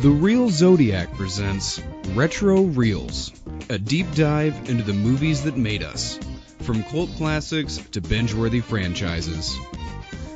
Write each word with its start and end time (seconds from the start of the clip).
The 0.00 0.08
Real 0.08 0.48
Zodiac 0.48 1.12
presents 1.12 1.78
Retro 2.14 2.62
Reels, 2.62 3.32
a 3.68 3.76
deep 3.78 4.10
dive 4.14 4.70
into 4.70 4.82
the 4.82 4.94
movies 4.94 5.42
that 5.44 5.58
made 5.58 5.82
us, 5.82 6.18
from 6.60 6.82
cult 6.84 7.10
classics 7.18 7.76
to 7.92 8.00
binge 8.00 8.32
worthy 8.32 8.60
franchises. 8.60 9.58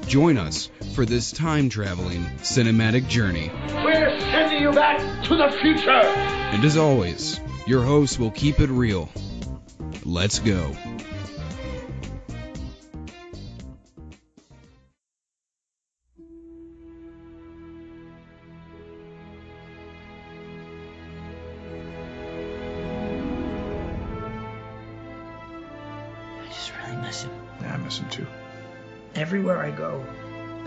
Join 0.06 0.36
us 0.36 0.68
for 0.94 1.06
this 1.06 1.32
time 1.32 1.70
traveling 1.70 2.26
cinematic 2.42 3.08
journey. 3.08 3.50
We're 3.82 4.20
sending 4.20 4.60
you 4.60 4.70
back 4.70 5.24
to 5.28 5.36
the 5.36 5.50
future. 5.62 5.90
And 5.90 6.62
as 6.62 6.76
always, 6.76 7.40
your 7.66 7.82
hosts 7.82 8.18
will 8.18 8.32
keep 8.32 8.60
it 8.60 8.68
real. 8.68 9.08
Let's 10.04 10.40
go. 10.40 10.76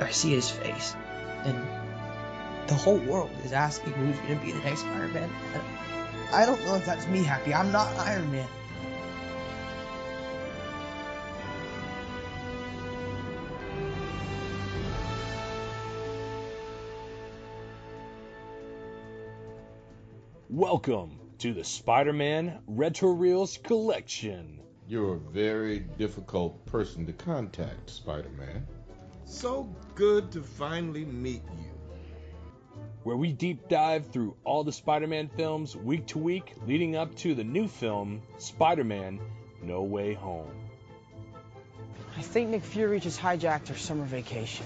I 0.08 0.12
see 0.12 0.30
his 0.30 0.50
face. 0.50 0.96
And 1.44 1.68
the 2.68 2.76
whole 2.76 2.98
world 2.98 3.30
is 3.44 3.52
asking 3.52 3.92
who's 3.92 4.18
going 4.20 4.40
to 4.40 4.46
be 4.46 4.54
the 4.54 4.60
next 4.60 4.86
Iron 4.86 5.12
Man. 5.12 5.30
I 6.32 6.46
don't 6.46 6.64
know 6.64 6.76
if 6.76 6.86
that's 6.86 7.06
me 7.08 7.24
happy. 7.24 7.54
I'm 7.54 7.74
not 7.74 7.94
Iron 7.98 8.32
Man. 8.32 8.48
Welcome 20.50 21.20
to 21.40 21.54
the 21.54 21.66
Spider 21.66 22.14
Man 22.14 22.60
Retro 22.66 23.10
Reels 23.12 23.60
Collection. 23.62 24.62
You're 24.88 25.16
a 25.16 25.20
very 25.20 25.80
difficult 25.80 26.66
person 26.66 27.06
to 27.08 27.12
contact, 27.12 27.90
Spider 27.90 28.30
Man. 28.30 28.66
So 29.28 29.70
good 29.96 30.32
to 30.32 30.42
finally 30.42 31.06
meet 31.06 31.44
you. 31.60 31.72
where 33.04 33.16
we 33.18 33.32
deep 33.32 33.68
dive 33.70 34.08
through 34.12 34.36
all 34.44 34.64
the 34.64 34.72
Spider 34.72 35.08
Man 35.08 35.30
films 35.30 35.76
week 35.76 36.08
to 36.08 36.18
week 36.18 36.54
leading 36.66 36.96
up 36.96 37.16
to 37.18 37.36
the 37.36 37.44
new 37.44 37.68
film, 37.68 38.22
Spider 38.38 38.84
Man 38.84 39.20
No 39.62 39.84
Way 39.84 40.14
Home. 40.14 40.50
I 42.18 42.22
think 42.22 42.50
Nick 42.50 42.64
Fury 42.64 43.00
just 43.00 43.20
hijacked 43.20 43.66
their 43.66 43.78
summer 43.78 44.06
vacation. 44.06 44.66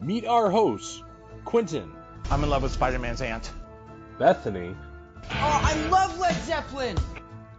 Meet 0.00 0.26
our 0.26 0.50
hosts, 0.50 1.02
Quentin, 1.44 1.92
I'm 2.30 2.42
in 2.42 2.50
love 2.50 2.62
with 2.62 2.72
Spider-Man's 2.72 3.20
aunt. 3.22 3.50
Bethany, 4.18 4.74
Oh, 5.30 5.60
I 5.62 5.74
love 5.88 6.18
Led 6.18 6.34
Zeppelin! 6.44 6.96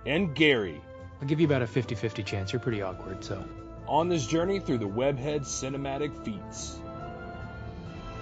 and 0.06 0.34
Gary 0.36 0.82
I'll 1.22 1.28
give 1.28 1.40
you 1.40 1.46
about 1.46 1.62
a 1.62 1.68
50 1.68 1.96
50 1.96 2.24
chance. 2.24 2.52
You're 2.54 2.62
pretty 2.62 2.82
awkward, 2.82 3.24
so. 3.24 3.44
On 3.90 4.08
this 4.08 4.26
journey 4.26 4.60
through 4.60 4.78
the 4.78 4.88
Webhead 4.88 5.42
cinematic 5.42 6.24
feats. 6.24 6.78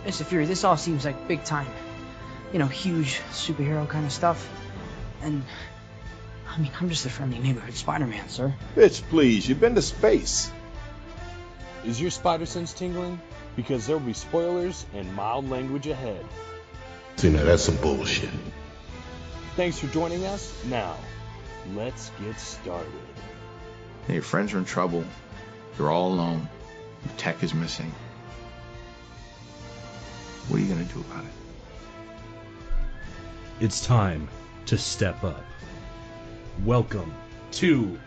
Mr. 0.06 0.24
Fury, 0.24 0.46
this 0.46 0.64
all 0.64 0.78
seems 0.78 1.04
like 1.04 1.28
big 1.28 1.44
time. 1.44 1.68
You 2.54 2.60
know, 2.60 2.68
huge 2.68 3.20
superhero 3.32 3.88
kind 3.88 4.06
of 4.06 4.12
stuff. 4.12 4.50
And, 5.22 5.44
I 6.50 6.58
mean, 6.58 6.72
I'm 6.80 6.90
just 6.90 7.06
a 7.06 7.10
friendly 7.10 7.40
neighborhood 7.40 7.74
Spider 7.74 8.08
Man, 8.08 8.30
sir. 8.30 8.56
Bitch, 8.76 9.04
please, 9.10 9.48
you've 9.48 9.60
been 9.60 9.76
to 9.76 9.82
space. 9.82 10.50
Is 11.86 12.00
your 12.00 12.12
spider 12.12 12.46
sense 12.46 12.72
tingling? 12.72 13.20
Because 13.58 13.86
there 13.86 13.98
will 13.98 14.06
be 14.06 14.14
spoilers 14.14 14.86
and 14.94 15.14
mild 15.14 15.50
language 15.50 15.88
ahead. 15.88 16.26
See, 17.18 17.30
now 17.30 17.44
that's 17.44 17.64
some 17.64 17.76
bullshit. 17.78 18.30
Thanks 19.58 19.80
for 19.80 19.88
joining 19.88 20.26
us. 20.26 20.54
Now, 20.66 20.96
let's 21.76 22.12
get 22.24 22.40
started. 22.40 22.92
Hey, 24.06 24.14
your 24.14 24.24
friends 24.24 24.54
are 24.54 24.60
in 24.60 24.66
trouble. 24.66 25.04
You're 25.78 25.92
all 25.92 26.14
alone. 26.14 26.50
Your 27.06 27.14
tech 27.18 27.44
is 27.44 27.54
missing. 27.54 27.92
What 30.48 30.58
are 30.58 30.64
you 30.64 30.70
gonna 30.70 30.86
do 30.86 31.00
about 31.02 31.24
it? 31.24 31.32
It's 33.60 33.86
time 33.86 34.28
to 34.66 34.78
step 34.78 35.24
up. 35.24 35.44
Welcome 36.66 37.14
to. 37.54 38.00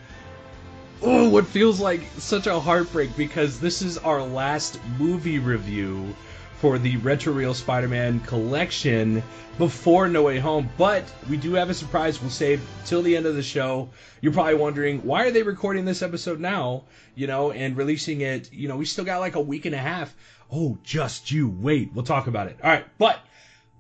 Oh, 1.03 1.29
what 1.29 1.47
feels 1.47 1.81
like 1.81 2.03
such 2.19 2.47
a 2.47 2.59
heartbreak 2.59 3.17
because 3.17 3.61
this 3.61 3.83
is 3.83 3.99
our 3.99 4.23
last 4.23 4.81
movie 4.99 5.39
review 5.39 6.15
for 6.61 6.79
the 6.79 6.99
Retro 6.99 7.33
Reel 7.33 7.55
Spider 7.55 7.89
Man 7.89 8.21
collection 8.21 9.23
before 9.57 10.09
No 10.09 10.25
Way 10.25 10.39
Home. 10.39 10.69
But 10.77 11.11
we 11.29 11.39
do 11.39 11.55
have 11.55 11.71
a 11.71 11.75
surprise 11.75 12.21
we'll 12.21 12.31
save 12.31 12.61
till 12.85 13.01
the 13.01 13.17
end 13.17 13.25
of 13.25 13.35
the 13.35 13.43
show. 13.43 13.89
You're 14.21 14.35
probably 14.35 14.57
wondering 14.57 14.99
why 15.03 15.25
are 15.25 15.31
they 15.31 15.43
recording 15.43 15.87
this 15.87 16.03
episode 16.03 16.39
now, 16.39 16.85
you 17.15 17.27
know, 17.27 17.51
and 17.51 17.79
releasing 17.79 18.21
it, 18.21 18.53
you 18.53 18.69
know, 18.69 18.77
we 18.77 18.85
still 18.85 19.07
got 19.07 19.21
like 19.21 19.37
a 19.37 19.41
week 19.41 19.65
and 19.65 19.75
a 19.75 19.79
half. 19.79 20.15
Oh, 20.53 20.77
just 20.83 21.31
you 21.31 21.49
wait. 21.49 21.93
We'll 21.95 22.05
talk 22.05 22.27
about 22.27 22.49
it. 22.49 22.59
All 22.63 22.69
right, 22.71 22.85
but 22.99 23.21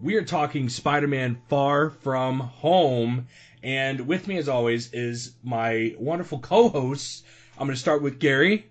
we 0.01 0.15
are 0.15 0.25
talking 0.25 0.71
Spider-Man 0.71 1.43
Far 1.49 1.91
From 1.91 2.41
Home, 2.41 3.27
and 3.63 4.07
with 4.07 4.27
me 4.27 4.39
as 4.39 4.49
always 4.49 4.91
is 4.95 5.33
my 5.43 5.95
wonderful 5.99 6.39
co-hosts. 6.39 7.25
I'm 7.59 7.67
going 7.67 7.75
to 7.77 7.81
start 7.81 8.01
with 8.01 8.19
Gary 8.19 8.65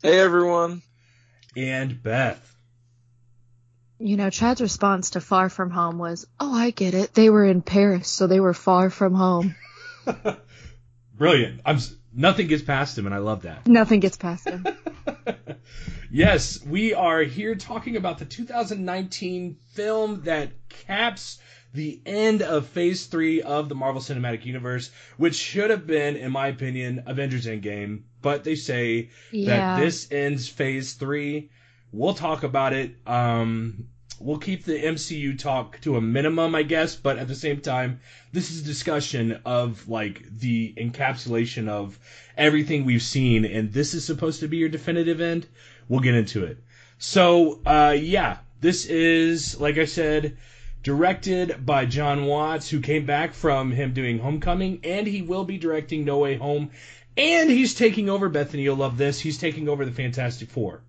Hey 0.00 0.18
everyone. 0.18 0.80
and 1.54 2.02
Beth. 2.02 2.55
You 3.98 4.16
know, 4.16 4.28
Chad's 4.30 4.60
response 4.60 5.10
to 5.10 5.20
Far 5.20 5.48
From 5.48 5.70
Home 5.70 5.98
was, 5.98 6.26
Oh, 6.38 6.54
I 6.54 6.70
get 6.70 6.94
it. 6.94 7.14
They 7.14 7.30
were 7.30 7.44
in 7.44 7.62
Paris, 7.62 8.08
so 8.08 8.26
they 8.26 8.40
were 8.40 8.52
far 8.54 8.90
from 8.90 9.14
home. 9.14 9.54
Brilliant. 11.14 11.60
I'm 11.64 11.78
nothing 12.12 12.46
gets 12.46 12.62
past 12.62 12.98
him, 12.98 13.06
and 13.06 13.14
I 13.14 13.18
love 13.18 13.42
that. 13.42 13.66
Nothing 13.66 14.00
gets 14.00 14.16
past 14.16 14.48
him. 14.48 14.66
Yes, 16.08 16.64
we 16.64 16.94
are 16.94 17.20
here 17.22 17.56
talking 17.56 17.96
about 17.96 18.18
the 18.18 18.24
2019 18.24 19.56
film 19.72 20.22
that 20.22 20.52
caps 20.68 21.38
the 21.74 22.00
end 22.06 22.42
of 22.42 22.68
Phase 22.68 23.06
3 23.06 23.42
of 23.42 23.68
the 23.68 23.74
Marvel 23.74 24.00
Cinematic 24.00 24.44
Universe, 24.46 24.90
which 25.16 25.34
should 25.34 25.70
have 25.70 25.84
been, 25.86 26.14
in 26.16 26.30
my 26.30 26.46
opinion, 26.46 27.02
Avengers 27.06 27.46
Endgame. 27.46 28.02
But 28.22 28.44
they 28.44 28.54
say 28.54 29.10
Yeah. 29.32 29.74
that 29.76 29.80
this 29.80 30.10
ends 30.12 30.48
Phase 30.48 30.92
3. 30.94 31.50
We'll 31.92 32.14
talk 32.14 32.42
about 32.42 32.72
it. 32.72 32.96
Um, 33.06 33.88
we'll 34.18 34.38
keep 34.38 34.64
the 34.64 34.82
MCU 34.82 35.38
talk 35.38 35.80
to 35.82 35.96
a 35.96 36.00
minimum, 36.00 36.54
I 36.54 36.62
guess, 36.62 36.96
but 36.96 37.18
at 37.18 37.28
the 37.28 37.34
same 37.34 37.60
time, 37.60 38.00
this 38.32 38.50
is 38.50 38.62
a 38.62 38.64
discussion 38.64 39.40
of 39.44 39.88
like 39.88 40.22
the 40.38 40.74
encapsulation 40.76 41.68
of 41.68 41.98
everything 42.36 42.84
we've 42.84 43.02
seen, 43.02 43.44
and 43.44 43.72
this 43.72 43.94
is 43.94 44.04
supposed 44.04 44.40
to 44.40 44.48
be 44.48 44.56
your 44.56 44.68
definitive 44.68 45.20
end. 45.20 45.46
We'll 45.88 46.00
get 46.00 46.14
into 46.14 46.44
it. 46.44 46.58
So, 46.98 47.60
uh, 47.66 47.96
yeah, 47.98 48.38
this 48.60 48.86
is, 48.86 49.60
like 49.60 49.78
I 49.78 49.84
said, 49.84 50.38
directed 50.82 51.66
by 51.66 51.84
Jon 51.84 52.24
Watts, 52.26 52.70
who 52.70 52.80
came 52.80 53.06
back 53.06 53.34
from 53.34 53.70
him 53.70 53.92
doing 53.92 54.18
Homecoming, 54.18 54.80
and 54.82 55.06
he 55.06 55.22
will 55.22 55.44
be 55.44 55.58
directing 55.58 56.04
No 56.04 56.18
Way 56.18 56.36
Home, 56.36 56.70
and 57.16 57.50
he's 57.50 57.74
taking 57.74 58.08
over, 58.08 58.28
Bethany, 58.28 58.62
you'll 58.62 58.76
love 58.76 58.96
this, 58.96 59.20
he's 59.20 59.38
taking 59.38 59.68
over 59.68 59.84
the 59.84 59.92
Fantastic 59.92 60.48
Four. 60.48 60.82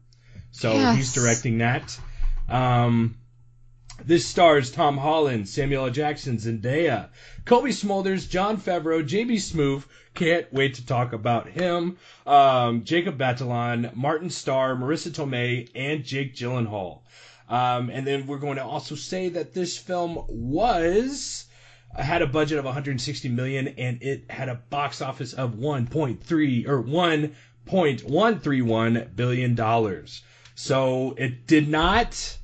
So 0.57 0.73
Yes. 0.73 0.97
he's 0.97 1.13
directing 1.13 1.59
that. 1.59 1.97
Um, 2.49 3.15
this 4.03 4.25
stars 4.25 4.71
Tom 4.71 4.97
Holland, 4.97 5.47
Samuel 5.47 5.85
L. 5.85 5.91
Jackson, 5.91 6.37
Zendaya, 6.37 7.09
Cobie 7.45 7.69
Smulders, 7.71 8.27
Jon 8.27 8.57
Favreau, 8.57 9.07
JB 9.07 9.35
Smoove. 9.35 9.83
Can't 10.15 10.51
wait 10.51 10.73
to 10.75 10.85
talk 10.85 11.13
about 11.13 11.47
him. 11.47 11.97
Um, 12.25 12.83
Jacob 12.83 13.17
Batalon, 13.19 13.95
Martin 13.95 14.31
Starr, 14.31 14.75
Marisa 14.75 15.11
Tomei, 15.11 15.69
and 15.75 16.03
Jake 16.03 16.33
Gyllenhaal. 16.35 17.01
Um, 17.47 17.91
and 17.91 18.05
then 18.07 18.25
we're 18.25 18.39
going 18.39 18.55
to 18.57 18.65
also 18.65 18.95
say 18.95 19.29
that 19.29 19.53
this 19.53 19.77
film 19.77 20.23
was 20.27 21.45
had 21.95 22.21
a 22.23 22.27
budget 22.27 22.57
of 22.59 22.65
160 22.65 23.29
million 23.29 23.67
and 23.77 24.01
it 24.01 24.29
had 24.29 24.49
a 24.49 24.55
box 24.55 25.01
office 25.01 25.31
of 25.33 25.53
1.3 25.55 26.67
or 26.67 26.83
1.131 26.83 29.15
billion 29.15 29.55
dollars. 29.55 30.21
So 30.59 31.13
it 31.19 31.45
did 31.45 31.67
not 31.69 32.37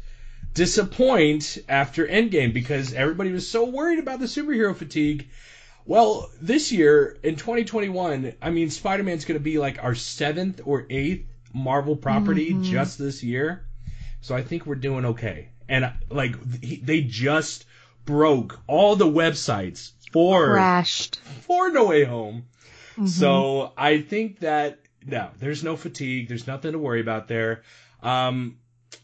disappoint 0.54 1.58
after 1.68 2.08
Endgame 2.08 2.54
because 2.54 2.94
everybody 2.94 3.32
was 3.32 3.50
so 3.50 3.66
worried 3.66 3.98
about 3.98 4.20
the 4.20 4.28
superhero 4.28 4.76
fatigue. 4.76 5.30
Well, 5.86 6.30
this 6.40 6.72
year 6.72 7.18
in 7.24 7.36
2021, 7.38 8.34
I 8.40 8.50
mean, 8.52 8.70
Spider-Man's 8.70 9.26
going 9.26 9.40
to 9.40 9.44
be 9.44 9.58
like 9.58 9.84
our 9.84 9.96
seventh 9.96 10.62
or 10.64 10.86
eighth 10.92 11.26
Marvel 11.56 11.96
property 11.96 12.54
Mhm. 12.54 12.64
just 12.64 13.00
this 13.00 13.24
year. 13.24 13.66
So 14.22 14.36
I 14.36 14.44
think 14.44 14.68
we're 14.68 14.76
doing 14.76 15.06
okay. 15.06 15.50
And 15.68 15.92
like 16.12 16.36
he, 16.64 16.76
they 16.78 17.02
just 17.02 17.66
broke 18.06 18.60
all 18.68 18.96
the 18.96 19.08
websites 19.08 19.92
for 20.12 20.52
Crashed. 20.54 21.20
for 21.42 21.72
No 21.72 21.86
Way 21.88 22.04
Home. 22.04 22.46
Mhm. 22.96 23.10
So 23.10 23.74
I 23.76 24.02
think 24.02 24.40
that 24.42 24.80
no, 25.06 25.32
there's 25.40 25.64
no 25.64 25.76
fatigue. 25.76 26.28
There's 26.28 26.46
nothing 26.48 26.74
to 26.74 26.80
worry 26.80 27.02
about 27.02 27.28
there. 27.28 27.64
Um, 28.04 28.58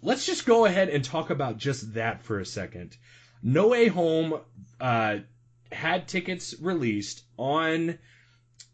let's 0.03 0.25
just 0.25 0.45
go 0.45 0.65
ahead 0.65 0.89
and 0.89 1.03
talk 1.03 1.29
about 1.29 1.57
just 1.57 1.93
that 1.95 2.21
for 2.21 2.39
a 2.39 2.45
second. 2.45 2.97
No 3.41 3.69
Way 3.69 3.87
Home 3.87 4.39
uh, 4.79 5.19
had 5.71 6.07
tickets 6.07 6.53
released 6.61 7.23
on 7.37 7.97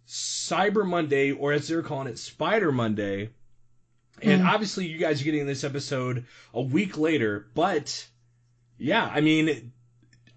Cyber 0.07 0.85
Monday, 0.85 1.31
or 1.31 1.53
as 1.53 1.67
they're 1.67 1.83
calling 1.83 2.07
it, 2.07 2.17
Spider 2.17 2.71
Monday. 2.71 3.29
And 4.21 4.41
Mm. 4.41 4.47
obviously, 4.47 4.87
you 4.87 4.97
guys 4.97 5.21
are 5.21 5.25
getting 5.25 5.45
this 5.45 5.63
episode 5.63 6.25
a 6.53 6.61
week 6.61 6.97
later, 6.97 7.47
but 7.53 8.07
yeah, 8.77 9.09
I 9.13 9.21
mean, 9.21 9.71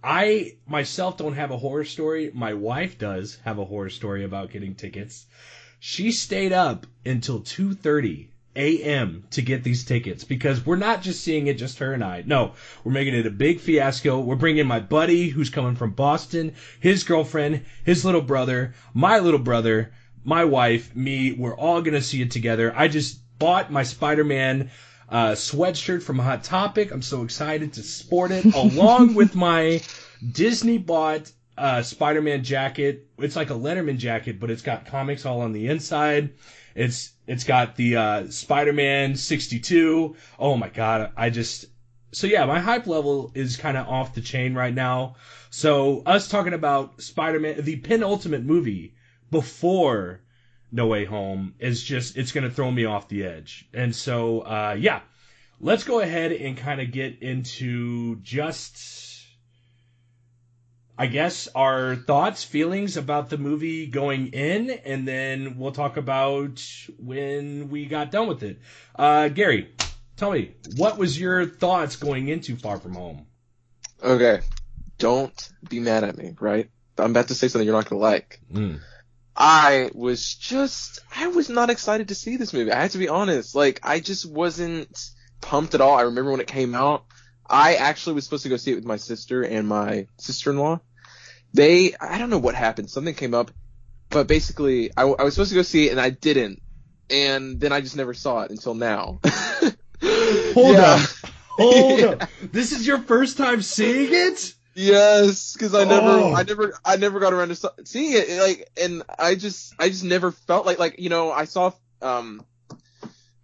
I 0.02 0.56
myself 0.66 1.16
don't 1.16 1.34
have 1.34 1.50
a 1.50 1.56
horror 1.58 1.84
story. 1.84 2.30
My 2.34 2.54
wife 2.54 2.98
does 2.98 3.38
have 3.44 3.58
a 3.58 3.64
horror 3.64 3.90
story 3.90 4.24
about 4.24 4.50
getting 4.50 4.74
tickets. 4.74 5.26
She 5.80 6.10
stayed 6.12 6.52
up 6.52 6.86
until 7.06 7.40
2:30 7.40 8.28
a.m. 8.58 9.24
to 9.30 9.40
get 9.40 9.62
these 9.62 9.84
tickets 9.84 10.24
because 10.24 10.66
we're 10.66 10.76
not 10.76 11.00
just 11.00 11.22
seeing 11.22 11.46
it 11.46 11.54
just 11.54 11.78
her 11.78 11.94
and 11.94 12.02
I. 12.02 12.24
No, 12.26 12.52
we're 12.84 12.92
making 12.92 13.14
it 13.14 13.26
a 13.26 13.30
big 13.30 13.60
fiasco. 13.60 14.20
We're 14.20 14.36
bringing 14.36 14.66
my 14.66 14.80
buddy 14.80 15.28
who's 15.28 15.48
coming 15.48 15.76
from 15.76 15.92
Boston, 15.92 16.54
his 16.80 17.04
girlfriend, 17.04 17.64
his 17.84 18.04
little 18.04 18.20
brother, 18.20 18.74
my 18.92 19.20
little 19.20 19.38
brother, 19.38 19.92
my 20.24 20.44
wife, 20.44 20.94
me. 20.94 21.32
We're 21.32 21.56
all 21.56 21.80
going 21.80 21.94
to 21.94 22.02
see 22.02 22.20
it 22.20 22.32
together. 22.32 22.72
I 22.76 22.88
just 22.88 23.20
bought 23.38 23.70
my 23.70 23.84
Spider-Man 23.84 24.70
uh, 25.08 25.32
sweatshirt 25.32 26.02
from 26.02 26.18
Hot 26.18 26.42
Topic. 26.42 26.90
I'm 26.90 27.02
so 27.02 27.22
excited 27.22 27.74
to 27.74 27.82
sport 27.82 28.32
it 28.32 28.44
along 28.54 29.14
with 29.14 29.34
my 29.36 29.80
Disney 30.32 30.78
bought 30.78 31.30
uh, 31.56 31.82
Spider-Man 31.82 32.42
jacket. 32.42 33.06
It's 33.18 33.36
like 33.36 33.50
a 33.50 33.54
Letterman 33.54 33.98
jacket, 33.98 34.40
but 34.40 34.50
it's 34.50 34.62
got 34.62 34.86
comics 34.86 35.24
all 35.24 35.42
on 35.42 35.52
the 35.52 35.68
inside. 35.68 36.34
It's 36.74 37.12
it's 37.28 37.44
got 37.44 37.76
the 37.76 37.96
uh, 37.96 38.30
Spider-Man 38.30 39.14
62. 39.14 40.16
Oh 40.38 40.56
my 40.56 40.70
god, 40.70 41.12
I 41.16 41.30
just 41.30 41.66
so 42.10 42.26
yeah, 42.26 42.46
my 42.46 42.58
hype 42.58 42.86
level 42.86 43.30
is 43.34 43.58
kind 43.58 43.76
of 43.76 43.86
off 43.86 44.14
the 44.14 44.22
chain 44.22 44.54
right 44.54 44.74
now. 44.74 45.16
So 45.50 46.02
us 46.06 46.28
talking 46.28 46.54
about 46.54 47.02
Spider-Man, 47.02 47.62
the 47.62 47.76
penultimate 47.76 48.44
movie 48.44 48.94
before 49.30 50.22
No 50.72 50.86
Way 50.86 51.04
Home 51.04 51.54
is 51.58 51.82
just 51.82 52.16
it's 52.16 52.32
gonna 52.32 52.50
throw 52.50 52.70
me 52.70 52.86
off 52.86 53.08
the 53.08 53.24
edge. 53.24 53.68
And 53.74 53.94
so 53.94 54.40
uh, 54.40 54.76
yeah, 54.78 55.02
let's 55.60 55.84
go 55.84 56.00
ahead 56.00 56.32
and 56.32 56.56
kind 56.56 56.80
of 56.80 56.90
get 56.90 57.22
into 57.22 58.16
just 58.22 58.78
I 61.00 61.06
guess 61.06 61.46
our 61.54 61.94
thoughts, 61.94 62.42
feelings 62.42 62.96
about 62.96 63.30
the 63.30 63.38
movie 63.38 63.86
going 63.86 64.32
in, 64.32 64.68
and 64.68 65.06
then 65.06 65.56
we'll 65.56 65.70
talk 65.70 65.96
about 65.96 66.60
when 66.98 67.68
we 67.68 67.86
got 67.86 68.10
done 68.10 68.26
with 68.26 68.42
it. 68.42 68.58
Uh, 68.96 69.28
Gary, 69.28 69.70
tell 70.16 70.32
me, 70.32 70.54
what 70.74 70.98
was 70.98 71.18
your 71.18 71.46
thoughts 71.46 71.94
going 71.94 72.26
into 72.26 72.56
Far 72.56 72.80
From 72.80 72.94
Home? 72.94 73.26
Okay, 74.02 74.40
don't 74.98 75.48
be 75.68 75.78
mad 75.78 76.02
at 76.02 76.18
me, 76.18 76.34
right? 76.40 76.68
I'm 76.98 77.12
about 77.12 77.28
to 77.28 77.34
say 77.36 77.46
something 77.46 77.64
you're 77.64 77.76
not 77.76 77.88
gonna 77.88 78.02
like. 78.02 78.40
Mm. 78.52 78.80
I 79.36 79.90
was 79.94 80.34
just, 80.34 80.98
I 81.14 81.28
was 81.28 81.48
not 81.48 81.70
excited 81.70 82.08
to 82.08 82.16
see 82.16 82.36
this 82.36 82.52
movie. 82.52 82.72
I 82.72 82.82
have 82.82 82.90
to 82.92 82.98
be 82.98 83.08
honest. 83.08 83.54
Like, 83.54 83.78
I 83.84 84.00
just 84.00 84.28
wasn't 84.28 84.98
pumped 85.40 85.76
at 85.76 85.80
all. 85.80 85.96
I 85.96 86.02
remember 86.02 86.32
when 86.32 86.40
it 86.40 86.48
came 86.48 86.74
out. 86.74 87.04
I 87.48 87.76
actually 87.76 88.14
was 88.14 88.24
supposed 88.24 88.42
to 88.42 88.48
go 88.48 88.56
see 88.56 88.72
it 88.72 88.74
with 88.74 88.84
my 88.84 88.96
sister 88.96 89.42
and 89.42 89.68
my 89.68 90.08
sister-in-law. 90.18 90.80
They, 91.54 91.94
I 92.00 92.18
don't 92.18 92.30
know 92.30 92.38
what 92.38 92.54
happened. 92.54 92.90
Something 92.90 93.14
came 93.14 93.34
up, 93.34 93.50
but 94.10 94.28
basically, 94.28 94.90
I, 94.96 95.02
I 95.02 95.22
was 95.24 95.34
supposed 95.34 95.50
to 95.50 95.56
go 95.56 95.62
see 95.62 95.88
it 95.88 95.92
and 95.92 96.00
I 96.00 96.10
didn't. 96.10 96.62
And 97.10 97.58
then 97.58 97.72
I 97.72 97.80
just 97.80 97.96
never 97.96 98.12
saw 98.14 98.42
it 98.42 98.50
until 98.50 98.74
now. 98.74 99.20
Hold 100.02 100.76
Yeah. 100.76 100.80
up. 100.80 101.10
Hold 101.48 102.00
up. 102.04 102.28
This 102.52 102.72
is 102.72 102.86
your 102.86 102.98
first 102.98 103.36
time 103.38 103.62
seeing 103.62 104.12
it? 104.12 104.54
Yes, 104.74 105.54
because 105.54 105.74
I 105.74 105.84
never, 105.84 106.20
Oh. 106.20 106.34
I 106.34 106.42
never, 106.44 106.74
I 106.84 106.96
never 106.96 107.18
got 107.18 107.32
around 107.32 107.48
to 107.48 107.72
seeing 107.84 108.12
it. 108.14 108.40
Like, 108.40 108.68
and 108.80 109.02
I 109.18 109.34
just, 109.34 109.74
I 109.78 109.88
just 109.88 110.04
never 110.04 110.30
felt 110.30 110.66
like, 110.66 110.78
like 110.78 111.00
you 111.00 111.08
know, 111.08 111.32
I 111.32 111.46
saw, 111.46 111.72
um, 112.00 112.44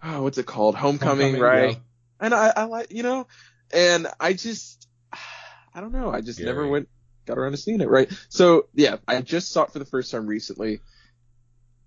oh, 0.02 0.22
what's 0.22 0.38
it 0.38 0.46
called, 0.46 0.76
Homecoming, 0.76 1.32
Homecoming, 1.32 1.40
right? 1.40 1.70
yeah. 1.70 1.74
And 2.20 2.34
I, 2.34 2.52
I 2.54 2.64
like, 2.64 2.92
you 2.92 3.02
know, 3.02 3.26
and 3.72 4.06
I 4.20 4.34
just, 4.34 4.86
I 5.74 5.80
don't 5.80 5.92
know, 5.92 6.10
I 6.12 6.20
just 6.20 6.38
never 6.40 6.68
went, 6.68 6.88
got 7.26 7.38
around 7.38 7.52
to 7.52 7.56
seeing 7.58 7.80
it, 7.80 7.88
right? 7.88 8.10
So 8.28 8.66
yeah, 8.74 8.96
I 9.08 9.20
just 9.22 9.50
saw 9.52 9.62
it 9.64 9.72
for 9.72 9.78
the 9.78 9.84
first 9.84 10.10
time 10.10 10.26
recently, 10.26 10.80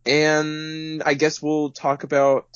and 0.06 1.04
I 1.06 1.14
guess 1.14 1.42
we'll 1.42 1.72
talk 1.72 2.04
about 2.04 2.48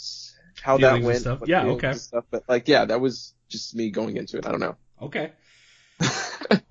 how 0.62 0.78
Feelings 0.78 1.02
that 1.02 1.08
went. 1.08 1.20
stuff. 1.22 1.40
Yeah, 1.48 1.66
okay. 1.66 1.94
Stuff, 1.94 2.26
but 2.32 2.44
like, 2.48 2.68
yeah, 2.68 2.86
that 2.86 3.02
was 3.02 3.34
just 3.50 3.76
me 3.76 3.90
going 3.90 4.18
into 4.18 4.38
it. 4.38 4.46
I 4.46 4.52
don't 4.52 4.60
know. 4.60 4.76
Okay. 5.02 5.32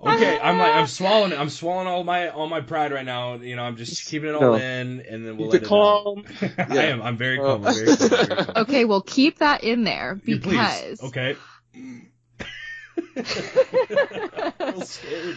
okay, 0.02 0.40
I'm 0.42 0.58
like 0.58 0.74
I'm 0.74 0.86
swallowing 0.88 1.32
I'm 1.32 1.50
swallowing 1.50 1.86
all 1.86 2.02
my 2.02 2.30
all 2.30 2.48
my 2.48 2.60
pride 2.60 2.92
right 2.92 3.04
now. 3.04 3.34
You 3.34 3.54
know, 3.54 3.62
I'm 3.62 3.76
just 3.76 4.06
keeping 4.06 4.28
it 4.30 4.34
all 4.34 4.42
No. 4.42 4.54
in 4.54 5.00
and 5.08 5.24
then 5.24 5.36
we'll 5.36 5.50
Keep 5.50 5.62
let 5.62 5.62
it 5.62 5.66
it 5.66 5.68
calm. 5.68 6.24
out. 6.42 6.68
I 6.70 6.74
Yeah. 6.74 6.80
am 6.82 7.02
I'm 7.02 7.16
very 7.16 7.38
Uh, 7.38 7.42
calm. 7.42 7.64
I'm 7.64 7.74
very 7.74 7.96
calm. 7.96 8.08
Very 8.08 8.36
calm. 8.36 8.46
Okay, 8.56 8.84
well 8.86 9.02
keep 9.02 9.38
that 9.38 9.62
in 9.62 9.84
there 9.84 10.16
because 10.24 10.80
please. 10.90 11.02
Okay. 11.02 11.36
I'm 14.60 14.82
scared. 14.82 15.36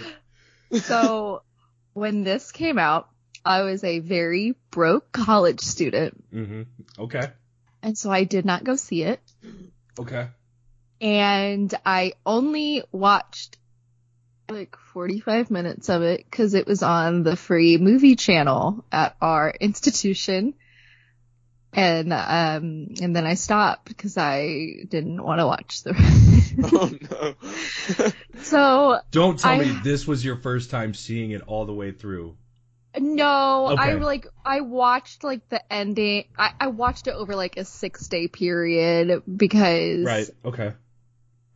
So 0.74 1.42
when 1.94 2.24
this 2.24 2.52
came 2.52 2.78
out, 2.78 3.10
I 3.46 3.62
was 3.64 3.84
a 3.84 4.00
very 4.00 4.56
broke 4.72 5.12
college 5.12 5.60
student, 5.62 6.24
Mm-hmm. 6.34 6.64
Okay. 7.04 7.28
and 7.81 7.98
so 7.98 8.10
I 8.12 8.24
did 8.24 8.46
not 8.46 8.64
go 8.64 8.75
see 8.75 9.04
it. 9.04 9.20
Okay. 10.00 10.28
And 11.02 11.74
I 11.86 12.14
only 12.25 12.84
watched 12.92 13.58
like 14.50 14.75
45 14.94 15.52
minutes 15.52 15.90
of 15.90 16.02
it 16.02 16.24
because 16.24 16.54
it 16.54 16.66
was 16.68 16.84
on 16.84 17.24
the 17.24 17.36
free 17.36 17.78
movie 17.78 18.16
channel 18.16 18.86
at 18.92 19.16
our 19.22 19.50
institution. 19.60 20.54
And, 21.75 22.14
um, 22.14 22.90
and 23.02 23.16
then 23.16 23.25
I 23.25 23.34
stopped 23.34 23.86
because 23.88 24.16
I 24.18 24.84
didn't 24.88 25.22
want 25.22 25.40
to 25.40 25.48
watch 25.48 25.81
the 25.84 25.94
oh 26.64 26.92
no. 27.12 28.12
So, 28.44 29.00
Don't 29.12 29.40
tell 29.40 29.54
I- 29.54 29.60
me 29.60 29.72
this 29.84 30.06
was 30.08 30.24
your 30.24 30.36
first 30.36 30.70
time 30.70 30.94
seeing 30.94 31.32
it 31.32 31.42
all 31.48 31.66
the 31.66 31.74
way 31.74 31.92
through. 31.92 32.36
No, 33.00 33.66
I 33.68 33.94
Okay. 33.94 34.04
like 34.04 34.28
I 34.46 34.62
watched 34.62 35.24
like 35.24 35.48
the 35.50 35.74
ending. 35.74 36.26
I, 36.38 36.52
I 36.60 36.68
watched 36.68 37.08
it 37.08 37.16
over 37.16 37.36
like 37.36 37.58
a 37.58 37.66
six 37.66 38.08
day 38.08 38.27
period 38.27 39.24
because 39.36 40.06
Right. 40.06 40.30
Okay. 40.46 40.68
I'm 40.68 40.75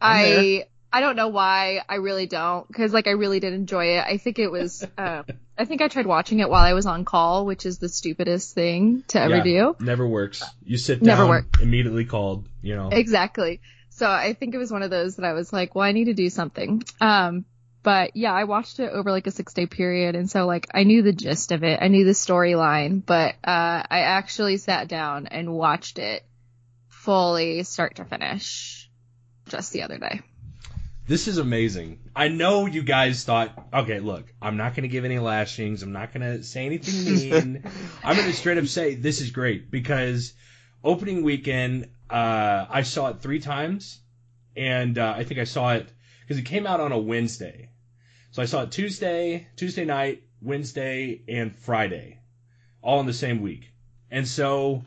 I 0.02 0.66
I 0.92 1.02
don't 1.02 1.16
know 1.16 1.28
why 1.28 1.82
I 1.88 1.96
really 1.96 2.26
don't 2.26 2.68
because 2.68 2.92
like 2.94 3.06
I 3.08 3.12
really 3.12 3.40
did 3.40 3.54
enjoy 3.54 3.98
it. 3.98 4.06
I 4.08 4.18
think 4.18 4.40
it 4.40 4.50
was 4.52 4.84
um 4.98 5.26
I 5.58 5.66
think 5.66 5.82
I 5.82 5.90
tried 5.90 6.08
watching 6.08 6.40
it 6.40 6.50
while 6.50 6.64
I 6.64 6.74
was 6.74 6.86
on 6.88 7.06
call, 7.06 7.46
which 7.46 7.66
is 7.68 7.78
the 7.78 7.90
stupidest 7.90 8.56
thing 8.56 9.04
to 9.10 9.22
ever 9.22 9.38
Yeah, 9.38 9.44
do. 9.44 9.76
Never 9.80 10.08
works. 10.08 10.44
You 10.64 10.78
sit 10.78 11.00
down, 11.00 11.06
Never 11.08 11.28
work. 11.28 11.46
immediately 11.62 12.06
called, 12.06 12.48
you 12.64 12.76
know. 12.76 12.90
Exactly. 12.92 13.60
So 13.98 14.08
I 14.08 14.34
think 14.34 14.54
it 14.54 14.60
was 14.60 14.72
one 14.72 14.84
of 14.84 14.92
those 14.92 15.16
that 15.16 15.26
I 15.26 15.34
was 15.34 15.52
like, 15.52 15.74
well, 15.74 15.84
I 15.84 15.92
need 15.92 16.06
to 16.06 16.14
do 16.14 16.30
something. 16.30 16.84
Um, 17.02 17.46
but 17.82 18.16
yeah, 18.16 18.32
I 18.32 18.44
watched 18.44 18.80
it 18.80 18.92
over 18.92 19.10
like 19.10 19.26
a 19.26 19.32
six 19.32 19.54
day 19.54 19.66
period. 19.66 20.16
And 20.16 20.30
so 20.30 20.46
like 20.46 20.68
I 20.72 20.84
knew 20.84 21.02
the 21.02 21.14
gist 21.14 21.52
of 21.52 21.64
it. 21.64 21.80
I 21.82 21.88
knew 21.88 22.06
the 22.06 22.12
storyline, 22.12 23.04
but, 23.04 23.34
uh, 23.44 23.84
I 23.90 24.02
actually 24.02 24.58
sat 24.58 24.88
down 24.88 25.26
and 25.26 25.52
watched 25.52 25.98
it 25.98 26.24
fully 26.90 27.64
start 27.64 27.96
to 27.96 28.06
finish 28.06 28.88
just 29.50 29.74
the 29.74 29.82
other 29.82 29.98
day. 29.98 30.22
This 31.08 31.28
is 31.28 31.40
amazing. 31.40 32.00
I 32.16 32.28
know 32.28 32.68
you 32.68 32.84
guys 32.84 33.24
thought, 33.24 33.68
okay, 33.74 34.00
look, 34.00 34.32
I'm 34.40 34.58
not 34.58 34.76
going 34.76 34.84
to 34.84 34.90
give 34.90 35.06
any 35.06 35.18
lashings. 35.18 35.82
I'm 35.82 35.94
not 35.94 36.14
going 36.14 36.22
to 36.22 36.44
say 36.44 36.68
anything 36.68 37.16
mean. 37.32 37.64
I'm 38.04 38.16
going 38.16 38.30
to 38.30 38.36
straight 38.36 38.60
up 38.60 38.68
say 38.68 38.94
this 38.94 39.22
is 39.22 39.32
great 39.32 39.72
because 39.72 40.34
opening 40.84 41.24
weekend, 41.24 41.88
uh, 42.10 42.66
I 42.70 42.82
saw 42.84 43.10
it 43.10 43.22
three 43.22 43.40
times. 43.40 44.00
And 44.58 44.98
uh, 44.98 45.14
I 45.16 45.24
think 45.24 45.40
I 45.40 45.44
saw 45.44 45.74
it 45.74 45.88
because 46.22 46.40
it 46.40 46.46
came 46.46 46.66
out 46.66 46.80
on 46.80 46.92
a 46.92 46.98
Wednesday. 46.98 47.70
So 48.32 48.42
I 48.42 48.46
saw 48.46 48.64
it 48.64 48.72
Tuesday, 48.72 49.48
Tuesday 49.56 49.86
night, 49.86 50.24
Wednesday, 50.42 51.22
and 51.28 51.56
Friday, 51.56 52.20
all 52.82 53.00
in 53.00 53.06
the 53.06 53.14
same 53.14 53.42
week. 53.42 53.72
And 54.10 54.28
so, 54.28 54.84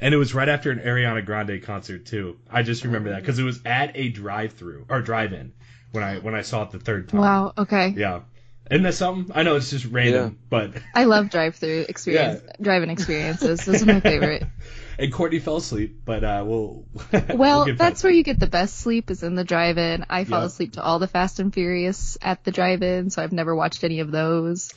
and 0.00 0.12
it 0.12 0.16
was 0.16 0.34
right 0.34 0.48
after 0.48 0.72
an 0.72 0.80
Ariana 0.80 1.24
Grande 1.24 1.62
concert 1.62 2.06
too. 2.06 2.38
I 2.50 2.62
just 2.62 2.84
remember 2.84 3.10
that 3.10 3.20
because 3.20 3.38
it 3.38 3.44
was 3.44 3.60
at 3.64 3.92
a 3.96 4.08
drive-through 4.08 4.86
or 4.88 5.00
drive-in 5.00 5.52
when 5.92 6.02
I 6.02 6.18
when 6.18 6.34
I 6.34 6.42
saw 6.42 6.64
it 6.64 6.70
the 6.70 6.80
third 6.80 7.08
time. 7.08 7.20
Wow. 7.20 7.52
Okay. 7.56 7.94
Yeah. 7.96 8.22
Isn't 8.70 8.82
that 8.82 8.94
something? 8.94 9.36
I 9.36 9.44
know 9.44 9.56
it's 9.56 9.70
just 9.70 9.84
random, 9.84 10.38
but 10.48 10.72
I 10.94 11.04
love 11.04 11.30
drive 11.30 11.54
through 11.56 11.86
experience, 11.88 12.42
driving 12.60 12.90
experiences. 12.90 13.64
Those 13.64 13.82
are 13.82 13.86
my 13.86 14.00
favorite. 14.00 14.44
and 14.98 15.12
Courtney 15.12 15.38
fell 15.38 15.56
asleep, 15.56 16.02
but 16.04 16.22
uh, 16.24 16.44
we'll. 16.46 16.86
Well, 17.34 17.64
get 17.66 17.78
that's 17.78 18.02
where 18.02 18.12
you 18.12 18.22
get 18.22 18.38
the 18.40 18.46
best 18.46 18.76
sleep 18.76 19.10
is 19.10 19.22
in 19.22 19.34
the 19.34 19.44
drive-in. 19.44 20.04
I 20.08 20.24
fall 20.24 20.40
Yeah. 20.40 20.46
asleep 20.46 20.72
to 20.74 20.82
all 20.82 20.98
the 20.98 21.06
Fast 21.08 21.40
and 21.40 21.52
Furious 21.52 22.16
at 22.22 22.44
the 22.44 22.50
drive-in, 22.52 23.10
so 23.10 23.22
I've 23.22 23.32
never 23.32 23.54
watched 23.54 23.84
any 23.84 24.00
of 24.00 24.10
those. 24.10 24.72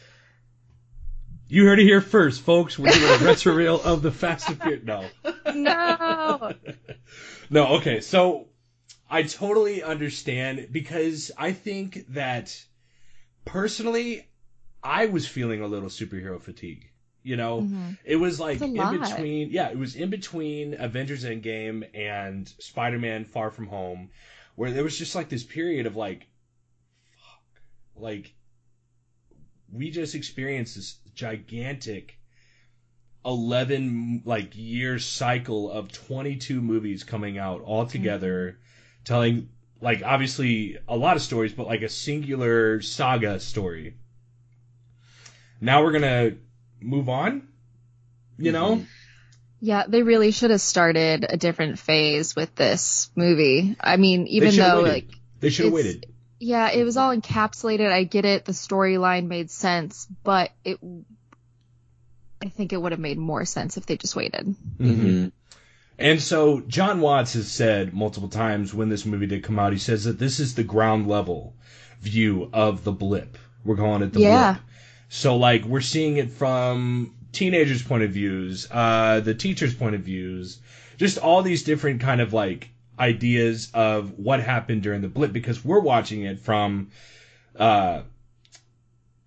You 1.49 1.65
heard 1.65 1.79
it 1.79 1.83
here 1.85 2.01
first, 2.01 2.41
folks. 2.41 2.77
We're 2.77 2.91
doing 2.91 3.21
a 3.21 3.23
retro 3.25 3.53
reel 3.53 3.81
of 3.81 4.01
the 4.01 4.11
Fast 4.11 4.49
and 4.49 4.61
Furious. 4.61 4.83
No. 4.83 5.05
No. 5.53 6.53
No, 7.49 7.77
okay. 7.77 8.01
So 8.01 8.47
I 9.09 9.23
totally 9.23 9.81
understand 9.81 10.67
because 10.69 11.31
I 11.37 11.53
think 11.53 12.05
that 12.09 12.53
personally, 13.45 14.27
I 14.83 15.05
was 15.05 15.25
feeling 15.25 15.61
a 15.61 15.67
little 15.67 15.87
superhero 15.87 16.41
fatigue. 16.41 16.86
You 17.27 17.35
know, 17.35 17.61
Mm-hmm. 17.61 17.91
it 18.05 18.15
was 18.15 18.39
like 18.39 18.61
in 18.61 18.73
between. 18.73 19.49
Yeah, 19.51 19.69
it 19.69 19.77
was 19.77 19.95
in 19.95 20.09
between 20.09 20.75
Avengers 20.79 21.25
Endgame 21.25 21.85
and 21.93 22.47
Spider-Man: 22.59 23.25
Far 23.25 23.51
From 23.51 23.67
Home, 23.67 24.09
where 24.55 24.71
there 24.71 24.83
was 24.83 24.97
just 24.97 25.13
like 25.13 25.27
this 25.27 25.43
period 25.43 25.85
of 25.85 25.97
like, 25.97 26.27
fuck, 27.19 27.61
like 27.97 28.33
we 29.71 29.91
just 29.91 30.15
experienced 30.15 30.75
this 30.75 30.99
gigantic 31.13 32.17
11 33.25 34.21
like 34.23 34.51
year 34.55 34.97
cycle 34.99 35.69
of 35.69 35.91
22 35.91 36.61
movies 36.61 37.03
coming 37.03 37.37
out 37.37 37.61
all 37.61 37.85
together 37.85 38.57
telling 39.03 39.49
like 39.81 40.01
obviously 40.05 40.77
a 40.87 40.95
lot 40.95 41.17
of 41.17 41.21
stories 41.21 41.51
but 41.51 41.67
like 41.67 41.81
a 41.81 41.89
singular 41.89 42.79
saga 42.79 43.37
story 43.39 43.95
now 45.59 45.83
we're 45.83 45.91
gonna 45.91 46.31
move 46.81 47.09
on 47.09 47.47
you 48.37 48.51
know 48.51 48.83
Yeah, 49.59 49.85
they 49.87 50.03
really 50.03 50.31
should 50.31 50.51
have 50.51 50.61
started 50.61 51.25
a 51.27 51.37
different 51.37 51.79
phase 51.79 52.35
with 52.35 52.53
this 52.53 53.09
movie. 53.15 53.75
I 53.79 53.97
mean, 53.97 54.27
even 54.27 54.55
though 54.55 54.83
waited. 54.83 54.93
like 54.93 55.09
they 55.39 55.49
should 55.49 55.65
have 55.65 55.73
waited 55.73 56.05
yeah, 56.39 56.69
it 56.69 56.83
was 56.83 56.97
all 56.97 57.15
encapsulated. 57.17 57.91
I 57.91 58.03
get 58.03 58.23
it. 58.23 58.45
The 58.45 58.51
storyline 58.51 59.25
made 59.25 59.49
sense, 59.49 60.07
but 60.23 60.51
it 60.63 60.77
I 62.41 62.49
think 62.49 62.73
it 62.73 62.77
would 62.81 62.91
have 62.91 63.01
made 63.01 63.17
more 63.17 63.45
sense 63.45 63.77
if 63.77 63.85
they 63.87 63.97
just 63.97 64.15
waited. 64.15 64.55
Mhm. 64.79 65.31
And 65.97 66.21
so 66.21 66.59
Jon 66.61 67.01
Watts 67.01 67.33
has 67.33 67.49
said 67.51 67.93
multiple 67.93 68.29
times 68.29 68.71
when 68.71 68.89
this 68.89 69.03
movie 69.05 69.25
did 69.25 69.43
come 69.43 69.57
out, 69.57 69.73
he 69.73 69.79
says 69.79 70.03
that 70.03 70.19
this 70.19 70.39
is 70.39 70.53
the 70.53 70.63
ground 70.63 71.07
level 71.07 71.55
view 72.01 72.49
of 72.53 72.83
the 72.83 72.91
blip. 72.91 73.35
We're 73.65 73.77
calling 73.77 74.03
it 74.03 74.13
the 74.13 74.19
Yeah. 74.19 74.53
blip. 74.53 74.63
So 75.09 75.35
like 75.37 75.63
we're 75.65 75.81
seeing 75.81 76.17
it 76.17 76.31
from 76.31 77.13
teenagers' 77.31 77.83
point 77.83 78.03
of 78.03 78.11
views, 78.11 78.67
uh, 78.71 79.19
the 79.21 79.33
teachers' 79.33 79.73
point 79.73 79.95
of 79.95 80.01
views, 80.01 80.59
just 80.97 81.17
all 81.17 81.41
these 81.41 81.63
different 81.63 82.01
kind 82.01 82.21
of 82.21 82.33
like 82.33 82.69
ideas 82.99 83.69
of 83.73 84.17
what 84.17 84.39
happened 84.41 84.81
during 84.83 85.01
the 85.01 85.07
blip 85.07 85.31
because 85.31 85.63
we're 85.63 85.79
watching 85.79 86.23
it 86.23 86.39
from 86.39 86.89
uh, 87.57 88.01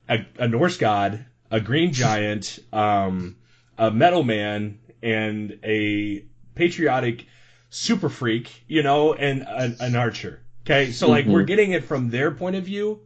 a, 0.08 0.26
a 0.38 0.48
Norse 0.48 0.76
god, 0.76 1.24
a 1.50 1.60
green 1.60 1.92
giant, 1.92 2.58
um, 2.72 3.36
a 3.78 3.90
metal 3.90 4.22
man, 4.22 4.78
and 5.02 5.58
a 5.64 6.24
patriotic 6.54 7.24
super 7.70 8.08
freak, 8.08 8.64
you 8.66 8.82
know, 8.82 9.14
and 9.14 9.44
an, 9.46 9.76
an 9.80 9.96
archer. 9.96 10.40
Okay, 10.66 10.90
so 10.90 11.08
like 11.08 11.24
Mhm. 11.24 11.32
we're 11.32 11.42
getting 11.42 11.70
it 11.72 11.84
from 11.84 12.10
their 12.10 12.30
point 12.30 12.56
of 12.56 12.64
view, 12.64 13.00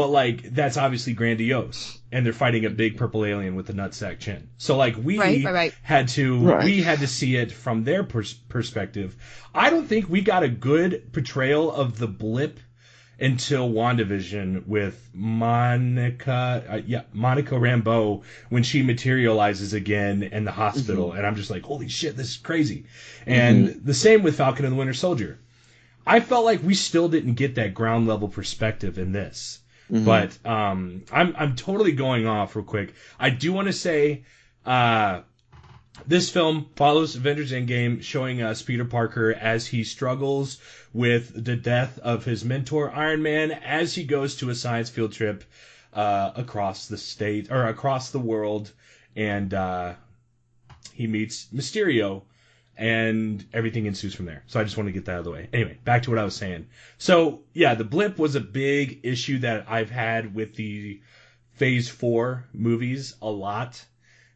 but 0.00 0.08
like 0.08 0.42
that's 0.54 0.76
obviously 0.76 1.12
grandiose, 1.12 1.98
and 2.10 2.24
they're 2.24 2.32
fighting 2.32 2.64
a 2.64 2.70
big 2.70 2.96
purple 2.96 3.24
alien 3.24 3.54
with 3.54 3.68
a 3.70 3.72
nutsack 3.72 4.18
chin. 4.18 4.48
So 4.58 4.76
like 4.76 4.96
we 4.96 5.18
Right, 5.18 5.44
right, 5.44 5.54
right. 5.54 5.74
had 5.82 6.08
to 6.08 6.38
Right. 6.40 6.64
we 6.64 6.82
had 6.82 7.00
to 7.00 7.06
see 7.06 7.36
it 7.36 7.52
from 7.52 7.84
their 7.84 8.02
pers- 8.04 8.34
perspective. 8.34 9.16
I 9.54 9.70
don't 9.70 9.86
think 9.86 10.08
we 10.08 10.20
got 10.22 10.42
a 10.42 10.48
good 10.48 11.12
portrayal 11.12 11.70
of 11.72 11.98
the 11.98 12.06
blip 12.08 12.60
until 13.18 13.68
WandaVision 13.70 14.66
with 14.66 15.10
Monica, 15.12 16.64
uh, 16.68 16.80
yeah, 16.86 17.02
Monica 17.12 17.54
Rambeau 17.54 18.22
when 18.48 18.62
she 18.62 18.82
materializes 18.82 19.74
again 19.74 20.22
in 20.22 20.44
the 20.44 20.52
hospital, 20.52 21.12
and 21.12 21.26
I'm 21.26 21.36
just 21.36 21.50
like, 21.50 21.62
holy 21.62 21.88
shit, 21.88 22.16
this 22.16 22.30
is 22.30 22.36
crazy. 22.38 22.86
And 23.26 23.80
the 23.84 23.92
same 23.94 24.22
with 24.22 24.36
Falcon 24.36 24.64
and 24.64 24.72
the 24.72 24.78
Winter 24.78 24.94
Soldier. 24.94 25.38
I 26.06 26.20
felt 26.20 26.46
like 26.46 26.62
we 26.62 26.74
still 26.74 27.08
didn't 27.10 27.34
get 27.34 27.54
that 27.56 27.74
ground 27.74 28.08
level 28.08 28.26
perspective 28.28 28.98
in 28.98 29.12
this. 29.12 29.59
But 29.90 30.38
um, 30.46 31.04
I'm 31.12 31.34
I'm 31.36 31.56
totally 31.56 31.92
going 31.92 32.26
off 32.26 32.54
real 32.54 32.64
quick. 32.64 32.94
I 33.18 33.30
do 33.30 33.52
want 33.52 33.66
to 33.66 33.72
say 33.72 34.24
uh, 34.64 35.22
this 36.06 36.30
film 36.30 36.70
follows 36.76 37.16
Avengers 37.16 37.52
Endgame, 37.52 38.02
showing 38.02 38.42
us 38.42 38.62
Peter 38.62 38.84
Parker 38.84 39.32
as 39.32 39.66
he 39.66 39.84
struggles 39.84 40.58
with 40.92 41.44
the 41.44 41.56
death 41.56 41.98
of 41.98 42.24
his 42.24 42.44
mentor 42.44 42.90
Iron 42.90 43.22
Man 43.22 43.50
as 43.50 43.94
he 43.94 44.04
goes 44.04 44.36
to 44.36 44.50
a 44.50 44.54
science 44.54 44.90
field 44.90 45.12
trip 45.12 45.44
uh, 45.92 46.32
across 46.36 46.88
the 46.88 46.96
state 46.96 47.50
or 47.50 47.66
across 47.66 48.10
the 48.10 48.18
world, 48.18 48.72
and 49.16 49.52
uh, 49.52 49.94
he 50.92 51.06
meets 51.06 51.46
Mysterio, 51.52 52.22
and 52.76 53.44
everything 53.52 53.86
ensues 53.86 54.14
from 54.14 54.26
there. 54.26 54.42
So 54.46 54.58
I 54.58 54.64
just 54.64 54.76
want 54.76 54.88
to 54.88 54.92
get 54.92 55.04
that 55.04 55.12
out 55.12 55.18
of 55.18 55.24
the 55.24 55.30
way. 55.30 55.48
Anyway, 55.52 55.78
back 55.84 56.02
to 56.02 56.10
what 56.10 56.18
I 56.18 56.24
was 56.24 56.34
saying. 56.36 56.66
So 56.98 57.42
yeah, 57.52 57.74
the 57.74 57.84
blip 57.84 58.18
was 58.18 58.34
a 58.34 58.40
big 58.40 59.00
issue 59.02 59.38
that 59.40 59.66
I've 59.68 59.90
had 59.90 60.34
with 60.34 60.54
the 60.54 61.00
Phase 61.52 61.88
Four 61.88 62.46
movies 62.52 63.16
a 63.20 63.30
lot 63.30 63.84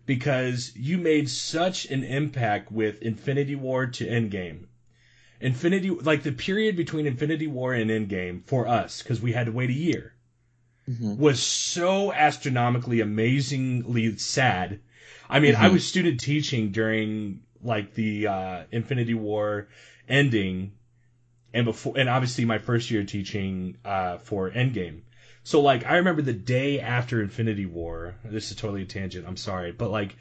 because 0.06 0.72
you 0.76 0.98
made 0.98 1.30
such 1.30 1.86
an 1.86 2.04
impact 2.04 2.70
with 2.70 3.00
Infinity 3.00 3.54
War 3.54 3.86
to 3.86 4.06
Endgame. 4.06 4.66
Infinity, 5.40 5.90
like 5.90 6.22
the 6.22 6.32
period 6.32 6.76
between 6.76 7.06
Infinity 7.06 7.46
War 7.46 7.72
and 7.72 7.90
Endgame 7.90 8.44
for 8.44 8.68
us, 8.68 9.02
because 9.02 9.20
we 9.20 9.32
had 9.32 9.46
to 9.46 9.52
wait 9.52 9.70
a 9.70 9.74
year, 9.74 10.14
was 10.86 11.42
so 11.42 12.12
astronomically, 12.12 13.00
amazingly 13.00 14.16
sad. 14.18 14.80
I 15.28 15.40
mean, 15.40 15.54
I 15.54 15.68
Mhm. 15.68 15.72
was 15.72 15.86
student 15.86 16.20
teaching 16.20 16.70
during 16.70 17.40
like 17.64 17.94
the 17.94 18.26
uh, 18.28 18.62
Infinity 18.70 19.14
War 19.14 19.68
ending, 20.08 20.72
and 21.52 21.64
before, 21.64 21.94
and 21.96 22.08
obviously 22.08 22.44
my 22.44 22.58
first 22.58 22.90
year 22.90 23.04
teaching 23.04 23.78
uh, 23.84 24.18
for 24.18 24.50
Endgame. 24.50 25.02
So 25.42 25.60
like 25.60 25.84
I 25.84 25.96
remember 25.96 26.22
the 26.22 26.32
day 26.32 26.80
after 26.80 27.22
Infinity 27.22 27.66
War. 27.66 28.16
This 28.24 28.50
is 28.50 28.56
totally 28.56 28.82
a 28.82 28.86
tangent. 28.86 29.26
I'm 29.26 29.36
sorry, 29.36 29.72
but 29.72 29.90
like 29.90 30.14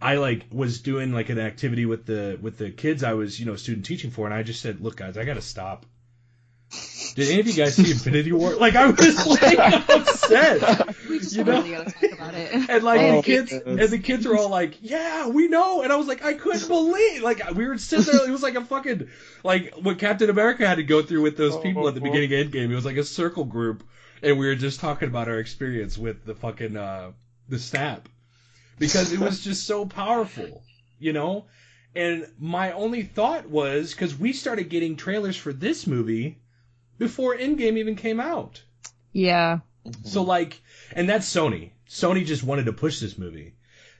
I 0.00 0.16
like 0.16 0.46
was 0.50 0.80
doing 0.80 1.12
like 1.12 1.28
an 1.28 1.38
activity 1.38 1.86
with 1.86 2.06
the 2.06 2.38
with 2.40 2.58
the 2.58 2.70
kids 2.70 3.02
I 3.02 3.14
was 3.14 3.38
you 3.38 3.46
know 3.46 3.56
student 3.56 3.86
teaching 3.86 4.10
for, 4.10 4.26
and 4.26 4.34
I 4.34 4.42
just 4.42 4.62
said, 4.62 4.80
look 4.80 4.96
guys, 4.96 5.16
I 5.16 5.24
gotta 5.24 5.42
stop. 5.42 5.86
Did 7.14 7.30
any 7.30 7.40
of 7.40 7.46
you 7.46 7.54
guys 7.54 7.74
see 7.74 7.90
Infinity 7.90 8.32
War? 8.32 8.54
Like 8.54 8.76
I 8.76 8.86
was 8.90 9.26
like 9.26 9.58
upset. 9.88 10.96
We 11.08 11.18
just 11.18 11.34
You 11.34 11.44
know? 11.44 11.62
really 12.32 12.44
gotta 12.44 12.50
talk 12.50 12.60
about 12.60 12.64
it. 12.64 12.70
And 12.70 12.84
like 12.84 13.00
Oh, 13.00 13.16
the 13.16 13.22
kids, 13.22 13.50
goodness. 13.50 13.80
and 13.80 13.90
the 13.90 13.98
kids 13.98 14.26
were 14.26 14.36
all 14.36 14.48
like, 14.48 14.78
"Yeah, 14.80 15.28
we 15.28 15.48
know." 15.48 15.82
And 15.82 15.92
I 15.92 15.96
was 15.96 16.06
like, 16.06 16.24
I 16.24 16.34
couldn't 16.34 16.68
believe, 16.68 17.22
like, 17.22 17.50
we 17.54 17.66
were 17.66 17.78
sitting 17.78 18.12
there. 18.12 18.28
It 18.28 18.32
was 18.32 18.42
like 18.42 18.54
a 18.56 18.64
fucking, 18.64 19.08
like 19.44 19.74
what 19.74 19.98
Captain 19.98 20.30
America 20.30 20.66
had 20.66 20.76
to 20.76 20.84
go 20.84 21.02
through 21.02 21.22
with 21.22 21.36
those 21.36 21.56
people 21.58 21.88
at 21.88 21.94
the 21.94 22.00
beginning 22.00 22.32
of 22.32 22.46
Endgame. 22.48 22.70
It 22.70 22.74
was 22.74 22.84
like 22.84 22.96
a 22.96 23.04
circle 23.04 23.44
group, 23.44 23.82
and 24.22 24.38
we 24.38 24.46
were 24.46 24.54
just 24.54 24.80
talking 24.80 25.08
about 25.08 25.28
our 25.28 25.38
experience 25.38 25.96
with 25.98 26.24
the 26.24 26.34
fucking 26.34 26.76
uh 26.76 27.12
the 27.48 27.58
snap, 27.58 28.08
because 28.78 29.12
it 29.12 29.18
was 29.18 29.42
just 29.44 29.66
so 29.66 29.86
powerful, 29.86 30.62
you 30.98 31.12
know. 31.12 31.46
And 31.94 32.28
my 32.38 32.72
only 32.72 33.02
thought 33.02 33.48
was 33.48 33.92
because 33.92 34.16
we 34.16 34.32
started 34.32 34.68
getting 34.68 34.96
trailers 34.96 35.36
for 35.36 35.52
this 35.52 35.86
movie 35.86 36.38
before 36.98 37.36
Endgame 37.36 37.78
even 37.78 37.96
came 37.96 38.20
out. 38.20 38.62
Yeah. 39.12 39.60
So 40.04 40.22
like, 40.22 40.60
and 40.92 41.08
that's 41.08 41.26
Sony. 41.34 41.70
Sony 41.88 42.24
just 42.24 42.44
wanted 42.44 42.66
to 42.66 42.72
push 42.72 43.00
this 43.00 43.18
movie. 43.18 43.54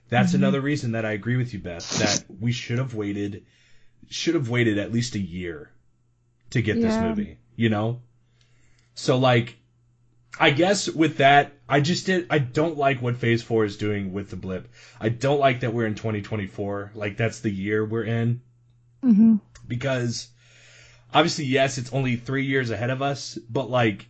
That's 0.08 0.34
another 0.34 0.60
reason 0.60 0.92
that 0.92 1.04
I 1.04 1.12
agree 1.12 1.36
with 1.36 1.52
you, 1.52 1.60
Beth, 1.60 1.96
that 1.96 2.24
we 2.28 2.52
should 2.52 2.78
have 2.78 2.94
waited, 2.94 3.44
should 4.08 4.34
have 4.34 4.48
waited 4.48 4.78
at 4.78 4.92
least 4.92 5.14
a 5.14 5.18
year 5.18 5.70
to 6.50 6.62
get 6.62 6.80
this 6.80 6.98
movie, 7.00 7.38
you 7.56 7.68
know? 7.68 8.00
So 8.94 9.18
like, 9.18 9.56
I 10.40 10.50
guess 10.50 10.88
with 10.88 11.18
that, 11.18 11.52
I 11.68 11.80
just 11.80 12.06
did, 12.06 12.26
I 12.30 12.38
don't 12.38 12.78
like 12.78 13.02
what 13.02 13.16
phase 13.16 13.42
four 13.42 13.64
is 13.64 13.76
doing 13.76 14.12
with 14.12 14.30
the 14.30 14.36
blip. 14.36 14.68
I 15.00 15.08
don't 15.10 15.40
like 15.40 15.60
that 15.60 15.74
we're 15.74 15.86
in 15.86 15.94
2024. 15.94 16.92
Like 16.94 17.16
that's 17.16 17.40
the 17.40 17.50
year 17.50 17.84
we're 17.84 18.04
in 18.04 18.40
hmm 19.02 19.36
because 19.66 20.28
obviously, 21.12 21.44
yes, 21.44 21.78
it's 21.78 21.92
only 21.92 22.16
three 22.16 22.46
years 22.46 22.70
ahead 22.70 22.90
of 22.90 23.02
us, 23.02 23.38
but 23.50 23.70
like, 23.70 24.08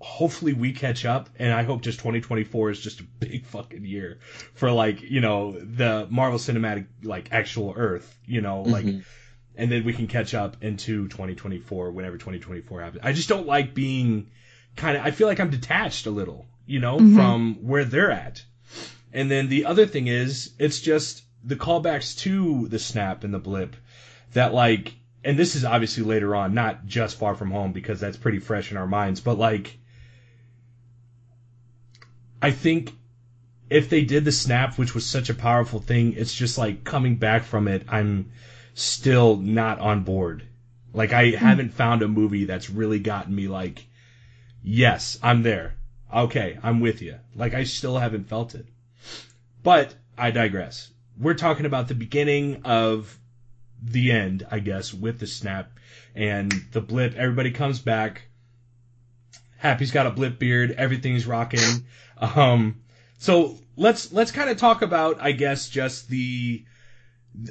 hopefully 0.00 0.52
we 0.52 0.72
catch 0.72 1.04
up, 1.04 1.30
and 1.38 1.52
I 1.52 1.62
hope 1.62 1.82
just 1.82 1.98
2024 1.98 2.70
is 2.70 2.80
just 2.80 3.00
a 3.00 3.04
big 3.04 3.46
fucking 3.46 3.84
year 3.84 4.18
for 4.54 4.70
like, 4.70 5.00
you 5.02 5.20
know, 5.20 5.58
the 5.58 6.06
Marvel 6.10 6.38
Cinematic, 6.38 6.86
like, 7.02 7.28
actual 7.32 7.72
Earth, 7.76 8.18
you 8.26 8.40
know, 8.40 8.62
like, 8.62 8.84
Mhm. 8.84 9.04
and 9.56 9.72
then 9.72 9.84
we 9.84 9.94
can 9.94 10.06
catch 10.06 10.34
up 10.34 10.62
into 10.62 11.08
2024 11.08 11.92
whenever 11.92 12.18
2024 12.18 12.82
happens. 12.82 13.02
I 13.04 13.12
just 13.12 13.28
don't 13.28 13.46
like 13.46 13.74
being 13.74 14.26
kind 14.76 14.96
of, 14.98 15.04
I 15.04 15.10
feel 15.12 15.26
like 15.26 15.40
I'm 15.40 15.50
detached 15.50 16.06
a 16.06 16.10
little, 16.10 16.46
you 16.66 16.78
know, 16.78 16.98
Mhm. 16.98 17.14
from 17.14 17.54
where 17.62 17.84
they're 17.84 18.10
at. 18.10 18.44
And 19.14 19.30
then 19.30 19.48
the 19.48 19.64
other 19.64 19.86
thing 19.86 20.08
is, 20.08 20.52
it's 20.58 20.80
just 20.80 21.22
the 21.42 21.56
callbacks 21.56 22.18
to 22.18 22.68
the 22.68 22.78
snap 22.78 23.24
and 23.24 23.32
the 23.32 23.38
blip 23.38 23.76
that 24.32 24.52
like 24.52 24.94
and 25.24 25.36
this 25.36 25.56
is 25.56 25.64
obviously 25.64 26.04
later 26.04 26.36
on, 26.36 26.54
not 26.54 26.86
just 26.86 27.18
far 27.18 27.34
from 27.34 27.50
home 27.50 27.72
because 27.72 27.98
that's 27.98 28.16
pretty 28.16 28.38
fresh 28.38 28.70
in 28.70 28.76
our 28.76 28.86
minds, 28.86 29.20
but 29.20 29.36
like 29.36 29.76
I 32.40 32.50
think 32.50 32.92
if 33.68 33.88
they 33.88 34.04
did 34.04 34.24
the 34.24 34.32
snap, 34.32 34.78
which 34.78 34.94
was 34.94 35.04
such 35.04 35.30
a 35.30 35.34
powerful 35.34 35.80
thing, 35.80 36.14
it's 36.14 36.34
just 36.34 36.58
like 36.58 36.84
coming 36.84 37.16
back 37.16 37.44
from 37.44 37.68
it, 37.68 37.84
I'm 37.88 38.30
still 38.74 39.36
not 39.36 39.80
on 39.80 40.04
board. 40.04 40.46
Like 40.92 41.12
I 41.12 41.30
hmm. 41.30 41.36
haven't 41.36 41.74
found 41.74 42.02
a 42.02 42.08
movie 42.08 42.44
that's 42.44 42.70
really 42.70 42.98
gotten 42.98 43.34
me 43.34 43.48
like, 43.48 43.86
yes, 44.62 45.18
I'm 45.22 45.42
there. 45.42 45.74
Okay, 46.14 46.58
I'm 46.62 46.80
with 46.80 47.02
you. 47.02 47.18
Like 47.34 47.54
I 47.54 47.64
still 47.64 47.98
haven't 47.98 48.28
felt 48.28 48.54
it. 48.54 48.66
But 49.62 49.94
I 50.16 50.30
digress. 50.30 50.90
We're 51.18 51.34
talking 51.34 51.66
about 51.66 51.88
the 51.88 51.94
beginning 51.94 52.62
of 52.64 53.18
the 53.82 54.12
end, 54.12 54.46
I 54.50 54.60
guess, 54.60 54.94
with 54.94 55.18
the 55.18 55.26
snap 55.26 55.72
and 56.14 56.52
the 56.72 56.80
blip. 56.80 57.16
Everybody 57.16 57.50
comes 57.50 57.78
back. 57.78 58.25
Happy's 59.58 59.90
got 59.90 60.06
a 60.06 60.10
blip 60.10 60.38
beard. 60.38 60.72
Everything's 60.72 61.26
rocking. 61.26 61.84
Um, 62.18 62.82
so 63.18 63.58
let's 63.76 64.12
let's 64.12 64.30
kind 64.30 64.50
of 64.50 64.56
talk 64.56 64.82
about, 64.82 65.20
I 65.20 65.32
guess, 65.32 65.68
just 65.68 66.08
the 66.08 66.64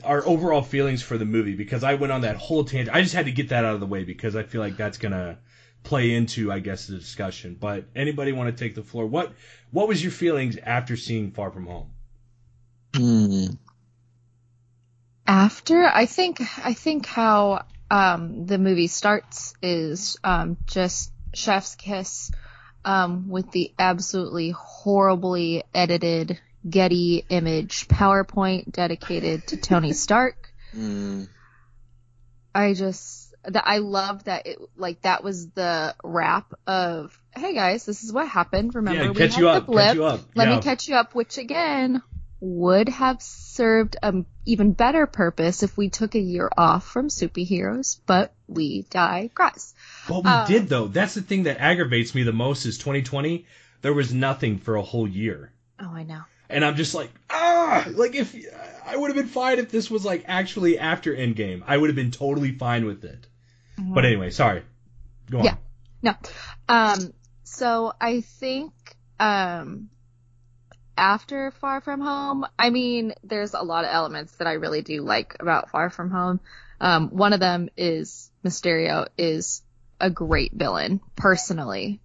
our 0.03 0.25
overall 0.25 0.63
feelings 0.63 1.03
for 1.03 1.17
the 1.17 1.25
movie 1.25 1.55
because 1.55 1.83
I 1.83 1.95
went 1.95 2.11
on 2.11 2.21
that 2.21 2.35
whole 2.35 2.63
tangent. 2.63 2.95
I 2.95 3.01
just 3.01 3.13
had 3.13 3.25
to 3.25 3.31
get 3.31 3.49
that 3.49 3.65
out 3.65 3.75
of 3.75 3.79
the 3.79 3.85
way 3.85 4.03
because 4.03 4.35
I 4.35 4.43
feel 4.43 4.61
like 4.61 4.77
that's 4.77 4.97
gonna 4.97 5.37
play 5.83 6.13
into, 6.13 6.51
I 6.51 6.59
guess, 6.59 6.87
the 6.87 6.97
discussion. 6.97 7.57
But 7.59 7.85
anybody 7.95 8.31
want 8.31 8.55
to 8.55 8.63
take 8.63 8.75
the 8.75 8.83
floor? 8.83 9.05
What 9.05 9.33
what 9.71 9.87
was 9.87 10.01
your 10.01 10.11
feelings 10.11 10.57
after 10.57 10.97
seeing 10.97 11.31
Far 11.31 11.51
From 11.51 11.67
Home? 11.67 11.91
Hmm. 12.95 13.45
After, 15.27 15.83
I 15.83 16.05
think, 16.05 16.39
I 16.63 16.73
think 16.73 17.07
how 17.07 17.65
um, 17.89 18.45
the 18.45 18.57
movie 18.57 18.87
starts 18.87 19.55
is 19.61 20.17
um, 20.23 20.57
just 20.67 21.11
Chef's 21.35 21.75
Kiss 21.75 22.31
um, 22.83 23.29
with 23.29 23.51
the 23.51 23.73
absolutely 23.77 24.51
horribly 24.51 25.63
edited 25.73 26.39
Getty 26.67 27.23
image 27.29 27.87
PowerPoint 27.87 28.71
dedicated 28.71 29.45
to 29.47 29.57
Tony 29.57 29.93
Stark. 30.05 30.51
Mm. 30.75 31.27
I 32.53 32.73
just 32.73 33.33
that 33.43 33.63
I 33.67 33.77
love 33.77 34.23
that 34.23 34.47
it 34.47 34.57
like 34.75 35.01
that 35.01 35.23
was 35.23 35.49
the 35.51 35.95
wrap 36.03 36.53
of 36.65 37.19
hey 37.35 37.53
guys, 37.53 37.85
this 37.85 38.03
is 38.03 38.11
what 38.11 38.27
happened. 38.27 38.73
Remember 38.73 39.03
Yeah, 39.03 39.09
we 39.09 39.15
catch 39.15 39.31
had 39.33 39.39
you 39.39 39.45
the 39.45 39.49
up, 39.51 39.63
catch 39.63 39.67
blip. 39.67 39.95
you 39.95 40.05
up. 40.05 40.19
Let 40.35 40.47
Yeah. 40.47 40.55
me 40.55 40.61
catch 40.61 40.87
you 40.87 40.95
up, 40.95 41.13
which 41.13 41.37
again 41.37 42.01
would 42.39 42.89
have 42.89 43.21
served 43.21 43.95
an 44.03 44.25
even 44.45 44.73
better 44.73 45.07
purpose 45.07 45.63
if 45.63 45.77
we 45.77 45.89
took 45.89 46.15
a 46.15 46.19
year 46.19 46.49
off 46.57 46.85
from 46.85 47.07
superheroes, 47.07 47.99
but 48.05 48.33
we 48.47 48.83
digress. 48.89 49.73
Well, 50.09 50.21
we 50.21 50.29
Um, 50.29 50.45
did 50.47 50.67
though. 50.69 50.87
That's 50.87 51.13
the 51.15 51.21
thing 51.21 51.43
that 51.43 51.59
aggravates 51.59 52.13
me 52.13 52.23
the 52.23 52.33
most 52.33 52.65
is 52.65 52.77
2020. 52.77 53.45
There 53.81 53.93
was 53.93 54.13
nothing 54.13 54.57
for 54.59 54.75
a 54.75 54.81
whole 54.81 55.07
year, 55.07 55.51
Oh, 55.79 55.89
I 55.93 56.03
know. 56.03 56.21
and 56.49 56.63
I'm 56.65 56.75
just 56.75 56.93
like, 56.93 57.11
ah, 57.29 57.85
like 57.91 58.15
if 58.15 58.35
I 58.85 58.95
would 58.97 59.07
have 59.09 59.17
been 59.17 59.27
fine 59.27 59.59
if 59.59 59.71
this 59.71 59.89
was 59.89 60.03
like 60.05 60.25
actually 60.27 60.77
after 60.77 61.15
Endgame. 61.15 61.63
I 61.65 61.77
would 61.77 61.89
have 61.89 61.95
been 61.95 62.11
totally 62.11 62.51
fine 62.51 62.85
with 62.85 63.03
it. 63.05 63.27
But 63.77 64.05
anyway, 64.05 64.29
sorry. 64.31 64.63
Go 65.29 65.39
on. 65.39 65.45
Yeah. 65.45 65.55
No. 66.01 66.13
Um, 66.69 67.13
so 67.43 67.93
I 67.99 68.21
think, 68.21 68.71
um, 69.19 69.89
after 70.97 71.51
Far 71.51 71.81
From 71.81 72.01
Home, 72.01 72.45
I 72.57 72.69
mean, 72.69 73.13
there's 73.23 73.53
a 73.53 73.61
lot 73.61 73.83
of 73.85 73.91
elements 73.93 74.35
that 74.37 74.47
I 74.47 74.53
really 74.53 74.81
do 74.81 75.01
like 75.01 75.35
about 75.39 75.69
Far 75.69 75.89
From 75.89 76.11
Home. 76.11 76.39
Um, 76.79 77.09
one 77.09 77.33
of 77.33 77.39
them 77.39 77.69
is 77.77 78.31
Mysterio 78.43 79.07
is 79.17 79.61
a 79.99 80.09
great 80.09 80.53
villain, 80.53 81.01
personally. 81.15 82.01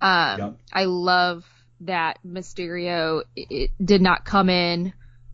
Um, 0.00 0.38
Yep. 0.38 0.56
I 0.72 0.84
love 0.84 1.46
that 1.80 2.18
Mysterio 2.26 3.22
did 3.82 4.02
not 4.02 4.24
come 4.24 4.50
in 4.50 4.92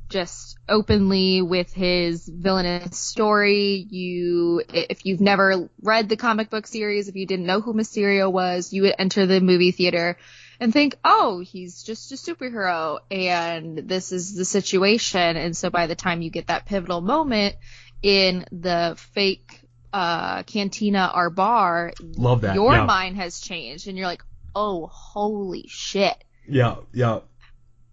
just 0.09 0.57
openly 0.69 1.43
with 1.43 1.73
his 1.73 2.29
villainous 2.29 2.97
story. 2.99 3.87
You, 3.91 4.63
if 4.69 5.05
you've 5.05 5.21
never 5.21 5.69
read 5.83 6.09
the 6.09 6.17
comic 6.17 6.49
book 6.49 6.67
series, 6.67 7.09
if 7.09 7.17
you 7.17 7.27
didn't 7.27 7.47
know 7.47 7.61
who 7.61 7.75
Mysterio 7.75 8.31
was, 8.31 8.73
you 8.73 8.83
would 8.83 8.95
enter 8.99 9.27
the 9.27 9.41
movie 9.41 9.73
theater 9.73 10.17
and 10.61 10.73
think, 10.73 10.97
oh, 11.05 11.41
he's 11.41 11.83
just 11.83 12.13
a 12.13 12.15
superhero 12.17 12.99
and 13.11 13.79
this 13.79 14.13
is 14.13 14.35
the 14.35 14.45
situation. 14.45 15.37
And 15.37 15.57
so 15.57 15.71
by 15.71 15.87
the 15.87 15.95
time 15.95 16.23
you 16.23 16.31
get 16.31 16.47
that 16.49 16.67
pivotal 16.67 17.01
moment 17.01 17.57
in 18.03 18.45
the 18.53 18.95
fake, 19.15 19.61
uh, 19.93 20.43
cantina 20.45 21.11
or 21.15 21.31
bar, 21.31 21.93
Love 22.01 22.43
that. 22.43 22.55
your 22.55 22.73
yeah. 22.73 22.85
mind 22.85 23.17
has 23.17 23.41
changed 23.41 23.89
and 23.89 23.97
you're 23.97 24.07
like, 24.07 24.23
oh, 24.55 24.87
holy 24.87 25.65
shit 25.69 26.17
Yeah, 26.49 26.77
yeah. 26.93 27.21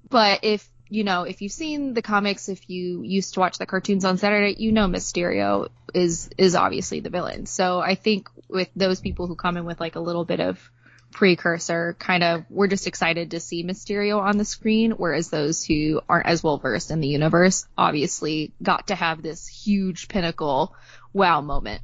but 0.09 0.39
if 0.43 0.67
you 0.89 1.03
know 1.03 1.23
if 1.23 1.41
you've 1.41 1.51
seen 1.51 1.93
the 1.93 2.01
comics 2.03 2.49
if 2.49 2.69
you 2.69 3.01
used 3.03 3.33
to 3.33 3.39
watch 3.39 3.57
the 3.57 3.65
cartoons 3.65 4.05
on 4.05 4.17
saturday 4.17 4.53
you 4.61 4.71
know 4.71 4.85
mysterio 4.87 5.69
is 5.93 6.29
is 6.37 6.53
obviously 6.55 6.99
the 6.99 7.09
villain 7.09 7.45
so 7.47 7.79
i 7.79 7.95
think 7.95 8.29
with 8.47 8.69
those 8.75 8.99
people 9.01 9.25
who 9.25 9.35
come 9.35 9.57
in 9.57 9.65
with 9.65 9.79
like 9.79 9.95
a 9.95 9.99
little 9.99 10.23
bit 10.25 10.39
of 10.39 10.59
precursor 11.13 11.95
kind 11.99 12.23
of 12.23 12.43
we're 12.49 12.67
just 12.67 12.87
excited 12.87 13.31
to 13.31 13.39
see 13.39 13.63
mysterio 13.63 14.19
on 14.19 14.37
the 14.37 14.45
screen 14.45 14.91
whereas 14.91 15.29
those 15.29 15.63
who 15.63 16.01
aren't 16.09 16.25
as 16.25 16.43
well 16.43 16.57
versed 16.57 16.91
in 16.91 16.99
the 16.99 17.07
universe 17.07 17.65
obviously 17.77 18.51
got 18.61 18.87
to 18.87 18.95
have 18.95 19.21
this 19.21 19.47
huge 19.47 20.07
pinnacle 20.07 20.75
wow 21.13 21.41
moment 21.41 21.81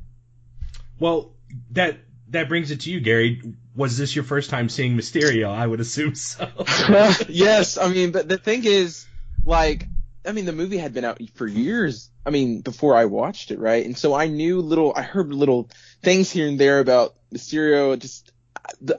Well, 1.00 1.34
that 1.72 2.00
that 2.30 2.48
brings 2.48 2.72
it 2.72 2.82
to 2.82 2.92
you, 2.92 3.00
Gary. 3.00 3.42
Was 3.76 3.98
this 3.98 4.16
your 4.16 4.24
first 4.24 4.50
time 4.50 4.70
seeing 4.70 4.96
Mysterio? 4.96 5.50
I 5.50 5.66
would 5.66 5.80
assume 5.80 6.16
so. 6.16 6.48
yes, 7.28 7.78
I 7.78 7.90
mean, 7.90 8.12
but 8.12 8.28
the 8.28 8.38
thing 8.38 8.66
is, 8.66 9.08
like, 9.46 9.86
I 10.26 10.32
mean, 10.32 10.46
the 10.46 10.54
movie 10.54 10.78
had 10.78 10.94
been 10.94 11.06
out 11.06 11.20
for 11.36 11.48
years. 11.48 12.12
I 12.26 12.30
mean, 12.30 12.62
before 12.62 12.96
I 12.96 13.06
watched 13.06 13.52
it, 13.52 13.60
right? 13.60 13.86
And 13.86 13.98
so 13.98 14.14
I 14.14 14.28
knew 14.28 14.62
little, 14.62 14.94
I 14.96 15.02
heard 15.02 15.34
little 15.34 15.70
things 16.04 16.30
here 16.30 16.48
and 16.48 16.60
there 16.60 16.80
about 16.80 17.16
Mysterio. 17.34 17.98
Just, 17.98 18.32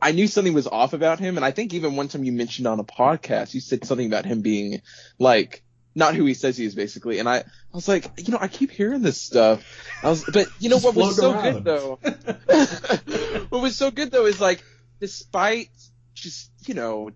I 0.00 0.12
knew 0.12 0.26
something 0.26 0.54
was 0.54 0.66
off 0.66 0.92
about 0.92 1.18
him. 1.18 1.36
And 1.36 1.44
I 1.44 1.50
think 1.50 1.74
even 1.74 1.96
one 1.96 2.08
time 2.08 2.24
you 2.24 2.32
mentioned 2.32 2.66
on 2.66 2.80
a 2.80 2.84
podcast, 2.84 3.54
you 3.54 3.60
said 3.60 3.84
something 3.84 4.06
about 4.06 4.24
him 4.24 4.42
being 4.42 4.82
like, 5.18 5.62
not 5.94 6.14
who 6.14 6.24
he 6.24 6.34
says 6.34 6.56
he 6.56 6.64
is 6.64 6.74
basically. 6.74 7.18
And 7.18 7.28
I, 7.28 7.38
I 7.38 7.44
was 7.72 7.88
like, 7.88 8.10
you 8.18 8.32
know, 8.32 8.38
I 8.40 8.48
keep 8.48 8.70
hearing 8.70 9.02
this 9.02 9.20
stuff. 9.20 9.64
I 10.02 10.08
was, 10.08 10.24
but 10.24 10.46
you 10.58 10.68
know 10.68 10.78
what 10.78 10.94
was 10.94 11.16
so 11.16 11.32
float 11.32 11.42
good 11.42 11.64
though? 11.64 11.98
what 13.48 13.62
was 13.62 13.76
so 13.76 13.90
good 13.90 14.10
though 14.10 14.26
is 14.26 14.40
like, 14.40 14.62
despite 15.00 15.70
just, 16.14 16.50
you 16.66 16.74
know, 16.74 17.10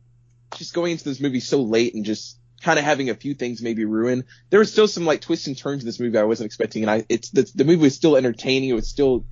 just 0.57 0.75
going 0.75 0.93
into 0.93 1.05
this 1.05 1.21
movie 1.21 1.41
so 1.41 1.63
late 1.63 1.95
and 1.95 2.05
just 2.05 2.39
kind 2.63 2.79
of 2.79 2.85
having 2.85 3.11
a 3.11 3.15
few 3.15 3.35
things 3.35 3.63
maybe 3.63 3.85
ruin, 3.85 4.25
there 4.51 4.59
was 4.59 4.73
still 4.73 4.89
some 4.89 5.05
like 5.05 5.21
twists 5.21 5.47
and 5.47 5.57
turns 5.57 5.83
in 5.83 5.87
this 5.87 6.01
movie 6.01 6.19
I 6.19 6.25
wasn't 6.25 6.47
expecting. 6.47 6.83
And 6.83 6.91
I, 6.91 7.05
it's, 7.09 7.31
the, 7.31 7.51
the 7.55 7.65
movie 7.65 7.83
was 7.83 7.95
still 7.95 8.17
entertaining. 8.17 8.71
It 8.71 8.75
was 8.75 8.89
still, 8.89 9.25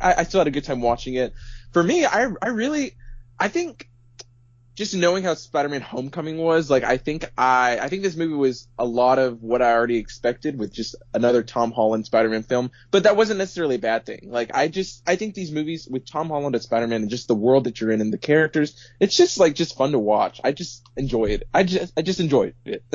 I, 0.00 0.14
I 0.18 0.22
still 0.24 0.40
had 0.40 0.46
a 0.46 0.52
good 0.52 0.64
time 0.64 0.82
watching 0.82 1.14
it. 1.14 1.32
For 1.72 1.82
me, 1.82 2.04
I, 2.04 2.28
I 2.40 2.48
really, 2.48 2.96
I 3.38 3.48
think 3.48 3.88
just 4.74 4.94
knowing 4.94 5.22
how 5.22 5.34
Spider-Man 5.34 5.82
Homecoming 5.82 6.38
was, 6.38 6.70
like 6.70 6.82
I 6.82 6.96
think 6.96 7.30
I 7.36 7.78
I 7.78 7.88
think 7.88 8.02
this 8.02 8.16
movie 8.16 8.34
was 8.34 8.68
a 8.78 8.84
lot 8.84 9.18
of 9.18 9.42
what 9.42 9.60
I 9.60 9.72
already 9.72 9.98
expected 9.98 10.58
with 10.58 10.72
just 10.72 10.94
another 11.12 11.42
Tom 11.42 11.72
Holland 11.72 12.06
Spider-Man 12.06 12.42
film, 12.42 12.70
but 12.90 13.02
that 13.02 13.16
wasn't 13.16 13.38
necessarily 13.38 13.76
a 13.76 13.80
bad 13.80 14.06
thing. 14.06 14.28
Like 14.30 14.54
I 14.54 14.68
just 14.68 15.02
I 15.06 15.16
think 15.16 15.34
these 15.34 15.52
movies 15.52 15.86
with 15.86 16.06
Tom 16.06 16.28
Holland 16.28 16.54
as 16.54 16.62
Spider-Man 16.62 17.02
and 17.02 17.10
just 17.10 17.28
the 17.28 17.34
world 17.34 17.64
that 17.64 17.80
you're 17.80 17.90
in 17.90 18.00
and 18.00 18.12
the 18.12 18.18
characters, 18.18 18.74
it's 18.98 19.16
just 19.16 19.38
like 19.38 19.54
just 19.54 19.76
fun 19.76 19.92
to 19.92 19.98
watch. 19.98 20.40
I 20.42 20.52
just 20.52 20.82
enjoy 20.96 21.26
it. 21.26 21.42
I 21.52 21.64
just 21.64 21.92
I 21.96 22.02
just 22.02 22.20
enjoyed 22.20 22.54
it. 22.64 22.82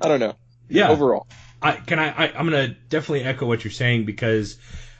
I 0.00 0.08
don't 0.08 0.20
know. 0.20 0.36
Yeah. 0.68 0.88
Overall. 0.88 1.26
I 1.60 1.72
can 1.72 1.98
I, 1.98 2.08
I 2.08 2.32
I'm 2.32 2.46
gonna 2.46 2.68
definitely 2.68 3.24
echo 3.24 3.46
what 3.46 3.62
you're 3.62 3.70
saying 3.70 4.06
because 4.06 4.56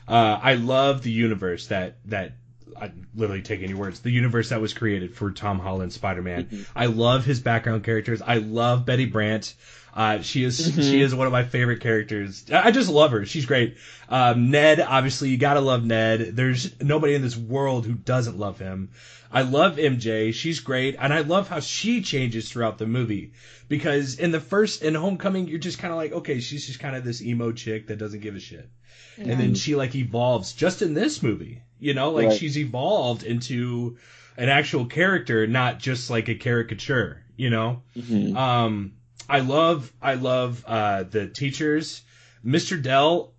uh, 0.07 0.39
I 0.41 0.53
love 0.55 1.01
the 1.01 1.11
universe 1.11 1.67
that 1.67 1.97
that 2.05 2.33
I'm 2.79 3.07
literally 3.15 3.41
taking 3.41 3.69
your 3.69 3.77
words. 3.77 3.99
The 3.99 4.11
universe 4.11 4.49
that 4.49 4.61
was 4.61 4.73
created 4.73 5.15
for 5.15 5.31
Tom 5.31 5.59
Holland 5.59 5.93
Spider-Man. 5.93 6.45
Mhm. 6.45 6.65
I 6.75 6.85
love 6.87 7.25
his 7.25 7.39
background 7.39 7.83
characters. 7.83 8.21
I 8.21 8.37
love 8.37 8.85
Betty 8.85 9.05
Brant. 9.05 9.53
Uh, 9.93 10.21
she 10.21 10.43
is 10.45 10.71
Mhm. 10.71 10.83
she 10.89 11.01
is 11.01 11.13
one 11.13 11.27
of 11.27 11.33
my 11.33 11.43
favorite 11.43 11.81
characters. 11.81 12.45
I 12.51 12.67
I 12.67 12.71
just 12.71 12.89
love 12.89 13.11
her. 13.11 13.25
She's 13.25 13.45
great. 13.45 13.75
Um, 14.07 14.49
Ned, 14.51 14.79
obviously, 14.79 15.29
you 15.29 15.37
gotta 15.37 15.59
love 15.59 15.83
Ned. 15.83 16.35
There's 16.35 16.79
nobody 16.81 17.13
in 17.13 17.21
this 17.21 17.35
world 17.35 17.85
who 17.85 17.93
doesn't 17.93 18.37
love 18.39 18.57
him. 18.59 18.89
I 19.33 19.41
love 19.43 19.77
MJ. 19.79 20.31
She's 20.33 20.59
great, 20.59 20.95
and 20.99 21.13
I 21.13 21.21
love 21.21 21.47
how 21.49 21.59
she 21.61 22.01
changes 22.01 22.49
throughout 22.49 22.77
the 22.77 22.85
movie. 22.87 23.31
Because 23.69 24.15
in 24.15 24.31
the 24.31 24.41
first 24.41 24.81
in 24.83 24.95
Homecoming, 24.95 25.47
you're 25.47 25.59
just 25.59 25.77
kind 25.79 25.91
of 25.93 25.97
like, 25.97 26.11
okay, 26.11 26.39
she's 26.41 26.67
just 26.67 26.79
kind 26.79 26.95
of 26.95 27.03
this 27.05 27.21
emo 27.21 27.51
chick 27.53 27.87
that 27.87 27.97
doesn't 27.97 28.19
give 28.21 28.35
a 28.35 28.39
shit, 28.39 28.69
and 29.17 29.39
then 29.39 29.55
she 29.55 29.75
like 29.75 29.95
evolves 29.95 30.51
just 30.53 30.81
in 30.81 30.93
this 30.93 31.21
movie. 31.23 31.61
You 31.81 31.93
know, 31.95 32.11
like 32.11 32.27
Right. 32.27 32.37
she's 32.39 32.57
evolved 32.57 33.23
into 33.23 33.97
an 34.37 34.47
actual 34.47 34.85
character, 34.85 35.47
not 35.47 35.79
just 35.79 36.09
like 36.09 36.29
a 36.29 36.35
caricature. 36.35 37.23
You 37.35 37.49
know. 37.49 37.81
Mhm. 37.97 38.35
Um, 38.37 38.93
I 39.27 39.39
love, 39.39 39.91
I 40.01 40.13
love, 40.13 40.63
uh, 40.67 41.03
the 41.03 41.27
teachers. 41.27 42.01
Mr. 42.45 42.81
Dell, 42.81 43.33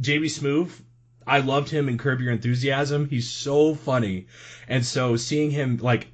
JB 0.00 0.26
Smoove, 0.26 0.70
I 1.26 1.40
loved 1.40 1.68
him 1.70 1.88
in 1.88 1.96
Curb 1.98 2.20
Your 2.20 2.32
Enthusiasm. 2.32 3.08
He's 3.08 3.28
so 3.28 3.74
funny. 3.74 4.26
And 4.66 4.84
so 4.84 5.16
seeing 5.16 5.50
him, 5.50 5.78
like, 5.80 6.08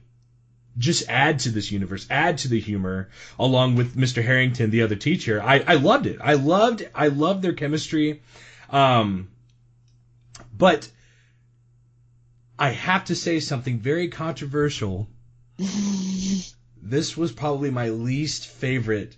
just 0.76 1.08
add 1.08 1.38
to 1.40 1.50
this 1.50 1.70
universe, 1.72 2.06
add 2.10 2.36
to 2.38 2.48
the 2.48 2.60
humor, 2.60 3.08
along 3.38 3.76
with 3.76 3.96
Mr. 3.96 4.22
Harrington, 4.22 4.70
the 4.70 4.82
other 4.82 4.96
teacher, 4.96 5.42
I, 5.42 5.64
I 5.66 5.74
loved 5.74 6.06
it. 6.06 6.18
I 6.20 6.34
loved, 6.34 6.86
I 6.94 7.08
loved 7.08 7.42
their 7.42 7.54
chemistry. 7.54 8.20
Um, 8.68 9.28
But 10.56 10.90
I 12.58 12.70
have 12.70 13.04
to 13.06 13.14
say 13.14 13.40
something 13.40 13.78
very 13.78 14.08
controversial. 14.08 15.08
this 16.82 17.16
was 17.16 17.32
probably 17.32 17.70
my 17.70 17.90
least 17.90 18.46
favorite 18.46 19.16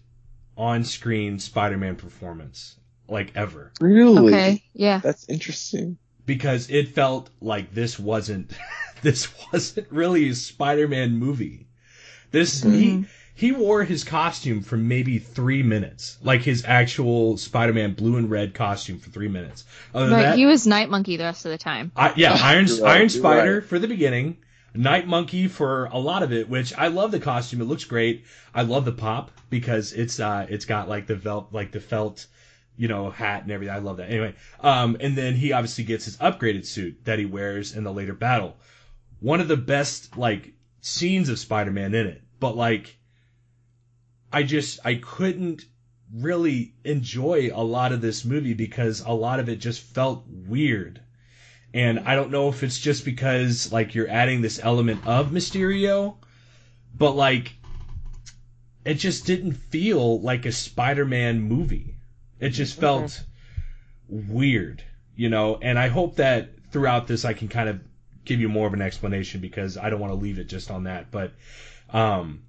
on-screen 0.56 1.38
Spider-Man 1.38 1.96
performance, 1.96 2.76
like 3.08 3.36
ever. 3.36 3.72
Really? 3.80 4.34
Okay. 4.34 4.62
Yeah. 4.72 4.98
That's 4.98 5.28
interesting. 5.28 5.98
Because 6.26 6.68
it 6.70 6.88
felt 6.88 7.30
like 7.40 7.72
this 7.72 7.98
wasn't 7.98 8.50
this 9.02 9.28
wasn't 9.52 9.90
really 9.90 10.28
a 10.30 10.34
Spider-Man 10.34 11.16
movie. 11.16 11.68
This 12.30 12.62
Mm-hmm. 12.62 12.72
he 12.74 13.04
he 13.38 13.52
wore 13.52 13.84
his 13.84 14.02
costume 14.02 14.62
for 14.62 14.76
maybe 14.76 15.20
three 15.20 15.62
minutes, 15.62 16.18
like 16.24 16.42
his 16.42 16.64
actual 16.66 17.36
Spider-Man 17.36 17.94
blue 17.94 18.16
and 18.16 18.28
red 18.28 18.52
costume 18.52 18.98
for 18.98 19.10
three 19.10 19.28
minutes. 19.28 19.64
Other 19.94 20.06
than 20.06 20.14
Right. 20.16 20.22
that, 20.24 20.38
He 20.38 20.44
was 20.44 20.66
Night 20.66 20.90
Monkey 20.90 21.16
the 21.16 21.22
rest 21.22 21.44
of 21.46 21.52
the 21.52 21.58
time. 21.58 21.92
I, 21.94 22.12
yeah, 22.16 22.32
Iron 22.42 22.66
right, 22.66 22.82
Iron 22.82 23.08
Spider 23.08 23.54
right. 23.60 23.64
for 23.64 23.78
the 23.78 23.86
beginning, 23.86 24.38
Night 24.74 25.06
Monkey 25.06 25.46
for 25.46 25.84
a 25.84 26.00
lot 26.00 26.24
of 26.24 26.32
it, 26.32 26.48
which 26.48 26.74
I 26.76 26.88
love 26.88 27.12
the 27.12 27.20
costume. 27.20 27.60
It 27.60 27.66
looks 27.66 27.84
great. 27.84 28.24
I 28.52 28.62
love 28.62 28.84
the 28.84 28.90
pop 28.90 29.30
because 29.50 29.92
it's 29.92 30.18
uh 30.18 30.48
it's 30.50 30.64
got 30.64 30.88
like 30.88 31.06
the 31.06 31.16
felt 31.16 31.52
like 31.52 31.70
the 31.70 31.80
felt 31.80 32.26
you 32.76 32.88
know 32.88 33.08
hat 33.08 33.44
and 33.44 33.52
everything. 33.52 33.72
I 33.72 33.78
love 33.78 33.98
that. 33.98 34.10
Anyway, 34.10 34.34
um 34.58 34.96
and 34.98 35.16
then 35.16 35.34
he 35.34 35.52
obviously 35.52 35.84
gets 35.84 36.06
his 36.06 36.16
upgraded 36.16 36.66
suit 36.66 37.04
that 37.04 37.20
he 37.20 37.24
wears 37.24 37.76
in 37.76 37.84
the 37.84 37.92
later 37.92 38.14
battle. 38.14 38.56
One 39.20 39.40
of 39.40 39.46
the 39.46 39.56
best 39.56 40.16
like 40.16 40.54
scenes 40.80 41.28
of 41.28 41.38
Spider-Man 41.38 41.94
in 41.94 42.08
it, 42.08 42.20
but 42.40 42.56
like 42.56 42.96
I 44.32 44.42
just 44.42 44.80
I 44.84 44.96
couldn't 44.96 45.64
really 46.14 46.74
enjoy 46.84 47.50
a 47.52 47.62
lot 47.62 47.92
of 47.92 48.00
this 48.00 48.24
movie 48.24 48.54
because 48.54 49.00
a 49.00 49.12
lot 49.12 49.40
of 49.40 49.48
it 49.48 49.56
just 49.56 49.80
felt 49.80 50.24
weird. 50.26 51.00
And 51.74 52.00
I 52.00 52.14
don't 52.14 52.30
know 52.30 52.48
if 52.48 52.62
it's 52.62 52.78
just 52.78 53.04
because 53.04 53.72
like 53.72 53.94
you're 53.94 54.08
adding 54.08 54.40
this 54.40 54.60
element 54.62 55.06
of 55.06 55.30
Mysterio, 55.30 56.16
but 56.96 57.12
like 57.12 57.54
it 58.84 58.94
just 58.94 59.26
didn't 59.26 59.52
feel 59.52 60.20
like 60.20 60.46
a 60.46 60.52
Spider-Man 60.52 61.40
movie. 61.40 61.96
It 62.40 62.50
just 62.50 62.78
felt 62.78 63.22
weird, 64.08 64.82
you 65.14 65.28
know, 65.28 65.58
and 65.60 65.78
I 65.78 65.88
hope 65.88 66.16
that 66.16 66.50
throughout 66.70 67.06
this 67.06 67.24
I 67.24 67.34
can 67.34 67.48
kind 67.48 67.68
of 67.68 67.80
give 68.24 68.40
you 68.40 68.48
more 68.48 68.66
of 68.66 68.74
an 68.74 68.82
explanation 68.82 69.40
because 69.40 69.76
I 69.76 69.90
don't 69.90 70.00
want 70.00 70.12
to 70.12 70.18
leave 70.18 70.38
it 70.38 70.48
just 70.48 70.70
on 70.70 70.84
that. 70.84 71.10
But 71.10 71.32
um 71.90 72.42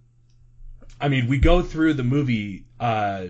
I 1.00 1.08
mean, 1.08 1.28
we 1.28 1.38
go 1.40 1.62
through 1.62 1.94
the 1.94 2.04
movie 2.04 2.66
uh 2.80 3.28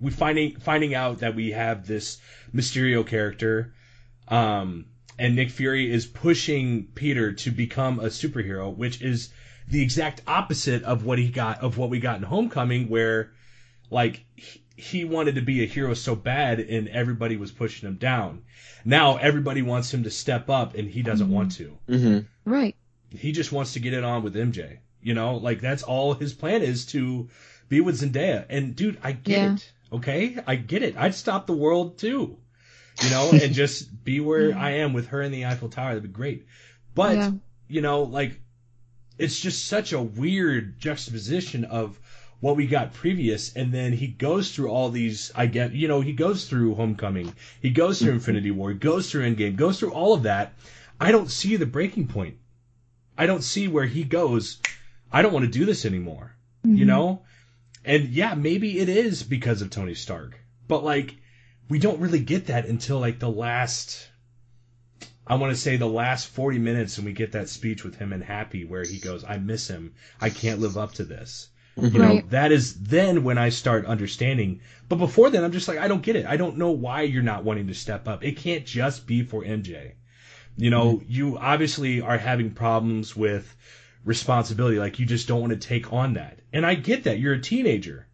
we 0.00 0.10
finding 0.10 0.56
finding 0.56 0.94
out 0.94 1.20
that 1.20 1.34
we 1.34 1.52
have 1.52 1.86
this 1.86 2.18
Mysterio 2.54 3.06
character 3.06 3.74
um 4.28 4.86
and 5.18 5.36
Nick 5.36 5.50
Fury 5.50 5.90
is 5.90 6.06
pushing 6.06 6.86
Peter 6.94 7.32
to 7.32 7.50
become 7.50 8.00
a 8.00 8.06
superhero, 8.06 8.74
which 8.74 9.02
is 9.02 9.32
the 9.68 9.82
exact 9.82 10.22
opposite 10.26 10.82
of 10.82 11.04
what 11.04 11.18
he 11.18 11.28
got 11.28 11.60
of 11.60 11.78
what 11.78 11.90
we 11.90 12.00
got 12.00 12.16
in 12.16 12.22
Homecoming, 12.22 12.88
where 12.88 13.32
like 13.90 14.24
he, 14.34 14.62
he 14.76 15.04
wanted 15.04 15.36
to 15.36 15.42
be 15.42 15.62
a 15.62 15.66
hero 15.66 15.94
so 15.94 16.14
bad 16.14 16.58
and 16.60 16.88
everybody 16.88 17.36
was 17.36 17.52
pushing 17.52 17.88
him 17.88 17.96
down. 17.96 18.42
Now 18.84 19.16
everybody 19.16 19.62
wants 19.62 19.92
him 19.92 20.02
to 20.04 20.10
step 20.10 20.50
up 20.50 20.74
and 20.74 20.88
he 20.88 21.02
doesn't 21.02 21.30
want 21.30 21.52
to. 21.52 21.78
Mm-hmm. 21.88 22.50
Right. 22.50 22.74
He 23.10 23.32
just 23.32 23.52
wants 23.52 23.74
to 23.74 23.80
get 23.80 23.92
it 23.92 24.04
on 24.04 24.22
with 24.22 24.34
MJ. 24.34 24.78
You 25.02 25.14
know, 25.14 25.36
like 25.36 25.60
that's 25.60 25.82
all 25.82 26.14
his 26.14 26.32
plan 26.32 26.62
is 26.62 26.86
to 26.86 27.28
be 27.68 27.80
with 27.80 28.00
Zendaya. 28.00 28.44
And 28.48 28.76
dude, 28.76 28.98
I 29.02 29.12
get 29.12 29.38
Yeah. 29.38 29.54
it. 29.54 29.72
Okay, 29.92 30.38
I 30.46 30.56
get 30.56 30.82
it. 30.82 30.96
I'd 30.96 31.14
stop 31.14 31.46
the 31.46 31.52
world 31.52 31.98
too. 31.98 32.38
You 33.02 33.10
know, 33.10 33.30
and 33.42 33.52
just 33.52 34.04
be 34.04 34.20
where 34.20 34.56
I 34.56 34.70
am 34.72 34.92
with 34.92 35.08
her 35.08 35.22
in 35.22 35.32
the 35.32 35.46
Eiffel 35.46 35.68
Tower. 35.68 35.94
That'd 35.94 36.02
be 36.04 36.08
great. 36.08 36.46
But 36.94 37.16
Yeah. 37.16 37.30
you 37.68 37.80
know, 37.80 38.02
like 38.02 38.40
it's 39.18 39.38
just 39.38 39.66
such 39.66 39.92
a 39.92 40.02
weird 40.02 40.78
juxtaposition 40.80 41.64
of 41.64 41.98
what 42.40 42.56
we 42.56 42.66
got 42.66 42.92
previous 42.92 43.54
and 43.54 43.72
then 43.72 43.92
he 43.92 44.08
goes 44.08 44.52
through 44.52 44.68
all 44.68 44.90
these 44.90 45.30
I 45.36 45.46
get 45.46 45.74
you 45.74 45.86
know 45.86 46.00
he 46.00 46.12
goes 46.12 46.48
through 46.48 46.74
Homecoming 46.74 47.32
he 47.60 47.70
goes 47.70 48.00
through 48.00 48.08
mm-hmm. 48.08 48.16
Infinity 48.16 48.50
War 48.50 48.70
he 48.70 48.78
goes 48.78 49.08
through 49.08 49.32
Endgame 49.32 49.54
goes 49.54 49.78
through 49.78 49.92
all 49.92 50.12
of 50.12 50.24
that 50.24 50.54
I 51.00 51.12
don't 51.12 51.30
see 51.30 51.54
the 51.54 51.66
breaking 51.66 52.08
point 52.08 52.38
I 53.16 53.26
don't 53.26 53.44
see 53.44 53.68
where 53.68 53.86
he 53.86 54.02
goes 54.02 54.60
I 55.12 55.22
don't 55.22 55.32
want 55.32 55.44
to 55.44 55.58
do 55.58 55.64
this 55.64 55.84
anymore 55.84 56.34
you 56.64 56.70
mm-hmm. 56.70 56.86
know 56.86 57.22
and 57.84 58.08
yeah 58.08 58.34
maybe 58.34 58.78
it 58.78 58.88
is 58.88 59.22
because 59.22 59.62
of 59.62 59.70
Tony 59.70 59.94
Stark 59.94 60.38
but 60.68 60.84
like 60.84 61.16
we 61.68 61.78
don't 61.78 62.00
really 62.00 62.20
get 62.20 62.46
that 62.46 62.66
until 62.66 63.00
like 63.00 63.18
the 63.18 63.30
last 63.30 64.08
I 65.26 65.36
want 65.36 65.54
to 65.54 65.60
say 65.60 65.76
the 65.76 65.86
last 65.86 66.26
40 66.28 66.58
minutes 66.58 66.98
and 66.98 67.06
we 67.06 67.12
get 67.12 67.32
that 67.32 67.48
speech 67.48 67.84
with 67.84 67.96
him 67.96 68.12
and 68.12 68.22
Happy 68.22 68.64
where 68.64 68.82
he 68.84 68.98
goes, 68.98 69.24
I 69.24 69.38
miss 69.38 69.68
him. 69.68 69.94
I 70.20 70.30
can't 70.30 70.60
live 70.60 70.76
up 70.76 70.94
to 70.94 71.04
this. 71.04 71.48
You 71.76 71.84
mm-hmm. 71.84 71.98
know, 71.98 72.08
Right. 72.08 72.30
that 72.30 72.52
is 72.52 72.74
then 72.74 73.22
when 73.22 73.38
I 73.38 73.48
start 73.48 73.86
understanding. 73.86 74.60
But 74.88 74.96
before 74.96 75.30
then, 75.30 75.44
I'm 75.44 75.52
just 75.52 75.68
like, 75.68 75.78
I 75.78 75.88
don't 75.88 76.02
get 76.02 76.16
it. 76.16 76.26
I 76.26 76.36
don't 76.36 76.58
know 76.58 76.72
why 76.72 77.02
you're 77.02 77.22
not 77.22 77.44
wanting 77.44 77.68
to 77.68 77.74
step 77.74 78.08
up. 78.08 78.24
It 78.24 78.36
can't 78.36 78.66
just 78.66 79.06
be 79.06 79.22
for 79.22 79.42
MJ. 79.42 79.92
You 80.56 80.70
know, 80.70 80.96
mm-hmm. 80.96 81.04
you 81.08 81.38
obviously 81.38 82.02
are 82.02 82.18
having 82.18 82.50
problems 82.50 83.16
with 83.16 83.56
responsibility. 84.04 84.78
Like 84.78 84.98
you 84.98 85.06
just 85.06 85.28
don't 85.28 85.40
want 85.40 85.52
to 85.52 85.68
take 85.68 85.92
on 85.92 86.14
that. 86.14 86.40
And 86.52 86.66
I 86.66 86.74
get 86.74 87.04
that. 87.04 87.18
You're 87.18 87.34
a 87.34 87.40
teenager. 87.40 88.06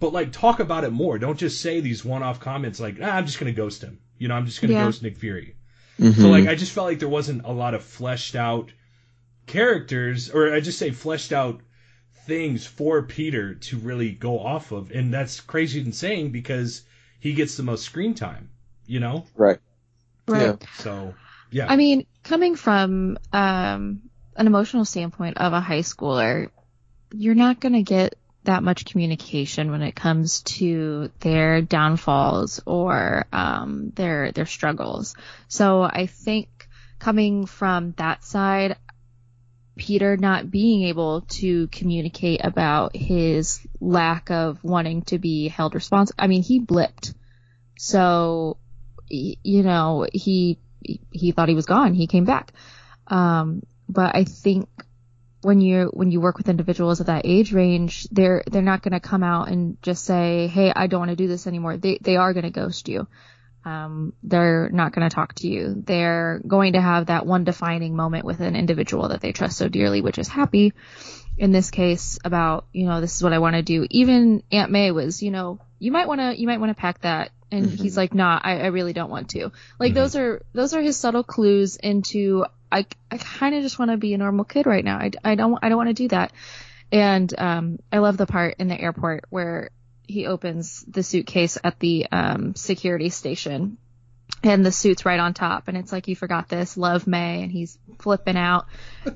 But 0.00 0.12
like 0.12 0.32
talk 0.32 0.60
about 0.60 0.84
it 0.84 0.90
more. 0.90 1.18
Don't 1.18 1.38
just 1.38 1.60
say 1.60 1.80
these 1.80 2.04
one-off 2.04 2.40
comments 2.40 2.80
like, 2.80 2.96
ah, 3.02 3.16
I'm 3.16 3.26
just 3.26 3.38
going 3.38 3.52
to 3.52 3.56
ghost 3.56 3.82
him. 3.82 4.00
You 4.18 4.28
know, 4.28 4.34
I'm 4.34 4.46
just 4.46 4.60
going 4.60 4.70
to 4.70 4.74
Yeah. 4.74 4.84
ghost 4.84 5.02
Nick 5.02 5.16
Fury. 5.16 5.56
Mm-hmm. 5.98 6.20
So 6.20 6.28
like 6.28 6.46
I 6.46 6.54
just 6.54 6.72
felt 6.72 6.88
like 6.88 6.98
there 6.98 7.08
wasn't 7.08 7.44
a 7.44 7.52
lot 7.52 7.74
of 7.74 7.84
fleshed 7.84 8.34
out 8.34 8.72
characters, 9.46 10.30
or 10.30 10.52
I 10.52 10.60
just 10.60 10.78
say 10.78 10.90
fleshed 10.90 11.32
out 11.32 11.60
things 12.26 12.66
for 12.66 13.02
Peter 13.02 13.54
to 13.54 13.78
really 13.78 14.10
go 14.10 14.40
off 14.40 14.72
of, 14.72 14.90
and 14.90 15.12
that's 15.12 15.40
crazy 15.40 15.80
in 15.80 15.92
saying 15.92 16.30
because 16.30 16.82
he 17.20 17.34
gets 17.34 17.56
the 17.56 17.62
most 17.62 17.84
screen 17.84 18.14
time, 18.14 18.50
you 18.86 19.00
know. 19.00 19.26
Right. 19.36 19.58
Right. 20.26 20.42
Yeah. 20.42 20.68
So 20.78 21.14
yeah, 21.50 21.66
I 21.70 21.76
mean, 21.76 22.06
coming 22.22 22.56
from 22.56 23.18
um, 23.32 24.02
an 24.36 24.46
emotional 24.46 24.84
standpoint 24.84 25.38
of 25.38 25.52
a 25.52 25.60
high 25.60 25.80
schooler, 25.80 26.50
you're 27.12 27.34
not 27.34 27.60
going 27.60 27.74
to 27.74 27.82
get 27.82 28.16
that 28.44 28.62
much 28.62 28.84
communication 28.84 29.70
when 29.70 29.82
it 29.82 29.94
comes 29.94 30.42
to 30.42 31.10
their 31.20 31.62
downfalls 31.62 32.60
or 32.66 33.24
um, 33.32 33.90
their 33.94 34.32
their 34.32 34.46
struggles. 34.46 35.14
So 35.48 35.82
I 35.82 36.06
think 36.06 36.48
coming 36.98 37.46
from 37.46 37.94
that 37.96 38.22
side, 38.24 38.76
Peter 39.76 40.16
not 40.16 40.50
being 40.50 40.84
able 40.84 41.22
to 41.22 41.68
communicate 41.68 42.40
about 42.44 42.94
his 42.94 43.66
lack 43.80 44.30
of 44.30 44.62
wanting 44.62 45.02
to 45.02 45.18
be 45.18 45.48
held 45.48 45.74
responsible. 45.74 46.22
I 46.22 46.26
mean, 46.26 46.42
he 46.42 46.60
blipped. 46.60 47.14
So, 47.78 48.58
you 49.08 49.62
know, 49.62 50.06
he 50.12 50.58
he 51.10 51.32
thought 51.32 51.48
he 51.48 51.54
was 51.54 51.66
gone. 51.66 51.94
He 51.94 52.06
came 52.06 52.24
back. 52.24 52.52
Um, 53.06 53.62
but 53.88 54.14
I 54.14 54.24
think 54.24 54.68
when 55.42 55.60
you 55.60 55.90
when 55.92 56.10
you 56.10 56.20
work 56.20 56.38
with 56.38 56.48
individuals 56.48 57.00
of 57.00 57.06
that 57.06 57.22
age 57.26 57.52
range, 57.52 58.04
they're 58.10 58.42
they're 58.50 58.62
not 58.62 58.82
going 58.82 58.92
to 58.92 59.00
come 59.00 59.22
out 59.22 59.48
and 59.48 59.76
just 59.82 60.04
say, 60.04 60.46
"Hey, 60.46 60.72
I 60.74 60.86
don't 60.86 61.00
want 61.00 61.10
to 61.10 61.16
do 61.16 61.28
this 61.28 61.46
anymore." 61.46 61.76
They 61.76 61.98
they 62.00 62.16
are 62.16 62.32
going 62.32 62.44
to 62.44 62.50
ghost 62.50 62.88
you. 62.88 63.06
Um, 63.66 64.12
they're 64.22 64.68
not 64.70 64.92
going 64.92 65.08
to 65.08 65.14
talk 65.14 65.34
to 65.36 65.48
you. 65.48 65.82
They're 65.86 66.40
going 66.46 66.74
to 66.74 66.80
have 66.80 67.06
that 67.06 67.24
one 67.24 67.44
defining 67.44 67.96
moment 67.96 68.24
with 68.26 68.40
an 68.40 68.56
individual 68.56 69.08
that 69.08 69.20
they 69.22 69.32
trust 69.32 69.56
so 69.56 69.68
dearly, 69.68 70.02
which 70.02 70.18
is 70.18 70.28
happy. 70.28 70.74
In 71.36 71.50
this 71.50 71.70
case, 71.70 72.18
about 72.24 72.66
you 72.72 72.86
know 72.86 73.00
this 73.00 73.16
is 73.16 73.22
what 73.22 73.32
I 73.32 73.38
want 73.38 73.56
to 73.56 73.62
do. 73.62 73.86
Even 73.90 74.42
Aunt 74.52 74.70
May 74.70 74.90
was, 74.92 75.22
you 75.22 75.30
know, 75.30 75.58
you 75.78 75.92
might 75.92 76.08
want 76.08 76.20
to 76.20 76.40
you 76.40 76.46
might 76.46 76.60
want 76.60 76.70
to 76.74 76.80
pack 76.80 77.00
that, 77.02 77.32
and 77.50 77.70
he's 77.70 77.96
like, 77.96 78.14
Nah, 78.14 78.38
I, 78.42 78.60
I 78.60 78.66
really 78.66 78.92
don't 78.92 79.10
want 79.10 79.30
to. 79.30 79.50
Like 79.80 79.92
Mhm. 79.92 79.96
those 79.96 80.16
are 80.16 80.42
those 80.54 80.74
are 80.74 80.80
his 80.80 80.96
subtle 80.96 81.24
clues 81.24 81.76
into 81.76 82.44
I 82.74 82.86
I 83.10 83.18
kind 83.18 83.54
of 83.54 83.62
just 83.62 83.78
want 83.78 83.92
to 83.92 83.96
be 83.96 84.14
a 84.14 84.18
normal 84.18 84.44
kid 84.44 84.66
right 84.66 84.84
now. 84.84 84.98
I, 84.98 85.12
I 85.22 85.34
don't 85.36 85.58
I 85.62 85.68
don't 85.68 85.78
want 85.78 85.90
to 85.90 85.94
do 85.94 86.08
that. 86.08 86.32
And 86.90 87.32
um, 87.38 87.78
I 87.90 87.98
love 87.98 88.16
the 88.16 88.26
part 88.26 88.56
in 88.58 88.68
the 88.68 88.78
airport 88.78 89.24
where 89.30 89.70
he 90.06 90.26
opens 90.26 90.84
the 90.86 91.02
suitcase 91.02 91.56
at 91.62 91.78
the 91.78 92.06
um, 92.10 92.54
security 92.54 93.08
station. 93.08 93.78
And 94.42 94.66
the 94.66 94.72
suit's 94.72 95.06
right 95.06 95.18
on 95.18 95.34
top. 95.34 95.68
And 95.68 95.76
it's 95.76 95.92
like 95.92 96.08
you 96.08 96.16
forgot 96.16 96.48
this 96.48 96.76
love 96.76 97.06
may. 97.06 97.42
And 97.42 97.52
he's 97.52 97.78
flipping 98.00 98.36
out. 98.36 98.66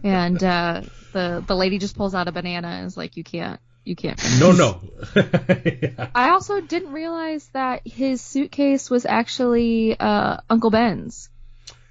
And 0.02 0.42
uh 0.42 0.82
the 1.12 1.44
the 1.46 1.56
lady 1.56 1.78
just 1.78 1.96
pulls 1.96 2.14
out 2.14 2.28
a 2.28 2.32
banana 2.32 2.68
and 2.68 2.86
is 2.86 2.96
like 2.96 3.16
you 3.16 3.24
can't 3.24 3.60
you 3.84 3.96
can't. 3.96 4.22
No, 4.38 4.52
no. 4.52 4.80
i 6.14 6.30
also 6.30 6.60
didn't 6.60 6.92
realize 6.92 7.48
that 7.54 7.86
his 7.86 8.20
suitcase 8.20 8.90
was 8.90 9.04
actually 9.06 9.98
uh 9.98 10.38
uncle 10.48 10.70
ben's 10.70 11.30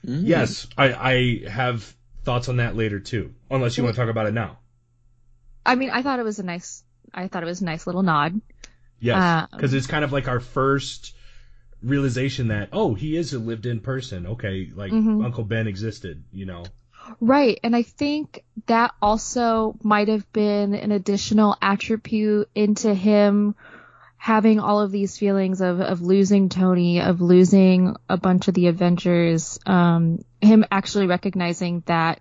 yes, 0.03 0.67
I 0.77 0.93
I 0.93 1.49
have 1.49 1.95
thoughts 2.23 2.49
on 2.49 2.57
that 2.57 2.75
later 2.75 2.99
too. 2.99 3.33
Unless 3.49 3.77
you 3.77 3.83
want 3.83 3.95
to 3.95 4.01
talk 4.01 4.09
about 4.09 4.27
it 4.27 4.33
now. 4.33 4.59
i 5.65 5.75
mean 5.75 5.89
i 5.89 6.01
thought 6.01 6.19
it 6.19 6.23
was 6.23 6.39
a 6.39 6.43
nice 6.43 6.83
i 7.13 7.27
thought 7.27 7.43
it 7.43 7.45
was 7.45 7.61
a 7.61 7.65
nice 7.65 7.85
little 7.87 8.03
nod 8.03 8.39
Yes, 8.99 9.23
Um, 9.23 9.47
because 9.51 9.73
it's 9.75 9.85
kind 9.85 10.03
of 10.03 10.11
like 10.11 10.27
our 10.27 10.39
first 10.39 11.15
realization 11.83 12.47
that 12.47 12.69
oh 12.73 12.95
he 12.95 13.15
is 13.15 13.33
a 13.33 13.39
lived 13.39 13.65
in 13.67 13.79
person 13.79 14.25
okay 14.27 14.71
like 14.73 14.91
Mhm. 14.91 15.23
uncle 15.23 15.43
ben 15.43 15.67
existed 15.67 16.23
you 16.31 16.45
know 16.45 16.63
Right. 17.21 17.57
And 17.63 17.73
I 17.75 17.83
think 17.83 18.43
that 18.65 18.93
also 19.01 19.77
might 19.81 20.09
have 20.09 20.29
been 20.33 20.73
an 20.73 20.91
additional 20.91 21.55
attribute 21.61 22.49
into 22.53 22.93
him 22.93 23.55
having 24.17 24.59
all 24.59 24.81
of 24.81 24.91
these 24.91 25.17
feelings 25.17 25.61
of, 25.61 25.79
of 25.79 26.01
losing 26.01 26.49
Tony, 26.49 26.99
of 27.01 27.21
losing 27.21 27.95
a 28.09 28.17
bunch 28.17 28.47
of 28.47 28.55
the 28.55 28.67
Avengers, 28.67 29.59
um, 29.65 30.19
him 30.41 30.65
actually 30.71 31.07
recognizing 31.07 31.83
that 31.85 32.19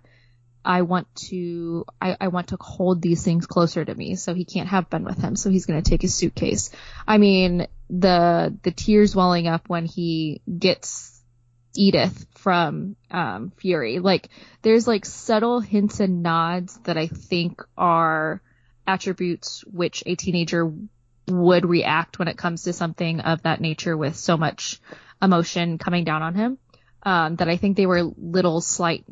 I 0.63 0.83
want 0.83 1.07
to, 1.29 1.85
I, 1.99 2.15
I 2.19 2.27
want 2.27 2.49
to 2.49 2.57
hold 2.59 3.01
these 3.01 3.23
things 3.23 3.47
closer 3.47 3.83
to 3.83 3.93
me. 3.93 4.15
So 4.15 4.33
he 4.33 4.45
can't 4.45 4.69
have 4.69 4.89
Ben 4.89 5.03
with 5.03 5.17
him. 5.17 5.35
So 5.35 5.49
he's 5.49 5.65
going 5.65 5.81
to 5.81 5.89
take 5.89 6.01
his 6.01 6.13
suitcase. 6.13 6.69
I 7.07 7.17
mean, 7.17 7.67
the, 7.89 8.55
the 8.63 8.71
tears 8.71 9.15
welling 9.15 9.47
up 9.47 9.69
when 9.69 9.85
he 9.85 10.41
gets 10.59 11.17
Edith 11.75 12.25
from 12.35 12.95
um, 13.11 13.51
Fury. 13.57 13.99
Like 13.99 14.29
there's 14.61 14.87
like 14.87 15.05
subtle 15.05 15.59
hints 15.61 15.99
and 15.99 16.21
nods 16.21 16.77
that 16.79 16.97
I 16.97 17.07
think 17.07 17.61
are 17.77 18.41
attributes 18.85 19.63
which 19.65 20.03
a 20.05 20.15
teenager 20.15 20.71
would 21.27 21.65
react 21.65 22.19
when 22.19 22.27
it 22.27 22.37
comes 22.37 22.63
to 22.63 22.73
something 22.73 23.19
of 23.19 23.43
that 23.43 23.61
nature 23.61 23.95
with 23.95 24.15
so 24.15 24.37
much 24.37 24.79
emotion 25.21 25.77
coming 25.77 26.03
down 26.03 26.21
on 26.21 26.35
him. 26.35 26.57
Um, 27.03 27.35
that 27.37 27.47
I 27.47 27.57
think 27.57 27.77
they 27.77 27.85
were 27.85 28.03
little 28.03 28.59
slight 28.59 29.05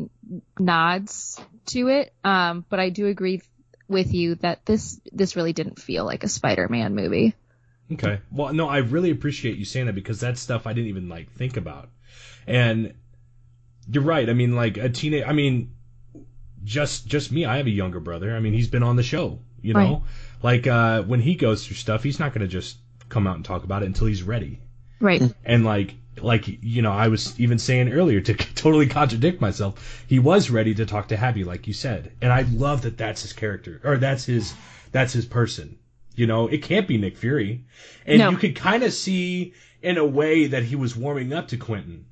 nods 0.59 1.39
to 1.67 1.87
it. 1.87 2.13
Um, 2.23 2.65
but 2.67 2.79
I 2.79 2.89
do 2.89 3.07
agree 3.07 3.41
with 3.87 4.13
you 4.13 4.35
that 4.35 4.65
this 4.65 4.99
this 5.11 5.35
really 5.35 5.53
didn't 5.53 5.79
feel 5.79 6.03
like 6.03 6.23
a 6.23 6.27
Spider-Man 6.27 6.95
movie. 6.95 7.35
Okay. 7.93 8.19
Well, 8.31 8.53
no, 8.53 8.67
I 8.67 8.79
really 8.79 9.11
appreciate 9.11 9.57
you 9.57 9.65
saying 9.65 9.85
that 9.85 9.93
because 9.93 10.19
that's 10.19 10.41
stuff 10.41 10.65
I 10.65 10.73
didn't 10.73 10.89
even 10.89 11.07
like 11.07 11.31
think 11.33 11.55
about. 11.55 11.89
And 12.47 12.95
you're 13.89 14.03
right. 14.03 14.29
I 14.29 14.33
mean, 14.33 14.55
like 14.55 14.77
a 14.77 14.89
teenage. 14.89 15.23
I 15.25 15.33
mean, 15.33 15.71
just 16.63 17.07
just 17.07 17.31
me. 17.31 17.45
I 17.45 17.57
have 17.57 17.67
a 17.67 17.71
younger 17.71 17.99
brother. 17.99 18.35
I 18.35 18.39
mean, 18.39 18.53
he's 18.53 18.67
been 18.67 18.83
on 18.83 18.95
the 18.95 19.03
show. 19.03 19.39
You 19.61 19.73
know. 19.73 20.03
Like 20.45 20.67
uh, 20.67 21.01
when 21.01 21.19
he 21.21 21.33
goes 21.33 21.65
through 21.65 21.75
stuff, 21.75 22.03
he's 22.03 22.19
not 22.19 22.31
going 22.31 22.41
to 22.41 22.47
just 22.47 22.77
come 23.09 23.25
out 23.25 23.35
and 23.35 23.43
talk 23.43 23.63
about 23.63 23.81
it 23.81 23.87
until 23.87 24.05
he's 24.05 24.21
ready. 24.21 24.59
Right. 24.99 25.23
And 25.43 25.65
like 25.65 25.95
like 26.21 26.43
you 26.61 26.83
know, 26.83 26.91
I 26.91 27.07
was 27.07 27.37
even 27.39 27.57
saying 27.57 27.91
earlier 27.91 28.21
to 28.21 28.33
totally 28.63 28.85
contradict 28.85 29.41
myself. 29.41 30.05
He 30.07 30.19
was 30.19 30.51
ready 30.51 30.75
to 30.75 30.85
talk 30.85 31.07
to 31.07 31.17
Happy, 31.17 31.43
like 31.43 31.65
you 31.65 31.73
said, 31.73 32.11
and 32.21 32.31
I 32.31 32.43
love 32.43 32.83
that 32.83 32.95
that's 32.95 33.23
his 33.23 33.33
character 33.33 33.81
or 33.83 33.97
that's 33.97 34.25
his 34.25 34.53
that's 34.91 35.13
his 35.13 35.25
person. 35.25 35.79
You 36.15 36.27
know, 36.27 36.47
it 36.47 36.61
can't 36.61 36.87
be 36.87 36.99
Nick 36.99 37.17
Fury, 37.17 37.65
and 38.05 38.19
No. 38.19 38.29
you 38.29 38.37
could 38.37 38.55
kind 38.55 38.83
of 38.83 38.93
see 38.93 39.53
in 39.81 39.97
a 39.97 40.05
way 40.05 40.45
that 40.47 40.63
he 40.63 40.75
was 40.75 40.95
warming 40.95 41.33
up 41.33 41.47
to 41.49 41.57
Quentin. 41.57 42.05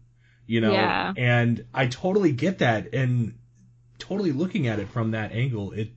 You 0.47 0.59
know, 0.59 0.73
Yeah. 0.73 1.13
and 1.15 1.65
I 1.71 1.85
totally 1.85 2.31
get 2.31 2.57
that, 2.57 2.93
and 2.93 3.35
totally 3.99 4.31
looking 4.31 4.67
at 4.67 4.79
it 4.79 4.89
from 4.89 5.11
that 5.11 5.31
angle, 5.33 5.71
it 5.71 5.91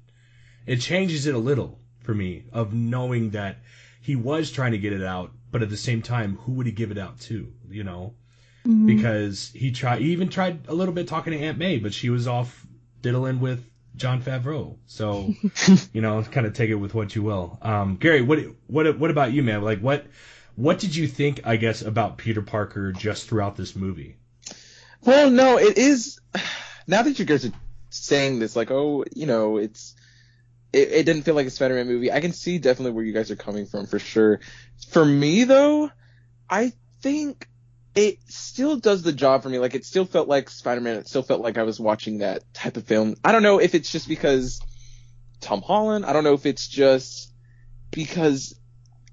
it 0.67 0.81
changes 0.83 1.27
it 1.27 1.35
a 1.35 1.39
little 1.39 1.81
for 2.07 2.15
me 2.15 2.45
of 2.53 2.73
knowing 2.73 3.31
that 3.31 3.59
he 4.01 4.17
was 4.17 4.51
trying 4.51 4.73
to 4.73 4.79
get 4.79 4.93
it 4.93 5.03
out, 5.03 5.33
but 5.51 5.63
at 5.63 5.69
the 5.69 5.77
same 5.77 6.01
time, 6.01 6.37
who 6.43 6.53
would 6.53 6.67
he 6.67 6.73
give 6.73 6.91
it 6.91 6.99
out 6.99 7.21
to? 7.23 7.53
You 7.69 7.85
know, 7.85 8.15
Mhm. 8.67 8.87
because 8.87 9.51
he 9.55 9.73
tried, 9.73 10.01
he 10.01 10.13
even 10.13 10.29
tried 10.29 10.61
a 10.69 10.75
little 10.75 10.95
bit 10.95 11.09
talking 11.09 11.33
to 11.33 11.39
Aunt 11.39 11.59
May, 11.59 11.79
but 11.79 11.93
she 11.93 12.09
was 12.11 12.27
off 12.27 12.67
diddling 13.03 13.41
with 13.41 13.65
Jon 13.97 14.23
Favreau. 14.23 14.77
So, 14.87 15.35
you 15.93 16.01
know, 16.01 16.23
kind 16.23 16.47
of 16.47 16.55
take 16.55 16.71
it 16.71 16.75
with 16.77 16.95
what 16.95 17.15
you 17.15 17.23
will. 17.23 17.59
Um, 17.63 17.97
Gary, 17.97 18.23
what 18.23 18.39
what 18.67 18.99
what 18.99 19.11
about 19.11 19.33
you, 19.33 19.43
man? 19.43 19.63
Like, 19.63 19.81
what 19.81 20.07
what 20.55 20.79
did 20.79 20.95
you 20.97 21.07
think? 21.09 21.41
I 21.45 21.57
guess 21.57 21.83
about 21.83 22.17
Peter 22.19 22.43
Parker 22.43 22.93
just 22.93 23.29
throughout 23.29 23.57
this 23.57 23.75
movie. 23.77 24.17
Well, 25.03 25.31
no, 25.31 25.59
it 25.59 25.77
is. 25.79 26.21
Now 26.89 27.03
that 27.03 27.19
you 27.19 27.25
guys 27.25 27.45
are 27.45 27.51
saying 27.91 28.39
this, 28.39 28.55
like, 28.55 28.71
oh, 28.71 29.05
you 29.13 29.27
know, 29.27 29.57
it's 29.57 29.97
it, 30.73 30.93
it 30.93 31.07
didn't 31.07 31.23
feel 31.23 31.35
like 31.35 31.47
a 31.47 31.51
Spider-Man 31.51 31.87
movie. 31.87 32.13
I 32.13 32.21
can 32.21 32.33
see 32.33 32.59
definitely 32.59 32.93
where 32.93 33.05
you 33.05 33.13
guys 33.13 33.31
are 33.31 33.37
coming 33.37 33.67
from 33.67 33.87
for 33.87 33.99
sure. 33.99 34.41
For 34.89 35.05
me 35.05 35.45
though, 35.45 35.91
I 36.49 36.73
think 37.03 37.49
it 37.95 38.19
still 38.29 38.77
does 38.77 39.03
the 39.03 39.13
job 39.13 39.43
for 39.43 39.49
me. 39.49 39.59
Like, 39.59 39.75
it 39.75 39.85
still 39.85 40.05
felt 40.05 40.29
like 40.29 40.51
Spider-Man. 40.51 40.99
It 40.99 41.09
still 41.09 41.23
felt 41.23 41.41
like 41.41 41.57
I 41.57 41.63
was 41.63 41.81
watching 41.81 42.19
that 42.19 42.43
type 42.53 42.77
of 42.77 42.85
film. 42.85 43.17
I 43.25 43.33
don't 43.33 43.43
know 43.43 43.59
if 43.59 43.75
it's 43.75 43.91
just 43.91 44.07
because 44.07 44.61
Tom 45.41 45.63
Holland. 45.63 46.05
I 46.05 46.13
don't 46.13 46.25
know 46.25 46.35
if 46.35 46.47
it's 46.47 46.69
just 46.69 47.33
because 47.91 48.55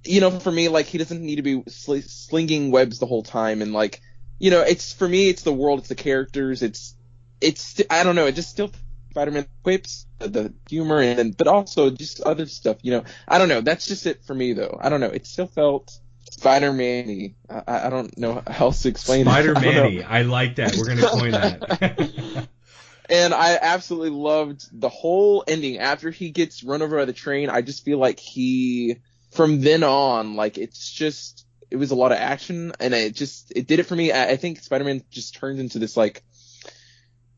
you 0.05 0.19
know, 0.19 0.31
for 0.31 0.51
me, 0.51 0.69
like 0.69 0.85
he 0.85 0.97
doesn't 0.97 1.21
need 1.21 1.37
to 1.37 1.41
be 1.41 1.63
sl- 1.67 1.99
slinging 2.05 2.71
webs 2.71 2.99
the 2.99 3.05
whole 3.05 3.23
time, 3.23 3.61
and 3.61 3.73
like, 3.73 4.01
you 4.39 4.51
know, 4.51 4.61
it's 4.61 4.93
for 4.93 5.07
me, 5.07 5.29
it's 5.29 5.43
the 5.43 5.53
world, 5.53 5.79
it's 5.79 5.89
the 5.89 5.95
characters, 5.95 6.61
it's, 6.61 6.95
it's, 7.39 7.81
I 7.89 8.03
don't 8.03 8.15
know, 8.15 8.25
it 8.25 8.35
just 8.35 8.49
still 8.49 8.71
Spider-Man 9.13 9.45
quips, 9.61 10.07
the, 10.17 10.27
the 10.27 10.53
humor, 10.67 10.99
and 10.99 11.19
then, 11.19 11.31
but 11.31 11.47
also 11.47 11.91
just 11.91 12.19
other 12.21 12.47
stuff, 12.47 12.77
you 12.81 12.91
know, 12.91 13.03
I 13.27 13.37
don't 13.37 13.47
know, 13.47 13.61
that's 13.61 13.85
just 13.85 14.07
it 14.07 14.25
for 14.25 14.33
me 14.33 14.53
though. 14.53 14.75
I 14.81 14.89
don't 14.89 15.01
know, 15.01 15.09
it 15.09 15.27
still 15.27 15.45
felt 15.45 15.99
Spider-Man-y. 16.31 17.35
I, 17.47 17.87
I 17.87 17.89
don't 17.91 18.17
know 18.17 18.41
how 18.47 18.65
else 18.65 18.81
to 18.81 18.89
explain 18.89 19.25
Spider 19.25 19.51
it. 19.51 19.57
I 19.59 19.61
don't 19.61 19.75
know. 19.75 19.89
Man, 19.89 20.05
I 20.09 20.23
like 20.23 20.55
that. 20.55 20.75
We're 20.75 20.87
gonna 20.87 21.07
coin 21.07 21.31
that. 21.31 22.47
and 23.09 23.35
I 23.35 23.59
absolutely 23.61 24.09
loved 24.09 24.65
the 24.71 24.89
whole 24.89 25.43
ending. 25.47 25.77
After 25.77 26.09
he 26.09 26.31
gets 26.31 26.63
run 26.63 26.81
over 26.81 26.97
by 26.97 27.05
the 27.05 27.13
train, 27.13 27.51
I 27.51 27.61
just 27.61 27.85
feel 27.85 27.99
like 27.99 28.19
he, 28.19 28.97
from 29.31 29.61
then 29.61 29.83
on, 29.83 30.35
like 30.35 30.57
it's 30.57 30.91
just, 30.91 31.45
it 31.69 31.75
was 31.75 31.91
a 31.91 31.95
lot 31.95 32.11
of 32.11 32.17
action, 32.17 32.73
and 32.79 32.95
it 32.95 33.13
just, 33.13 33.53
it 33.55 33.67
did 33.67 33.77
it 33.77 33.83
for 33.83 33.95
me. 33.95 34.11
I, 34.11 34.31
I 34.31 34.35
think 34.37 34.59
Spider-Man 34.59 35.03
just 35.11 35.35
turns 35.35 35.59
into 35.59 35.77
this 35.77 35.95
like, 35.95 36.23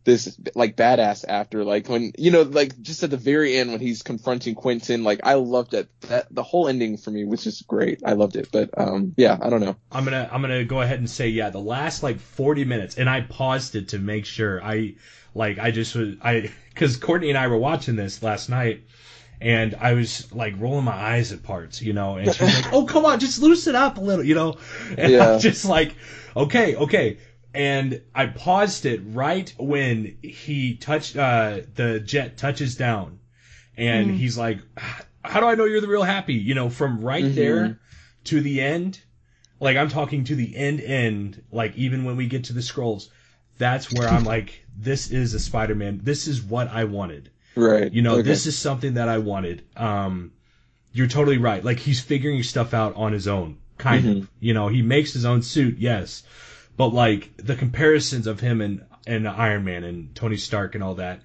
this 0.06 0.40
like 0.54 0.78
badass 0.78 1.26
after, 1.28 1.64
like 1.64 1.90
when 1.90 2.14
you 2.18 2.32
know, 2.32 2.44
like 2.44 2.80
just 2.82 3.04
at 3.04 3.10
the 3.10 3.18
very 3.18 3.58
end 3.58 3.72
when 3.72 3.80
he's 3.82 4.04
confronting 4.04 4.56
Quentin. 4.56 5.04
Like 5.04 5.22
I 5.24 5.34
loved 5.34 5.74
it. 5.74 5.90
That 6.02 6.34
the 6.34 6.44
whole 6.44 6.68
ending 6.68 6.98
for 6.98 7.12
me 7.12 7.26
was 7.26 7.44
just 7.44 7.68
great. 7.68 8.02
I 8.06 8.14
loved 8.14 8.36
it. 8.36 8.50
But 8.52 8.70
um, 8.78 9.14
yeah, 9.18 9.38
I 9.42 9.50
don't 9.50 9.62
know. 9.62 9.76
I'm 9.92 10.06
gonna 10.06 10.30
I'm 10.32 10.42
gonna 10.42 10.64
go 10.64 10.82
ahead 10.82 11.00
and 11.00 11.10
say 11.10 11.28
yeah, 11.30 11.50
the 11.50 11.60
last 11.60 12.04
like 12.04 12.20
40 12.20 12.66
minutes, 12.66 12.98
and 12.98 13.10
I 13.10 13.22
paused 13.22 13.76
it 13.76 13.90
to 13.90 14.00
make 14.00 14.26
sure. 14.26 14.64
I 14.64 14.96
like 15.34 15.60
I 15.60 15.72
just 15.72 15.96
was 15.96 16.16
I 16.22 16.52
because 16.70 16.98
Courtney 16.98 17.30
and 17.30 17.38
I 17.38 17.48
were 17.48 17.58
watching 17.58 17.96
this 17.96 18.22
last 18.24 18.50
night, 18.50 18.84
and 19.42 19.76
I 19.76 19.94
was 19.94 20.32
like 20.32 20.54
rolling 20.60 20.86
my 20.86 20.94
eyes 20.94 21.32
at 21.32 21.44
parts, 21.44 21.82
you 21.82 21.94
know, 21.94 22.18
and 22.18 22.34
she 22.34 22.44
was 22.44 22.54
like, 22.56 22.68
"Oh 22.74 22.86
come 22.86 23.06
on, 23.06 23.20
just 23.20 23.42
loosen 23.42 23.76
up 23.76 23.98
a 23.98 24.02
little," 24.02 24.24
you 24.24 24.36
know, 24.36 24.58
and 24.98 25.12
Yeah. 25.12 25.34
I'm 25.34 25.40
just 25.40 25.66
like, 25.66 25.96
"Okay, 26.38 26.76
okay." 26.76 27.18
And 27.56 28.02
I 28.14 28.26
paused 28.28 28.86
it 28.86 29.02
right 29.06 29.54
when 29.58 30.18
he 30.22 30.76
touched 30.76 31.16
uh 31.16 31.62
the 31.76 32.00
jet 32.02 32.38
touches 32.38 32.76
down, 32.76 33.20
and 33.78 34.12
Mm. 34.12 34.16
he's 34.16 34.38
like, 34.38 34.60
"How 35.24 35.40
do 35.40 35.48
I 35.48 35.56
know 35.56 35.66
you're 35.66 35.82
the 35.82 35.88
real 35.88 36.04
happy?" 36.04 36.34
You 36.34 36.54
know, 36.54 36.70
from 36.70 37.00
right 37.00 37.24
Mhm. 37.24 37.36
there 37.36 37.80
to 38.26 38.42
the 38.42 38.62
end, 38.62 39.00
like 39.60 39.78
I'm 39.78 39.90
talking 39.90 40.26
to 40.26 40.36
the 40.36 40.56
end 40.56 40.82
end, 40.82 41.42
like 41.52 41.76
even 41.78 42.04
when 42.04 42.18
we 42.18 42.28
get 42.28 42.44
to 42.46 42.54
the 42.54 42.62
scrolls, 42.62 43.10
that's 43.58 43.90
where 43.92 44.10
I'm 44.10 44.26
like, 44.26 44.66
this 44.78 45.10
is 45.10 45.34
a 45.34 45.40
Spider-Man. 45.40 46.02
This 46.04 46.28
is 46.28 46.42
what 46.42 46.68
I 46.70 46.84
wanted. 46.84 47.30
Right. 47.56 47.92
You 47.94 48.02
know, 48.02 48.16
Okay. 48.16 48.24
this 48.24 48.46
is 48.48 48.58
something 48.58 48.96
that 48.96 49.08
I 49.08 49.20
wanted. 49.20 49.64
Um, 49.78 50.32
you're 50.92 51.08
totally 51.08 51.38
right. 51.38 51.64
Like 51.64 51.80
he's 51.80 52.02
figuring 52.02 52.44
stuff 52.44 52.74
out 52.74 52.96
on 52.96 53.14
his 53.14 53.28
own, 53.30 53.60
kind 53.78 54.04
Mhm. 54.06 54.22
of. 54.24 54.30
You 54.42 54.54
know, 54.54 54.68
he 54.68 54.82
makes 54.82 55.14
his 55.14 55.24
own 55.24 55.42
suit, 55.42 55.78
yes, 55.78 56.24
but 56.78 56.90
like 56.90 57.32
the 57.38 57.56
comparisons 57.56 58.28
of 58.28 58.40
him 58.40 58.62
and 58.62 58.86
and 59.08 59.28
Iron 59.28 59.64
Man 59.64 59.84
and 59.84 60.16
Tony 60.16 60.38
Stark 60.38 60.74
and 60.76 60.84
all 60.84 60.96
that, 60.96 61.22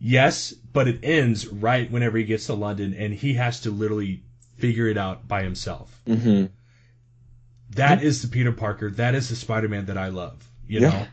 yes, 0.00 0.52
but 0.52 0.88
it 0.88 1.00
ends 1.04 1.46
right 1.46 1.90
whenever 1.90 2.18
he 2.18 2.24
gets 2.24 2.46
to 2.46 2.54
London 2.54 2.94
and 2.94 3.14
he 3.14 3.34
has 3.34 3.60
to 3.60 3.70
literally 3.70 4.22
figure 4.58 4.88
it 4.88 4.98
out 4.98 5.28
by 5.28 5.42
himself. 5.42 6.00
Mm-hmm. 6.06 6.46
That 7.70 8.02
is 8.02 8.22
the 8.22 8.28
Peter 8.28 8.52
Parker. 8.52 8.90
That 8.90 9.14
is 9.14 9.28
the 9.28 9.36
Spider-Man 9.36 9.86
that 9.86 9.96
I 9.96 10.08
love. 10.08 10.46
You 10.66 10.80
Yeah. 10.80 10.88
know. 10.90 11.06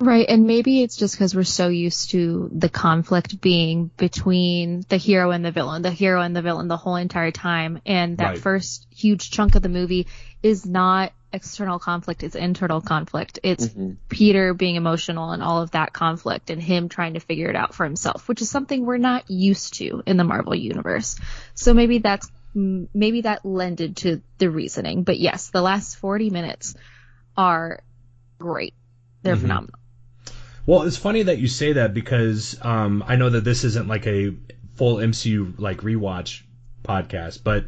Right, 0.00 0.26
and 0.28 0.44
maybe 0.46 0.82
it's 0.82 0.96
just 0.96 1.14
because 1.14 1.36
we're 1.36 1.44
so 1.44 1.68
used 1.68 2.10
to 2.10 2.50
the 2.52 2.68
conflict 2.68 3.40
being 3.40 3.90
between 3.96 4.84
the 4.88 4.96
hero 4.96 5.30
and 5.30 5.44
the 5.44 5.52
villain, 5.52 5.82
the 5.82 5.92
hero 5.92 6.20
and 6.20 6.34
the 6.34 6.42
villain 6.42 6.66
the 6.66 6.76
whole 6.76 6.96
entire 6.96 7.30
time, 7.30 7.80
and 7.86 8.18
that 8.18 8.30
Right. 8.30 8.38
first 8.38 8.86
huge 8.90 9.30
chunk 9.30 9.54
of 9.54 9.62
the 9.62 9.68
movie 9.68 10.08
is 10.42 10.66
not 10.66 11.12
external 11.34 11.78
conflict, 11.78 12.22
it's 12.22 12.36
internal 12.36 12.80
conflict. 12.80 13.40
It's 13.42 13.68
Peter 14.08 14.54
being 14.54 14.76
emotional 14.76 15.32
and 15.32 15.42
all 15.42 15.60
of 15.60 15.72
that 15.72 15.92
conflict 15.92 16.50
and 16.50 16.62
him 16.62 16.88
trying 16.88 17.14
to 17.14 17.20
figure 17.20 17.50
it 17.50 17.56
out 17.56 17.74
for 17.74 17.84
himself, 17.84 18.28
which 18.28 18.40
is 18.40 18.48
something 18.48 18.86
we're 18.86 18.98
not 18.98 19.30
used 19.30 19.74
to 19.74 20.02
in 20.06 20.16
the 20.16 20.24
Marvel 20.24 20.54
universe. 20.54 21.16
So 21.54 21.74
maybe 21.74 21.98
that's 21.98 22.30
maybe 22.54 23.22
that 23.22 23.44
lended 23.44 23.96
to 23.98 24.22
the 24.38 24.48
reasoning. 24.48 25.02
But 25.02 25.18
yes, 25.18 25.50
the 25.50 25.60
last 25.60 25.96
40 25.96 26.30
minutes 26.30 26.76
are 27.36 27.80
great. 28.38 28.74
They're 29.22 29.36
Mhm. 29.36 29.40
phenomenal. 29.40 29.78
Well, 30.66 30.82
it's 30.82 30.96
funny 30.96 31.24
that 31.24 31.38
you 31.38 31.48
say 31.48 31.74
that 31.74 31.92
because 31.92 32.56
um, 32.62 33.04
I 33.06 33.16
know 33.16 33.28
that 33.28 33.44
this 33.44 33.64
isn't 33.64 33.88
like 33.88 34.06
a 34.06 34.34
full 34.76 34.96
MCU 34.96 35.54
like 35.58 35.78
rewatch 35.78 36.42
podcast, 36.84 37.40
but 37.42 37.66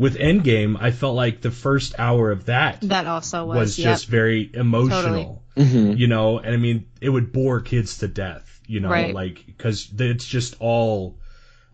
with 0.00 0.16
Endgame, 0.16 0.78
I 0.80 0.92
felt 0.92 1.14
like 1.14 1.42
the 1.42 1.50
first 1.50 1.94
hour 1.98 2.30
of 2.30 2.46
that 2.46 2.80
That 2.80 3.06
also 3.06 3.44
was, 3.44 3.56
was 3.56 3.78
yep. 3.78 3.84
just 3.92 4.06
very 4.06 4.50
emotional. 4.54 5.44
Mhm. 5.58 5.98
You 5.98 6.06
know, 6.06 6.38
and 6.38 6.54
I 6.54 6.56
mean, 6.56 6.86
it 7.02 7.10
would 7.10 7.32
bore 7.34 7.60
kids 7.60 7.98
to 7.98 8.08
death. 8.08 8.62
You 8.66 8.80
know, 8.80 8.88
Right. 8.88 9.14
like 9.14 9.44
because 9.46 9.92
it's 9.98 10.26
just 10.26 10.56
all 10.58 11.18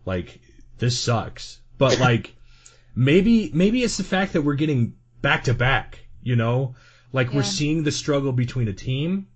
like 0.05 0.41
this 0.77 0.99
sucks. 0.99 1.59
But 1.77 1.99
like 2.07 2.35
maybe 2.95 3.49
maybe 3.53 3.81
it's 3.81 3.95
the 3.95 4.03
fact 4.03 4.33
that 4.33 4.41
we're 4.41 4.55
getting 4.55 4.95
back 5.21 5.45
to 5.45 5.53
back. 5.53 5.99
You 6.21 6.35
know, 6.35 6.75
like 7.13 7.31
we're 7.31 7.43
seeing 7.43 7.83
the 7.83 7.91
struggle 7.93 8.33
between 8.33 8.67
a 8.67 8.73
team, 8.73 9.27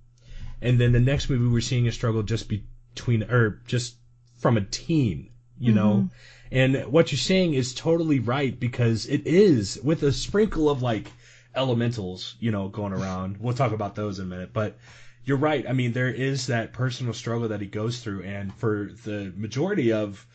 and 0.62 0.78
then 0.82 0.92
the 0.92 1.00
next 1.00 1.30
movie 1.30 1.48
we're 1.48 1.62
seeing 1.62 1.88
a 1.88 1.94
struggle 1.94 2.24
just 2.24 2.50
between 2.50 3.24
or 3.24 3.62
just 3.68 3.96
from 4.40 4.58
a 4.58 4.62
team. 4.62 5.30
You 5.58 5.72
know. 5.72 6.10
And 6.52 6.76
what 6.88 7.12
you're 7.12 7.20
saying 7.20 7.54
is 7.54 7.74
totally 7.74 8.20
right 8.20 8.60
because 8.60 9.06
it 9.06 9.26
is 9.26 9.80
with 9.84 10.04
a 10.04 10.12
sprinkle 10.12 10.70
of 10.70 10.82
like 10.82 11.12
elementals, 11.56 12.36
you 12.40 12.52
know, 12.52 12.68
going 12.68 12.94
around. 12.94 13.38
We'll 13.40 13.54
talk 13.54 13.72
about 13.72 13.96
those 13.96 14.20
in 14.20 14.26
a 14.26 14.30
minute, 14.30 14.52
but 14.54 14.78
you're 15.24 15.38
right. 15.38 15.66
I 15.68 15.74
mean, 15.74 15.94
there 15.94 16.10
is 16.10 16.48
that 16.48 16.74
personal 16.74 17.14
struggle 17.14 17.48
that 17.50 17.62
he 17.62 17.68
goes 17.68 18.00
through, 18.00 18.24
and 18.24 18.54
for 18.54 18.90
the 19.06 19.32
majority 19.36 19.92
of 19.92 20.26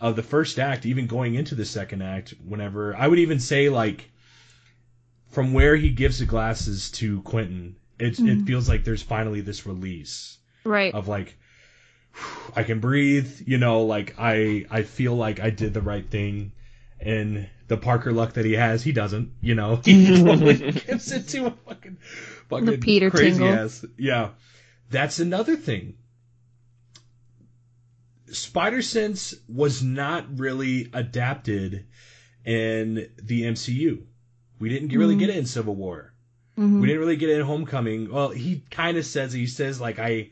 of 0.00 0.16
the 0.16 0.22
first 0.22 0.58
act, 0.58 0.84
even 0.84 1.06
going 1.06 1.36
into 1.36 1.54
the 1.54 1.64
second 1.64 2.02
act, 2.02 2.34
whenever 2.44 2.94
I 2.96 3.06
would 3.06 3.20
even 3.20 3.38
say 3.38 3.68
like 3.68 4.10
from 5.30 5.52
where 5.52 5.76
he 5.76 5.90
gives 5.90 6.18
the 6.18 6.26
glasses 6.26 6.90
to 6.92 7.22
Quentin, 7.22 7.76
it 7.98 8.18
it 8.18 8.40
Mhm. 8.40 8.46
feels 8.46 8.68
like 8.68 8.84
there's 8.84 9.02
finally 9.02 9.40
this 9.40 9.64
release 9.64 10.38
right. 10.64 10.92
of 10.92 11.08
like 11.08 11.36
I 12.54 12.62
can 12.62 12.80
breathe, 12.80 13.42
you 13.46 13.58
know, 13.58 13.82
like 13.82 14.14
I 14.18 14.66
I 14.70 14.82
feel 14.82 15.14
like 15.14 15.40
I 15.40 15.50
did 15.50 15.74
the 15.74 15.80
right 15.82 16.08
thing 16.08 16.52
and 17.00 17.48
the 17.68 17.76
Parker 17.76 18.12
luck 18.12 18.34
that 18.34 18.44
he 18.44 18.52
has, 18.52 18.82
he 18.82 18.92
doesn't, 18.92 19.32
you 19.40 19.54
know. 19.54 19.76
He 19.84 20.06
totally 20.22 20.54
gives 20.72 21.10
it 21.12 21.28
to 21.28 21.46
a 21.46 21.50
fucking 21.50 21.96
fucking 22.48 22.66
The 22.66 22.78
Peter 22.78 23.10
crazy 23.10 23.38
Tingle. 23.38 23.48
ass. 23.48 23.84
Yeah. 23.98 24.30
That's 24.90 25.18
another 25.20 25.56
thing. 25.56 25.94
Spider 28.30 28.82
Sense 28.82 29.34
was 29.48 29.82
not 29.82 30.38
really 30.38 30.88
adapted 30.92 31.86
in 32.44 33.08
the 33.22 33.42
MCU. 33.44 34.02
We 34.58 34.68
didn't 34.68 34.88
really 34.96 35.16
Mhm. 35.16 35.18
get 35.18 35.30
it 35.30 35.36
in 35.36 35.46
Civil 35.46 35.74
War. 35.74 36.12
Mhm. 36.58 36.80
We 36.80 36.86
didn't 36.86 37.00
really 37.00 37.16
get 37.16 37.30
it 37.30 37.38
in 37.40 37.46
Homecoming. 37.46 38.10
Well, 38.10 38.30
he 38.30 38.62
kind 38.70 38.96
of 38.96 39.04
says 39.06 39.32
he 39.32 39.46
says 39.46 39.80
like 39.80 39.98
I, 39.98 40.30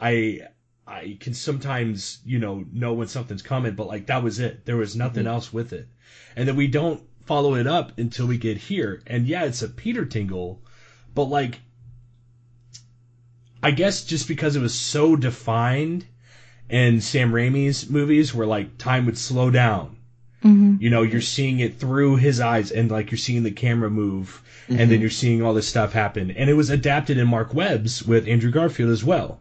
I, 0.00 0.40
I 0.86 1.16
can 1.20 1.32
sometimes 1.34 2.18
you 2.26 2.38
know 2.38 2.64
know 2.72 2.92
when 2.92 3.08
something's 3.08 3.42
coming, 3.42 3.74
but 3.74 3.86
like 3.86 4.06
that 4.06 4.22
was 4.22 4.38
it. 4.38 4.64
There 4.66 4.76
was 4.76 4.94
nothing 4.96 5.26
else 5.26 5.52
with 5.52 5.72
it, 5.72 5.88
and 6.36 6.46
then 6.46 6.56
we 6.56 6.66
don't 6.66 7.02
follow 7.24 7.54
it 7.54 7.66
up 7.66 7.96
until 7.98 8.26
we 8.26 8.36
get 8.36 8.56
here. 8.58 9.02
And 9.06 9.26
yeah, 9.26 9.44
it's 9.44 9.62
a 9.62 9.68
Peter 9.68 10.04
Tingle, 10.04 10.60
but 11.14 11.24
like, 11.24 11.60
I 13.62 13.70
guess 13.70 14.04
just 14.04 14.28
because 14.28 14.56
it 14.56 14.60
was 14.60 14.74
so 14.74 15.16
defined 15.16 16.04
and 16.68 17.02
Sam 17.02 17.32
Raimi's 17.32 17.88
movies, 17.88 18.34
where 18.34 18.46
like 18.46 18.76
time 18.78 19.06
would 19.06 19.18
slow 19.18 19.50
down 19.50 19.96
Mhm. 20.44 20.78
you 20.78 20.90
know 20.90 21.00
you're 21.00 21.22
seeing 21.22 21.60
it 21.60 21.78
through 21.78 22.16
his 22.16 22.38
eyes 22.38 22.70
and 22.70 22.90
like 22.90 23.10
you're 23.10 23.16
seeing 23.16 23.44
the 23.44 23.50
camera 23.50 23.88
move 23.88 24.42
and 24.68 24.90
then 24.90 25.00
you're 25.00 25.08
seeing 25.08 25.40
all 25.40 25.54
this 25.54 25.66
stuff 25.66 25.94
happen 25.94 26.30
and 26.30 26.50
it 26.50 26.54
was 26.54 26.68
adapted 26.68 27.16
in 27.16 27.26
Marc 27.26 27.54
Webb's 27.54 28.02
with 28.02 28.28
andrew 28.28 28.50
garfield 28.50 28.90
as 28.90 29.02
well 29.02 29.40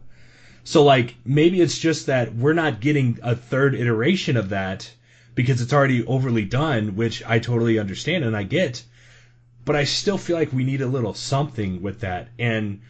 so 0.63 0.83
like 0.83 1.15
maybe 1.25 1.61
it's 1.61 1.77
just 1.77 2.05
that 2.07 2.33
we're 2.35 2.53
not 2.53 2.79
getting 2.79 3.19
a 3.21 3.35
third 3.35 3.75
iteration 3.75 4.37
of 4.37 4.49
that 4.49 4.91
because 5.35 5.61
it's 5.61 5.73
already 5.73 6.05
overly 6.05 6.45
done 6.45 6.95
which 6.95 7.23
i 7.25 7.39
totally 7.39 7.79
understand 7.79 8.23
and 8.23 8.35
i 8.35 8.43
get. 8.43 8.83
But 9.65 9.75
i 9.75 9.83
still 9.83 10.17
feel 10.17 10.37
like 10.37 10.53
we 10.53 10.63
need 10.63 10.81
a 10.81 10.87
little 10.87 11.13
something 11.13 11.81
with 11.81 12.01
that. 12.01 12.29
And 12.37 12.81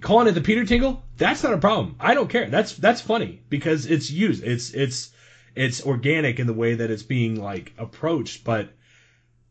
calling 0.00 0.28
it 0.28 0.32
the 0.32 0.40
peter 0.40 0.64
tingle 0.64 1.02
that's 1.18 1.42
not 1.42 1.52
a 1.52 1.58
problem. 1.58 1.96
I 1.98 2.14
don't 2.14 2.30
care. 2.30 2.48
That's 2.48 2.74
that's 2.74 3.00
funny 3.00 3.42
because 3.48 3.86
it's 3.86 4.10
used. 4.10 4.44
It's 4.44 4.70
it's 4.70 5.10
it's 5.56 5.84
organic 5.84 6.38
in 6.38 6.46
the 6.46 6.52
way 6.52 6.74
that 6.74 6.90
it's 6.90 7.02
being 7.02 7.42
like 7.42 7.74
approached. 7.76 8.44
But 8.44 8.70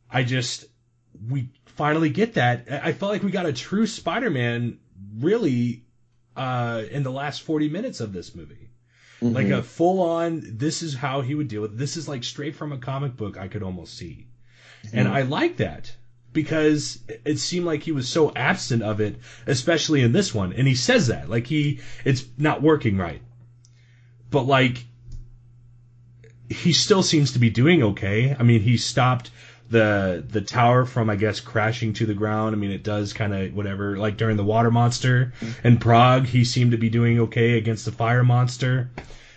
i 0.10 0.23
just 0.23 0.65
we 1.29 1.49
finally 1.65 2.10
get 2.10 2.36
that. 2.36 2.67
I 2.71 2.93
felt 2.93 3.12
like 3.12 3.23
we 3.23 3.31
got 3.31 3.45
a 3.45 3.53
true 3.53 3.86
spider-man 3.86 4.79
really 5.19 5.83
uh 6.38 6.84
in 6.91 7.04
the 7.04 7.12
last 7.12 7.41
40 7.41 7.67
minutes 7.69 8.00
of 8.00 8.13
this 8.13 8.34
movie. 8.36 8.69
Like 9.21 9.47
a 9.50 9.63
full 9.63 10.00
on 10.02 10.43
this 10.45 10.84
is 10.84 10.93
how 10.93 11.21
he 11.21 11.34
would 11.36 11.47
deal 11.47 11.62
with 11.63 11.78
this 11.78 11.97
is 11.97 12.08
like 12.08 12.23
straight 12.23 12.56
from 12.56 12.71
a 12.71 12.78
comic 12.78 13.17
book 13.17 13.36
i 13.38 13.47
could 13.47 13.63
almost 13.63 13.97
see. 13.97 14.28
And 14.93 15.08
i 15.08 15.23
like 15.23 15.58
that 15.58 15.95
because 16.34 17.00
it- 17.10 17.21
it 17.26 17.38
seemed 17.39 17.65
like 17.65 17.82
he 17.84 17.91
was 17.91 18.08
so 18.08 18.32
absent 18.36 18.84
of 18.84 19.02
it 19.02 19.15
especially 19.47 20.02
in 20.04 20.12
this 20.12 20.36
one. 20.36 20.54
And 20.54 20.67
he 20.67 20.76
says 20.76 21.08
that 21.08 21.30
like 21.30 21.47
he 21.47 21.80
it's 22.06 22.23
not 22.38 22.62
working 22.62 22.97
right. 22.97 23.21
But 24.30 24.43
like 24.43 24.86
he 26.50 26.71
still 26.71 27.04
seems 27.04 27.32
to 27.34 27.39
be 27.39 27.50
doing 27.50 27.84
okay. 27.84 28.36
I 28.39 28.43
mean, 28.43 28.62
he 28.62 28.78
stopped 28.78 29.32
the 29.69 30.23
the 30.27 30.41
tower 30.41 30.86
from 30.86 31.10
I 31.10 31.15
guess 31.15 31.39
crashing 31.39 31.93
to 31.93 32.06
the 32.06 32.13
ground. 32.13 32.56
I 32.56 32.60
mean, 32.60 32.71
it 32.71 32.84
does 32.84 33.13
kind 33.13 33.34
of 33.34 33.53
whatever. 33.53 33.97
Like 33.97 34.17
during 34.17 34.38
the 34.38 34.43
water 34.43 34.71
monster 34.71 35.34
in 35.63 35.77
Prague, 35.77 36.25
he 36.25 36.45
seemed 36.45 36.71
to 36.71 36.77
be 36.77 36.89
doing 36.89 37.19
okay 37.19 37.58
against 37.58 37.86
the 37.86 37.91
fire 37.91 38.23
monster. 38.23 38.89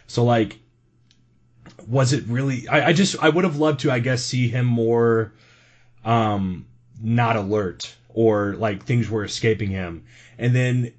So 0.07 0.25
like, 0.25 0.59
was 1.87 2.13
it 2.13 2.25
really? 2.27 2.69
I, 2.69 2.89
I 2.89 2.93
just 2.93 3.17
I 3.23 3.29
would 3.29 3.45
have 3.45 3.57
loved 3.57 3.81
to 3.81 3.91
I 3.91 3.99
guess 3.99 4.25
see 4.25 4.49
him 4.49 4.67
more, 4.67 5.33
um, 6.05 6.67
not 7.01 7.37
alert 7.37 7.95
or 8.09 8.55
like 8.55 8.85
things 8.85 9.09
were 9.09 9.25
escaping 9.25 9.71
him, 9.71 10.05
and 10.39 10.55
then 10.55 10.93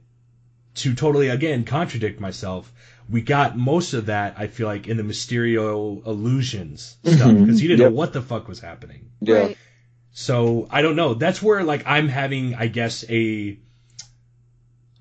to 0.75 0.93
totally 0.93 1.27
again 1.27 1.63
contradict 1.63 2.19
myself, 2.19 2.71
we 3.09 3.21
got 3.21 3.57
most 3.57 3.93
of 3.93 4.05
that. 4.07 4.35
I 4.37 4.47
feel 4.47 4.67
like 4.67 4.87
in 4.87 4.97
the 4.97 5.03
Mysterio 5.03 6.05
illusions 6.05 6.97
stuff 7.03 7.31
Mhm. 7.31 7.45
because 7.45 7.59
he 7.59 7.67
didn't 7.67 7.81
Yep. 7.81 7.91
know 7.91 7.95
what 7.95 8.13
the 8.13 8.21
fuck 8.21 8.47
was 8.47 8.59
happening. 8.59 9.09
Yeah. 9.21 9.35
Right. 9.35 9.57
So 10.13 10.67
I 10.69 10.81
don't 10.81 10.95
know. 10.95 11.13
That's 11.13 11.41
where 11.41 11.63
like 11.63 11.83
I'm 11.85 12.07
having, 12.09 12.55
I 12.55 12.67
guess, 12.67 13.05
a. 13.09 13.57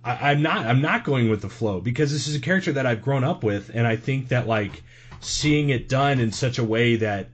I, 0.05 0.31
I'm 0.31 0.43
not. 0.43 0.67
I'm 0.67 0.81
not 0.81 1.05
going 1.05 1.29
with 1.31 1.43
the 1.43 1.49
flow 1.49 1.81
because 1.81 2.13
this 2.13 2.27
is 2.29 2.35
a 2.35 2.41
character 2.41 2.73
that 2.73 2.87
I've 2.87 3.03
grown 3.03 3.25
up 3.25 3.43
with, 3.45 3.71
and 3.75 3.87
I 3.87 3.97
think 3.97 4.29
that 4.29 4.47
like 4.47 4.83
seeing 5.21 5.69
it 5.71 5.89
done 5.89 6.21
in 6.21 6.33
such 6.33 6.59
a 6.59 6.65
way 6.65 6.97
that 6.97 7.29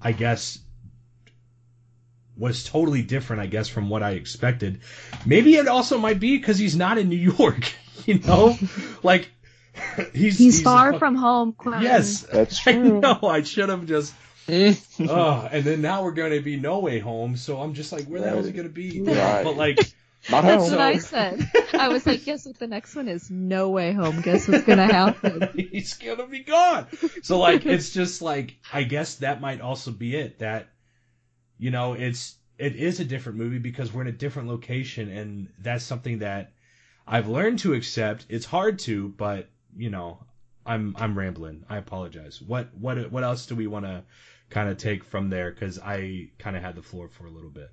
I 0.00 0.12
guess 0.12 0.58
was 2.36 2.64
totally 2.64 3.02
different. 3.02 3.42
I 3.42 3.46
guess 3.46 3.68
from 3.68 3.88
what 3.88 4.02
I 4.02 4.12
expected. 4.12 4.80
Maybe 5.24 5.54
it 5.56 5.68
also 5.68 5.98
might 5.98 6.20
be 6.20 6.36
because 6.36 6.58
he's 6.58 6.76
not 6.76 6.98
in 6.98 7.08
New 7.08 7.16
York. 7.38 7.72
You 8.06 8.18
know, 8.18 8.58
like 9.02 9.30
he's 10.12 10.38
He's, 10.38 10.60
a 10.60 10.64
far 10.64 10.92
fuck- 10.92 10.98
from 10.98 11.14
home, 11.16 11.52
Quentin. 11.52 11.82
Yes, 11.82 12.22
That's 12.22 12.58
I 12.66 12.72
true. 12.72 13.00
know. 13.00 13.18
I 13.22 13.42
should 13.42 13.68
have 13.68 13.86
just. 13.86 14.14
oh, 14.48 15.48
and 15.50 15.64
then 15.64 15.80
now 15.80 16.04
we're 16.04 16.12
going 16.12 16.32
to 16.32 16.40
be 16.40 16.56
No 16.56 16.80
Way 16.80 16.98
Home, 16.98 17.36
so 17.36 17.60
I'm 17.60 17.72
just 17.72 17.92
like, 17.92 18.04
where 18.04 18.20
the 18.20 18.28
hell 18.28 18.38
is 18.40 18.46
it 18.46 18.52
going 18.52 18.68
to 18.68 18.72
be? 18.72 19.00
Right. 19.00 19.42
But 19.42 19.56
like, 19.56 19.78
Not 20.30 20.42
That's 20.42 20.64
home. 20.64 20.72
what 20.72 20.80
I 20.80 20.98
said. 20.98 21.50
I 21.72 21.88
was 21.88 22.06
like, 22.06 22.24
guess 22.24 22.44
what 22.44 22.58
the 22.58 22.66
next 22.66 22.94
one 22.94 23.08
is? 23.08 23.30
No 23.30 23.70
way 23.70 23.92
home. 23.92 24.20
Guess 24.20 24.46
what's 24.48 24.64
gonna 24.64 24.84
happen? 24.92 25.48
he's 25.54 25.94
going 25.94 26.18
to 26.18 26.26
be 26.26 26.40
gone. 26.40 26.86
So 27.22 27.38
like, 27.38 27.64
it's 27.64 27.90
just 27.90 28.20
like, 28.20 28.56
I 28.72 28.82
guess 28.82 29.16
that 29.16 29.40
might 29.40 29.60
also 29.62 29.90
be 29.90 30.14
it. 30.14 30.40
That, 30.40 30.68
you 31.58 31.70
know, 31.70 31.94
it's 31.94 32.36
it 32.58 32.76
is 32.76 33.00
a 33.00 33.04
different 33.04 33.38
movie 33.38 33.58
because 33.58 33.92
we're 33.92 34.02
in 34.02 34.08
a 34.08 34.12
different 34.12 34.48
location, 34.48 35.10
and 35.10 35.48
that's 35.58 35.84
something 35.84 36.18
that 36.18 36.52
I've 37.06 37.28
learned 37.28 37.60
to 37.60 37.72
accept. 37.74 38.26
It's 38.28 38.46
hard 38.46 38.78
to, 38.80 39.08
but 39.08 39.48
you 39.76 39.90
know, 39.90 40.18
I'm 40.66 40.94
I'm 40.98 41.16
rambling. 41.16 41.64
I 41.68 41.76
apologize. 41.76 42.40
What 42.40 42.74
what 42.74 43.10
what 43.10 43.24
else 43.24 43.46
do 43.46 43.54
we 43.54 43.66
want 43.66 43.84
to 43.84 44.04
kind 44.50 44.68
of 44.68 44.78
take 44.78 45.04
from 45.04 45.30
there? 45.30 45.50
Because 45.50 45.78
I 45.78 46.30
kind 46.38 46.56
of 46.56 46.62
had 46.62 46.76
the 46.76 46.82
floor 46.82 47.08
for 47.08 47.26
a 47.26 47.30
little 47.30 47.50
bit. 47.50 47.70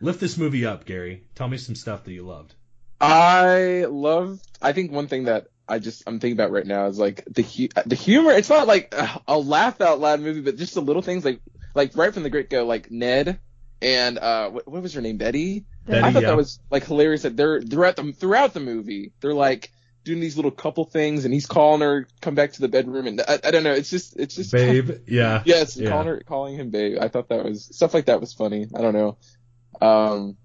Lift 0.00 0.20
this 0.20 0.36
movie 0.36 0.66
up, 0.66 0.84
Gary. 0.84 1.24
Tell 1.34 1.48
me 1.48 1.56
some 1.56 1.74
stuff 1.74 2.04
that 2.04 2.12
you 2.12 2.22
loved. 2.22 2.54
I 3.00 3.86
loved. 3.88 4.46
I 4.60 4.72
think 4.72 4.92
one 4.92 5.08
thing 5.08 5.24
that 5.24 5.48
I 5.68 5.78
just 5.78 6.02
I'm 6.06 6.20
thinking 6.20 6.36
about 6.36 6.50
right 6.50 6.66
now 6.66 6.86
is 6.86 6.98
like 6.98 7.24
the 7.26 7.42
hu- 7.42 7.82
the 7.86 7.94
humor. 7.94 8.32
It's 8.32 8.50
not 8.50 8.66
like 8.66 8.94
a 9.26 9.38
laugh 9.38 9.80
out 9.80 10.00
loud 10.00 10.20
movie, 10.20 10.40
but 10.42 10.56
just 10.56 10.74
the 10.74 10.82
little 10.82 11.02
things 11.02 11.24
like 11.24 11.40
like 11.74 11.96
right 11.96 12.12
from 12.12 12.22
the 12.22 12.30
get 12.30 12.50
go, 12.50 12.64
like 12.66 12.90
Ned 12.90 13.40
and 13.82 14.18
uh 14.18 14.50
what, 14.50 14.68
what 14.68 14.82
was 14.82 14.94
her 14.94 15.00
name, 15.00 15.16
Betty. 15.16 15.64
Betty, 15.86 16.02
I 16.02 16.12
thought 16.12 16.22
yeah. 16.22 16.28
that 16.28 16.36
was 16.36 16.60
like 16.70 16.84
hilarious 16.84 17.22
that 17.22 17.36
they're 17.36 17.60
throughout 17.60 17.96
the 17.96 18.12
throughout 18.12 18.54
the 18.54 18.60
movie 18.60 19.12
they're 19.20 19.34
like 19.34 19.70
doing 20.06 20.20
these 20.20 20.36
little 20.36 20.50
couple 20.50 20.84
things 20.84 21.24
and 21.26 21.34
he's 21.34 21.44
calling 21.46 21.82
her 21.82 22.06
come 22.22 22.34
back 22.34 22.52
to 22.52 22.60
the 22.62 22.68
bedroom 22.68 23.06
and 23.06 23.20
I, 23.20 23.38
I 23.44 23.50
don't 23.50 23.64
know 23.64 23.72
it's 23.72 23.90
just 23.90 24.16
it's 24.16 24.36
just 24.36 24.52
Babe, 24.52 24.90
yeah. 25.06 25.42
yes 25.46 25.76
Yeah. 25.76 25.90
calling 25.90 26.06
her 26.06 26.22
calling 26.24 26.54
him 26.54 26.70
babe 26.70 26.96
I 27.00 27.08
thought 27.08 27.28
that 27.28 27.44
was 27.44 27.64
stuff 27.64 27.92
like 27.92 28.06
that 28.06 28.20
was 28.20 28.32
funny 28.32 28.66
I 28.74 28.80
don't 28.80 28.94
know 28.94 29.18
um 29.80 30.36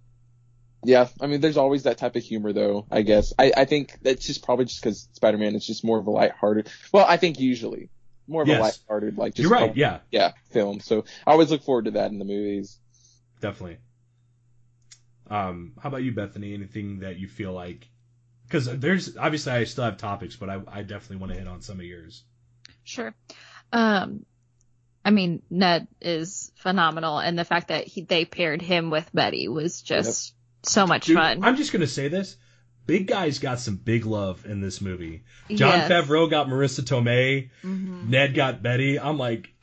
yeah 0.84 1.07
I 1.22 1.28
mean 1.28 1.39
there's 1.41 1.57
always 1.57 1.84
that 1.84 1.99
type 1.99 2.16
of 2.16 2.24
humor 2.24 2.51
though 2.53 2.88
I 2.91 3.03
guess 3.03 3.34
I 3.39 3.53
I 3.55 3.66
think 3.66 3.97
that's 4.01 4.26
just 4.26 4.43
probably 4.43 4.66
just 4.66 4.82
because 4.82 5.07
Spider-Man 5.14 5.55
is 5.55 5.66
just 5.66 5.84
more 5.86 5.99
of 5.99 6.07
a 6.07 6.12
lighthearted 6.12 6.68
well 6.91 7.05
I 7.07 7.18
think 7.18 7.39
usually 7.39 7.89
more 8.28 8.41
of 8.43 8.47
Yes. 8.47 8.59
a 8.59 8.62
lighthearted, 8.62 9.18
like 9.18 9.34
just 9.36 9.49
You're 9.49 9.51
right, 9.57 9.76
yeah. 9.76 9.99
yeah, 10.09 10.32
film. 10.51 10.80
So 10.80 11.03
I 11.28 11.32
always 11.32 11.51
look 11.51 11.64
forward 11.64 11.86
to 11.86 11.91
that 11.91 12.12
in 12.12 12.20
the 12.20 12.24
movies. 12.24 12.80
Definitely. 13.41 13.78
Um, 15.30 15.74
how 15.82 15.89
about 15.89 16.03
you, 16.03 16.14
Bethany? 16.14 16.53
Anything 16.53 16.99
that 16.99 17.18
you 17.20 17.28
feel 17.28 17.51
like? 17.51 17.89
Because 18.51 18.65
there's 18.65 19.15
obviously 19.15 19.53
I 19.53 19.63
still 19.63 19.85
have 19.85 19.95
topics, 19.95 20.35
but 20.35 20.49
I, 20.49 20.59
I 20.67 20.81
definitely 20.81 21.17
want 21.17 21.31
to 21.31 21.39
hit 21.39 21.47
on 21.47 21.61
some 21.61 21.79
of 21.79 21.85
yours. 21.85 22.23
Sure. 22.83 23.13
Um, 23.71 24.25
I 25.05 25.11
mean, 25.11 25.41
Ned 25.49 25.87
is 26.01 26.51
phenomenal, 26.57 27.17
and 27.17 27.39
the 27.39 27.45
fact 27.45 27.69
that 27.69 27.87
he, 27.87 28.01
they 28.01 28.25
paired 28.25 28.61
him 28.61 28.89
with 28.89 29.09
Betty 29.13 29.47
was 29.47 29.81
just 29.81 30.35
so 30.63 30.85
much 30.85 31.05
Dude, 31.05 31.15
fun. 31.15 31.45
I'm 31.45 31.55
just 31.55 31.71
gonna 31.71 31.87
say 31.87 32.09
this: 32.09 32.35
big 32.85 33.07
guys 33.07 33.39
got 33.39 33.59
some 33.59 33.77
big 33.77 34.05
love 34.05 34.45
in 34.45 34.59
this 34.59 34.81
movie. 34.81 35.23
Jon 35.49 35.57
Yes. 35.69 35.89
Favreau 35.89 36.29
got 36.29 36.47
Marisa 36.47 36.81
Tomei. 36.81 37.51
Mhm. 37.63 38.09
Ned 38.09 38.35
got 38.35 38.61
Betty. 38.61 38.99
I'm 38.99 39.17
like, 39.17 39.53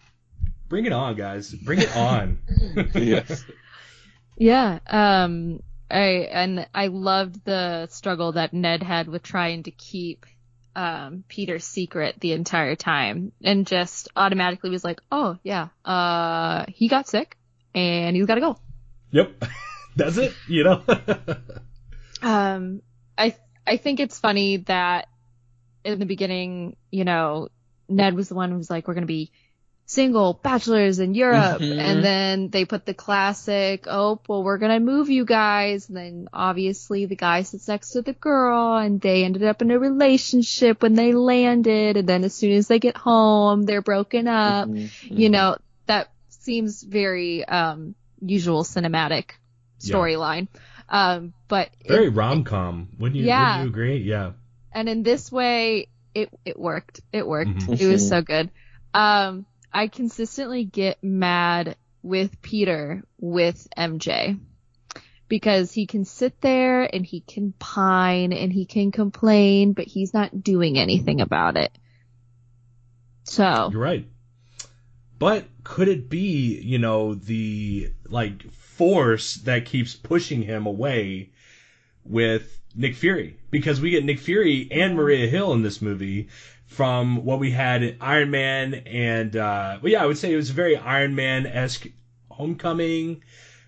bring 0.69 0.87
it 0.87 0.93
on, 0.93 1.15
guys! 1.15 1.53
Bring 1.53 1.81
it 1.81 1.95
on. 1.95 2.39
yes. 2.95 3.45
Yeah. 4.39 4.79
Um. 4.87 5.61
I 5.91 6.29
and 6.31 6.69
I 6.75 6.89
loved 6.89 7.45
the 7.45 7.87
struggle 7.89 8.33
that 8.33 8.53
Ned 8.53 8.83
had 8.83 9.09
with 9.09 9.23
trying 9.23 9.65
to 9.65 9.71
keep 9.71 10.27
um 10.77 11.25
Peter's 11.29 11.65
secret 11.65 12.17
the 12.21 12.33
entire 12.33 12.77
time, 12.77 13.33
and 13.43 13.67
just 13.67 14.09
automatically 14.17 14.71
was 14.71 14.85
like, 14.85 15.01
oh 15.11 15.39
yeah, 15.43 15.69
uh, 15.85 16.65
he 16.69 16.89
got 16.89 17.09
sick, 17.09 17.37
and 17.75 18.15
he's 18.17 18.27
got 18.27 18.37
to 18.37 18.41
go. 18.41 18.59
Yep, 19.11 19.45
that's 19.97 20.17
it. 20.19 20.35
You 20.49 20.65
know. 20.65 20.83
Um, 22.21 22.83
I 23.17 23.37
I 23.67 23.77
think 23.77 24.01
it's 24.01 24.19
funny 24.19 24.59
that 24.59 25.09
in 25.85 25.99
the 25.99 26.07
beginning, 26.07 26.77
you 26.91 27.05
know, 27.05 27.49
Ned 27.89 28.15
was 28.15 28.29
the 28.29 28.35
one 28.35 28.51
who 28.51 28.57
was 28.57 28.71
like, 28.71 28.89
"We're 28.89 28.95
gonna 28.95 29.07
be 29.07 29.31
single 29.89 30.35
bachelors 30.35 30.99
in 30.99 31.15
Europe," 31.15 31.61
Mhm. 31.63 31.79
and 31.81 32.05
then 32.05 32.49
they 32.51 32.65
put 32.67 32.85
the 32.85 32.93
classic, 32.93 33.87
"Oh, 33.89 34.21
well, 34.29 34.45
we're 34.45 34.59
gonna 34.59 34.81
move 34.81 35.09
you 35.09 35.25
guys," 35.25 35.89
and 35.89 35.97
then 35.97 36.29
obviously 36.33 37.07
the 37.07 37.17
guy 37.17 37.43
sits 37.43 37.67
next 37.69 37.93
to 37.93 38.03
the 38.03 38.13
girl, 38.13 38.77
and 38.77 39.01
they 39.01 39.25
ended 39.25 39.43
up 39.45 39.63
in 39.63 39.71
a 39.71 39.79
relationship 39.79 40.83
when 40.83 40.93
they 40.95 41.13
landed, 41.15 41.97
and 41.97 42.07
then 42.09 42.23
as 42.23 42.35
soon 42.35 42.53
as 42.53 42.69
they 42.69 42.79
get 42.79 42.97
home, 42.99 43.63
they're 43.63 43.83
broken 43.83 44.29
up. 44.29 44.69
You 45.03 45.31
know, 45.31 45.57
that 45.87 46.11
seems 46.29 46.83
very 46.83 47.45
um 47.47 47.95
usual 48.21 48.65
cinematic 48.65 49.31
Yeah. 49.81 49.95
storyline. 49.95 50.49
Um, 50.91 51.33
but 51.49 51.71
Very 51.87 52.09
rom 52.11 52.45
com. 52.45 52.89
Wouldn't 52.99 53.17
you? 53.21 53.27
Yeah. 53.27 53.63
Wouldn't 53.63 53.63
you 53.65 53.69
agree? 53.73 53.99
Yeah. 54.03 54.33
and 54.71 54.87
in 54.89 55.03
this 55.03 55.33
way 55.33 55.89
it 56.15 56.29
it 56.45 56.59
worked 56.59 57.01
it 57.11 57.27
worked 57.27 57.49
Mhm. 57.69 57.81
it 57.81 57.87
was 57.87 58.07
so 58.07 58.21
good 58.21 58.51
um 58.93 59.47
i 59.79 59.89
consistently 59.89 60.65
get 60.65 61.03
mad 61.03 61.77
with 62.03 62.41
peter 62.43 63.03
with 63.19 63.67
mj 63.77 64.39
because 65.29 65.73
he 65.73 65.87
can 65.87 66.05
sit 66.05 66.41
there 66.41 66.83
and 66.83 67.05
he 67.05 67.21
can 67.21 67.53
pine 67.59 68.33
and 68.33 68.53
he 68.53 68.65
can 68.65 68.91
complain 68.93 69.73
but 69.73 69.87
he's 69.87 70.15
not 70.15 70.43
doing 70.43 70.79
anything 70.79 71.21
about 71.21 71.57
it 71.57 71.71
so 73.29 73.69
You're 73.71 73.83
right. 73.83 74.09
But 75.19 75.47
could 75.65 75.89
it 75.89 76.09
be, 76.09 76.61
you 76.61 76.79
know, 76.79 77.15
the 77.15 77.93
like 78.07 78.51
force 78.53 79.35
that 79.45 79.67
keeps 79.67 79.95
pushing 79.95 80.43
him 80.43 80.67
away 80.67 81.31
with 82.05 82.61
Nick 82.75 82.95
Fury? 82.95 83.39
Because 83.51 83.81
we 83.81 83.91
get 83.91 84.05
Nick 84.05 84.21
Fury 84.21 84.69
and 84.71 84.95
Maria 84.95 85.27
Hill 85.27 85.53
in 85.53 85.63
this 85.63 85.83
movie 85.83 86.29
from 86.69 87.25
what 87.25 87.41
we 87.41 87.51
had 87.51 87.83
in 87.83 87.97
Iron 88.01 88.31
Man 88.31 88.75
and 88.75 89.35
uh 89.35 89.79
well 89.83 89.91
yeah, 89.93 90.03
I 90.03 90.07
would 90.07 90.19
say 90.19 90.33
it 90.33 90.37
was 90.37 90.51
a 90.51 90.55
very 90.55 90.77
Iron 90.77 91.15
Man 91.15 91.47
esque 91.47 91.87
homecoming. 92.31 93.23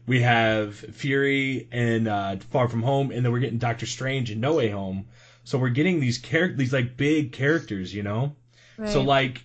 We 0.06 0.22
have 0.22 0.76
Fury 0.76 1.68
and 1.72 2.06
uh 2.06 2.36
Far 2.50 2.68
From 2.68 2.82
Home 2.82 3.10
and 3.10 3.24
then 3.24 3.32
we're 3.32 3.40
getting 3.40 3.58
Doctor 3.58 3.86
Strange 3.86 4.30
and 4.30 4.40
No 4.40 4.54
Way 4.54 4.68
Home. 4.68 5.08
So 5.44 5.58
we're 5.58 5.70
getting 5.70 5.98
these 6.00 6.18
characters 6.18 6.58
these 6.58 6.72
like 6.72 6.96
big 6.96 7.32
characters, 7.32 7.92
you 7.94 8.02
know? 8.02 8.36
So 8.86 9.02
like, 9.02 9.44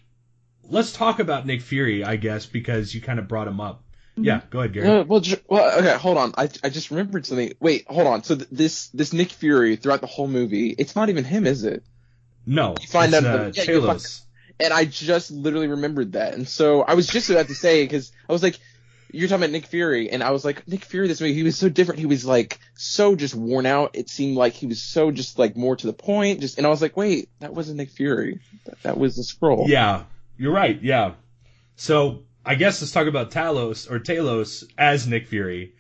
let's 0.64 0.94
talk 0.94 1.20
about 1.20 1.46
Nick 1.46 1.62
Fury, 1.62 2.04
I 2.04 2.16
guess, 2.16 2.46
because 2.46 2.94
you 2.96 3.02
kind 3.02 3.20
of 3.20 3.28
brought 3.28 3.48
him 3.48 3.60
up. 3.60 3.84
Yeah, 4.18 4.42
go 4.50 4.60
ahead, 4.60 4.72
Gary. 4.72 4.88
Uh, 4.88 5.04
well, 5.04 5.22
well, 5.50 5.80
okay, 5.80 5.98
hold 5.98 6.18
on. 6.18 6.34
I 6.38 6.44
I 6.64 6.70
just 6.70 6.90
remembered 6.90 7.26
something. 7.26 7.54
Wait, 7.60 7.86
hold 7.88 8.08
on. 8.08 8.24
So 8.24 8.36
th- 8.36 8.48
this 8.50 8.88
this 8.90 9.12
Nick 9.12 9.30
Fury 9.30 9.76
throughout 9.76 10.00
the 10.00 10.08
whole 10.08 10.30
movie, 10.30 10.70
it's 10.70 10.96
not 10.96 11.10
even 11.10 11.26
him, 11.26 11.46
is 11.46 11.66
it? 11.66 11.84
No, 12.46 12.76
You 12.80 12.88
find 12.88 13.14
out 13.14 13.26
uh, 13.26 13.38
the- 13.50 13.54
yeah, 13.56 13.66
Talos. 13.66 14.22
And 14.60 14.72
I 14.74 14.86
just 14.86 15.32
literally 15.32 15.68
remembered 15.68 16.14
that, 16.14 16.34
and 16.34 16.48
so 16.48 16.82
I 16.82 16.94
was 16.94 17.08
just 17.08 17.30
about 17.30 17.48
to 17.48 17.56
say 17.56 17.84
because 17.84 18.14
I 18.30 18.32
was 18.32 18.42
like, 18.42 18.58
you're 19.12 19.28
talking 19.28 19.44
about 19.44 19.52
Nick 19.52 19.66
Fury, 19.66 20.10
and 20.10 20.24
I 20.24 20.32
was 20.32 20.46
like, 20.46 20.66
Nick 20.68 20.86
Fury, 20.86 21.08
this 21.10 21.20
movie, 21.20 21.34
he 21.34 21.44
was 21.44 21.58
so 21.58 21.68
different. 21.68 22.00
He 22.00 22.06
was 22.06 22.24
like 22.26 22.60
so 22.74 23.16
just 23.18 23.36
worn 23.36 23.66
out. 23.66 23.92
It 23.96 24.10
seemed 24.10 24.38
like 24.38 24.54
he 24.54 24.66
was 24.66 24.82
so 24.82 25.12
just 25.12 25.38
like 25.38 25.58
more 25.58 25.76
to 25.76 25.88
the 25.88 25.94
point. 25.94 26.40
Just 26.40 26.58
and 26.58 26.66
I 26.66 26.70
was 26.70 26.82
like, 26.82 26.96
wait, 26.96 27.30
that 27.40 27.54
wasn't 27.54 27.78
Nick 27.78 27.90
Fury. 27.90 28.40
That, 28.66 28.82
that 28.84 28.98
was 28.98 29.18
the 29.18 29.24
Skrull. 29.24 29.68
Yeah, 29.68 30.04
you're 30.38 30.54
right. 30.54 30.82
Yeah. 30.82 31.16
So 31.76 32.24
I 32.46 32.56
guess 32.56 32.82
let's 32.82 32.94
talk 32.94 33.08
about 33.08 33.32
Talos 33.32 33.92
or 33.92 34.00
Talos 34.00 34.64
as 34.78 35.06
Nick 35.08 35.28
Fury, 35.28 35.74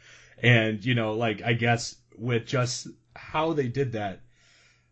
and 0.43 0.83
you 0.83 0.95
know, 0.95 1.13
like 1.13 1.41
I 1.43 1.53
guess 1.53 1.95
with 2.17 2.45
just 2.45 2.87
how 3.15 3.53
they 3.53 3.67
did 3.69 3.93
that, 3.93 4.19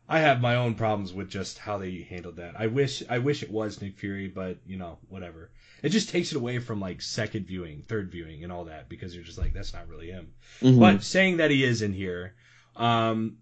I 0.08 0.20
have 0.20 0.42
my 0.42 0.56
own 0.56 0.76
problems 0.76 1.14
with 1.14 1.30
just 1.30 1.58
how 1.58 1.78
they 1.78 2.06
handled 2.10 2.36
that. 2.36 2.56
I 2.60 2.68
wish 2.68 3.04
I 3.10 3.20
wish 3.20 3.42
it 3.42 3.50
was 3.50 3.82
Nick 3.82 3.98
Fury, 3.98 4.28
but 4.28 4.58
you 4.66 4.78
know, 4.78 5.00
whatever. 5.08 5.52
It 5.82 5.90
just 5.90 6.10
takes 6.10 6.32
it 6.32 6.38
away 6.38 6.60
from 6.60 6.80
like 6.80 7.02
second 7.02 7.48
viewing, 7.48 7.84
third 7.88 8.12
viewing, 8.12 8.44
and 8.44 8.52
all 8.52 8.66
that 8.66 8.90
because 8.90 9.16
you're 9.16 9.24
just 9.24 9.38
like 9.38 9.54
that's 9.54 9.74
not 9.74 9.88
really 9.88 10.12
him. 10.12 10.34
Mhm. 10.62 10.80
But 10.80 11.04
saying 11.04 11.38
that 11.38 11.52
he 11.52 11.64
is 11.64 11.82
in 11.82 11.94
here, 11.94 12.36
um, 12.76 13.38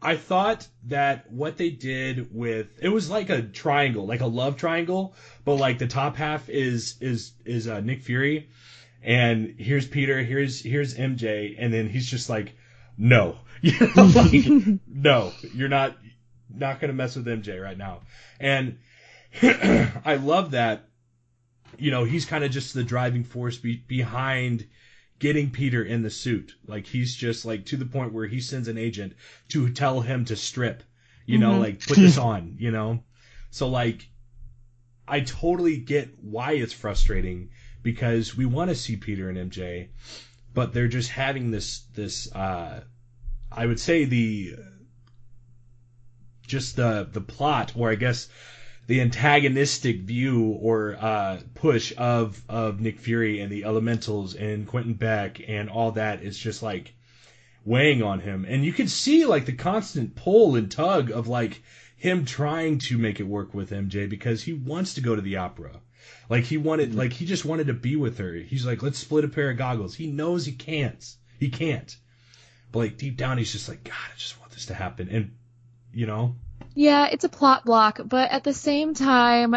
I 0.00 0.16
thought 0.16 0.66
that 0.84 1.30
what 1.30 1.58
they 1.58 1.70
did 1.70 2.34
with 2.34 2.68
it 2.82 2.88
was 2.88 3.08
like 3.08 3.30
a 3.30 3.42
triangle, 3.42 4.06
like 4.06 4.20
a 4.20 4.26
love 4.26 4.56
triangle, 4.56 5.14
but 5.44 5.56
like 5.56 5.78
the 5.78 5.86
top 5.86 6.16
half 6.16 6.48
is 6.48 6.96
is 7.00 7.32
is 7.44 7.68
uh, 7.68 7.80
Nick 7.80 8.02
Fury, 8.02 8.48
and 9.02 9.54
here's 9.58 9.86
Peter, 9.86 10.22
here's 10.22 10.60
here's 10.62 10.96
MJ, 10.96 11.56
and 11.58 11.72
then 11.72 11.88
he's 11.88 12.10
just 12.10 12.28
like, 12.28 12.54
no, 12.98 13.38
you 13.70 13.72
know, 13.96 14.04
like, 14.04 14.78
no, 14.86 15.32
you're 15.54 15.68
not 15.68 15.96
not 16.54 16.80
gonna 16.80 16.92
mess 16.92 17.16
with 17.16 17.26
MJ 17.26 17.62
right 17.62 17.78
now, 17.78 18.00
and 18.40 18.78
I 19.42 20.16
love 20.20 20.50
that. 20.52 20.88
You 21.78 21.90
know, 21.90 22.04
he's 22.04 22.26
kind 22.26 22.44
of 22.44 22.50
just 22.50 22.74
the 22.74 22.84
driving 22.84 23.24
force 23.24 23.56
be- 23.56 23.82
behind 23.88 24.66
getting 25.18 25.50
Peter 25.50 25.82
in 25.82 26.02
the 26.02 26.10
suit. 26.10 26.54
Like 26.66 26.86
he's 26.86 27.14
just 27.14 27.44
like 27.46 27.64
to 27.66 27.76
the 27.76 27.86
point 27.86 28.12
where 28.12 28.26
he 28.26 28.40
sends 28.40 28.68
an 28.68 28.76
agent 28.76 29.14
to 29.48 29.70
tell 29.70 30.00
him 30.00 30.24
to 30.26 30.36
strip. 30.36 30.82
You 31.24 31.38
know, 31.38 31.52
Mhm. 31.52 31.60
like 31.60 31.86
put 31.86 31.96
this 31.96 32.18
on. 32.32 32.56
You 32.58 32.72
know, 32.72 33.02
so 33.50 33.68
like 33.68 34.08
I 35.08 35.20
totally 35.20 35.76
get 35.78 36.10
why 36.20 36.52
it's 36.52 36.72
frustrating 36.72 37.50
because 37.82 38.36
we 38.36 38.44
want 38.44 38.70
to 38.70 38.76
see 38.76 38.96
Peter 38.96 39.28
and 39.28 39.50
MJ, 39.50 39.88
but 40.52 40.72
they're 40.74 40.88
just 40.88 41.10
having 41.10 41.50
this 41.50 41.80
this 41.94 42.30
uh 42.32 42.82
I 43.54 43.66
would 43.66 43.80
say 43.80 44.04
the 44.04 44.56
just 46.46 46.76
the 46.76 47.08
the 47.10 47.20
plot 47.20 47.72
or 47.76 47.90
I 47.90 47.94
guess 47.94 48.28
the 48.86 49.00
antagonistic 49.00 50.00
view 50.00 50.58
or 50.60 50.96
uh, 51.00 51.40
push 51.54 51.92
of 51.96 52.42
of 52.48 52.80
Nick 52.80 52.98
Fury 52.98 53.40
and 53.40 53.50
the 53.50 53.64
Elementals 53.64 54.34
and 54.34 54.66
Quentin 54.66 54.94
Beck 54.94 55.40
and 55.46 55.70
all 55.70 55.92
that 55.92 56.22
is 56.22 56.38
just 56.38 56.62
like 56.62 56.94
weighing 57.64 58.02
on 58.02 58.20
him, 58.20 58.44
and 58.48 58.64
you 58.64 58.72
can 58.72 58.88
see 58.88 59.24
like 59.24 59.46
the 59.46 59.52
constant 59.52 60.16
pull 60.16 60.56
and 60.56 60.70
tug 60.70 61.10
of 61.10 61.28
like 61.28 61.62
him 61.96 62.24
trying 62.24 62.78
to 62.78 62.98
make 62.98 63.20
it 63.20 63.22
work 63.22 63.54
with 63.54 63.70
MJ 63.70 64.08
because 64.08 64.42
he 64.42 64.52
wants 64.52 64.94
to 64.94 65.00
go 65.00 65.14
to 65.14 65.22
the 65.22 65.36
opera. 65.36 65.80
Like 66.28 66.44
he 66.44 66.56
wanted, 66.56 66.96
like 66.96 67.12
he 67.12 67.24
just 67.24 67.44
wanted 67.44 67.68
to 67.68 67.74
be 67.74 67.94
with 67.94 68.18
her. 68.18 68.34
He's 68.34 68.66
like, 68.66 68.82
let's 68.82 68.98
split 68.98 69.24
a 69.24 69.28
pair 69.28 69.50
of 69.50 69.56
goggles. 69.56 69.94
He 69.94 70.08
knows 70.08 70.44
he 70.44 70.50
can't. 70.50 71.14
He 71.38 71.48
can't. 71.48 71.96
But 72.72 72.78
like 72.80 72.96
deep 72.96 73.16
down, 73.16 73.38
he's 73.38 73.52
just 73.52 73.68
like, 73.68 73.84
God, 73.84 73.92
I 73.92 74.16
just 74.18 74.40
want 74.40 74.52
this 74.52 74.66
to 74.66 74.74
happen. 74.74 75.08
And 75.10 75.36
you 75.92 76.06
know, 76.06 76.34
Yeah, 76.74 77.06
it's 77.06 77.24
a 77.24 77.28
plot 77.28 77.64
block, 77.66 78.00
but 78.04 78.30
at 78.30 78.44
the 78.44 78.54
same 78.54 78.94
time, 78.94 79.54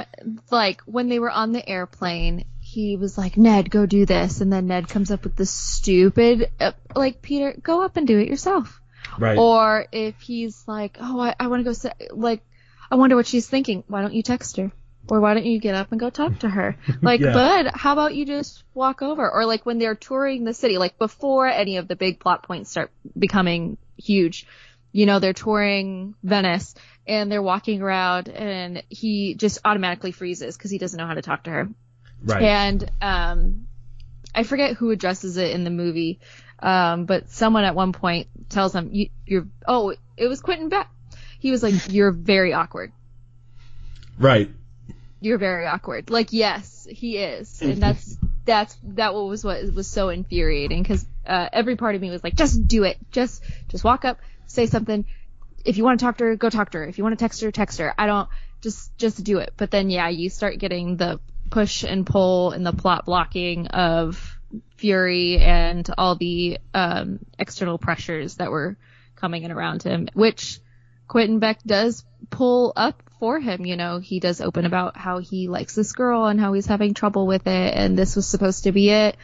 like 0.51 0.81
when 0.81 1.07
they 1.07 1.19
were 1.19 1.31
on 1.31 1.53
the 1.53 1.67
airplane, 1.67 2.45
he 2.59 2.97
was 2.97 3.17
like, 3.17 3.37
"Ned, 3.37 3.71
go 3.71 3.85
do 3.85 4.05
this," 4.05 4.41
and 4.41 4.51
then 4.51 4.67
Ned 4.67 4.89
comes 4.89 5.11
up 5.11 5.23
with 5.23 5.35
this 5.35 5.51
stupid, 5.51 6.51
uh, 6.59 6.73
like, 6.93 7.21
"Peter, 7.21 7.55
go 7.61 7.83
up 7.83 7.95
and 7.95 8.05
do 8.05 8.19
it 8.19 8.27
yourself." 8.27 8.81
Right. 9.17 9.37
Or 9.37 9.85
if 9.91 10.19
he's 10.19 10.67
like, 10.67 10.97
"Oh, 10.99 11.19
I, 11.19 11.35
I 11.39 11.47
want 11.47 11.65
to 11.65 11.73
go," 11.73 12.15
like, 12.15 12.41
I 12.91 12.95
wonder 12.95 13.15
what 13.15 13.27
she's 13.27 13.47
thinking. 13.47 13.83
Why 13.87 14.01
don't 14.01 14.13
you 14.13 14.23
text 14.23 14.57
her? 14.57 14.71
Or 15.07 15.19
why 15.19 15.33
don't 15.33 15.45
you 15.45 15.59
get 15.59 15.75
up 15.75 15.91
and 15.91 15.99
go 15.99 16.09
talk 16.09 16.39
to 16.39 16.49
her? 16.49 16.75
Like, 17.01 17.21
Yeah. 17.21 17.33
bud, 17.33 17.71
how 17.73 17.93
about 17.93 18.15
you 18.15 18.25
just 18.25 18.63
walk 18.73 19.01
over? 19.01 19.29
Or 19.29 19.45
like 19.45 19.65
when 19.65 19.77
they're 19.77 19.95
touring 19.95 20.43
the 20.43 20.53
city, 20.53 20.77
like 20.77 20.97
before 20.97 21.47
any 21.47 21.77
of 21.77 21.87
the 21.87 21.95
big 21.95 22.19
plot 22.19 22.43
points 22.43 22.71
start 22.71 22.91
becoming 23.17 23.77
huge, 23.97 24.47
you 24.91 25.05
know, 25.05 25.19
they're 25.19 25.33
touring 25.33 26.15
Venice 26.23 26.73
and 27.05 27.31
they're 27.31 27.41
walking 27.41 27.81
around 27.81 28.29
and 28.29 28.81
he 28.89 29.35
just 29.35 29.59
automatically 29.65 30.11
freezes 30.11 30.57
because 30.57 30.71
he 30.71 30.77
doesn't 30.77 30.97
know 30.97 31.05
how 31.05 31.13
to 31.13 31.21
talk 31.21 31.43
to 31.43 31.51
her. 31.51 31.69
Right. 32.23 32.41
And 32.41 32.89
um, 33.01 33.67
I 34.33 34.43
forget 34.43 34.75
who 34.75 34.91
addresses 34.91 35.37
it 35.37 35.51
in 35.51 35.63
the 35.63 35.69
movie, 35.69 36.19
um, 36.59 37.05
but 37.05 37.29
someone 37.29 37.63
at 37.63 37.75
one 37.75 37.93
point 37.93 38.27
tells 38.49 38.73
him, 38.73 38.89
you, 38.91 39.09
"You're 39.25 39.47
oh, 39.67 39.93
it 40.17 40.27
was 40.27 40.41
Quentin 40.41 40.69
Beck." 40.69 40.89
He 41.39 41.51
was 41.51 41.61
like, 41.61 41.75
"You're 41.89 42.11
very 42.11 42.53
awkward. 42.53 42.91
Right. 44.17 44.49
You're 45.19 45.37
very 45.37 45.65
awkward." 45.65 46.09
Like, 46.09 46.33
yes, 46.33 46.87
he 46.89 47.17
is, 47.17 47.61
and 47.61 47.77
that's 47.77 48.17
that's 48.45 48.77
that 48.83 49.13
was 49.13 49.43
what 49.43 49.61
was 49.73 49.87
so 49.87 50.09
infuriating 50.09 50.83
because 50.83 51.05
uh, 51.25 51.49
every 51.51 51.75
part 51.75 51.95
of 51.95 52.01
me 52.01 52.09
was 52.09 52.23
like, 52.23 52.35
"Just 52.35 52.67
do 52.67 52.83
it. 52.83 52.97
Just 53.11 53.43
just 53.69 53.83
walk 53.83 54.05
up, 54.05 54.19
say 54.45 54.67
something. 54.67 55.05
If 55.63 55.77
you 55.77 55.83
want 55.83 55.99
to 55.99 56.05
talk 56.05 56.17
to 56.19 56.25
her, 56.25 56.35
go 56.35 56.49
talk 56.49 56.71
to 56.71 56.77
her. 56.79 56.85
If 56.85 56.97
you 56.97 57.03
want 57.03 57.17
to 57.17 57.23
text 57.23 57.41
her, 57.41 57.51
text 57.51 57.79
her. 57.79 57.93
I 57.97 58.05
don't 58.05 58.29
just 58.61 58.95
just 58.97 59.23
do 59.23 59.39
it." 59.39 59.53
But 59.57 59.71
then 59.71 59.89
yeah, 59.89 60.09
you 60.09 60.29
start 60.29 60.59
getting 60.59 60.97
the 60.97 61.19
push 61.49 61.83
and 61.83 62.05
pull 62.05 62.51
and 62.51 62.65
the 62.65 62.73
plot 62.73 63.05
blocking 63.05 63.67
of 63.67 64.37
Fury 64.77 65.37
and 65.37 65.89
all 65.97 66.15
the 66.15 66.59
um, 66.73 67.19
external 67.39 67.77
pressures 67.77 68.35
that 68.35 68.51
were 68.51 68.77
coming 69.15 69.43
in 69.43 69.51
around 69.51 69.83
him, 69.83 70.07
which 70.13 70.59
Quentin 71.07 71.39
Beck 71.39 71.63
does 71.63 72.03
pull 72.29 72.73
up 72.75 73.01
for 73.19 73.39
him. 73.39 73.65
You 73.65 73.75
know, 73.75 73.99
he 73.99 74.19
does 74.19 74.41
open 74.41 74.65
about 74.65 74.97
how 74.97 75.19
he 75.19 75.47
likes 75.47 75.75
this 75.75 75.93
girl 75.93 76.25
and 76.25 76.39
how 76.39 76.53
he's 76.53 76.65
having 76.65 76.93
trouble 76.93 77.27
with 77.27 77.47
it, 77.47 77.73
and 77.75 77.97
this 77.97 78.15
was 78.15 78.27
supposed 78.27 78.63
to 78.63 78.71
be 78.71 78.89
it. 78.89 79.17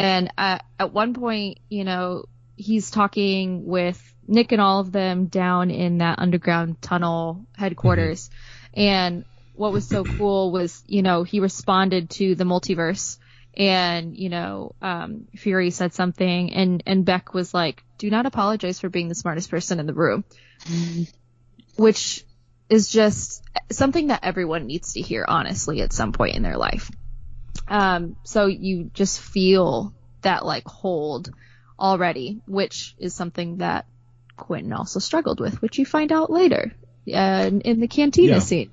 And 0.00 0.32
at, 0.38 0.64
at 0.78 0.92
one 0.92 1.14
point, 1.14 1.58
you 1.68 1.84
know, 1.84 2.24
he's 2.56 2.90
talking 2.90 3.66
with 3.66 4.00
Nick 4.26 4.52
and 4.52 4.60
all 4.60 4.80
of 4.80 4.92
them 4.92 5.26
down 5.26 5.70
in 5.70 5.98
that 5.98 6.18
underground 6.18 6.80
tunnel 6.82 7.46
headquarters. 7.56 8.28
Mm-hmm. 8.28 8.80
And 8.80 9.24
what 9.54 9.72
was 9.72 9.88
so 9.88 10.04
cool 10.04 10.52
was, 10.52 10.84
you 10.86 11.02
know, 11.02 11.24
he 11.24 11.40
responded 11.40 12.10
to 12.10 12.34
the 12.34 12.44
multiverse 12.44 13.18
and, 13.56 14.16
you 14.16 14.28
know, 14.28 14.74
um, 14.80 15.26
Fury 15.34 15.70
said 15.70 15.94
something 15.94 16.52
and, 16.52 16.82
and 16.86 17.04
Beck 17.04 17.34
was 17.34 17.52
like, 17.52 17.82
do 17.96 18.10
not 18.10 18.26
apologize 18.26 18.78
for 18.78 18.88
being 18.88 19.08
the 19.08 19.16
smartest 19.16 19.50
person 19.50 19.80
in 19.80 19.86
the 19.86 19.94
room. 19.94 20.24
Which 21.76 22.24
is 22.68 22.88
just 22.88 23.42
something 23.70 24.08
that 24.08 24.20
everyone 24.24 24.66
needs 24.66 24.94
to 24.94 25.00
hear, 25.00 25.24
honestly, 25.26 25.80
at 25.80 25.92
some 25.92 26.12
point 26.12 26.36
in 26.36 26.42
their 26.42 26.56
life. 26.56 26.90
Um, 27.66 28.16
so 28.24 28.46
you 28.46 28.90
just 28.94 29.20
feel 29.20 29.94
that 30.22 30.44
like 30.44 30.66
hold 30.66 31.30
already, 31.78 32.40
which 32.46 32.94
is 32.98 33.14
something 33.14 33.58
that 33.58 33.86
Quentin 34.36 34.72
also 34.72 35.00
struggled 35.00 35.40
with, 35.40 35.60
which 35.60 35.78
you 35.78 35.86
find 35.86 36.12
out 36.12 36.30
later 36.30 36.72
uh, 37.12 37.50
in 37.64 37.80
the 37.80 37.88
cantina 37.88 38.34
yeah. 38.34 38.38
scene. 38.38 38.70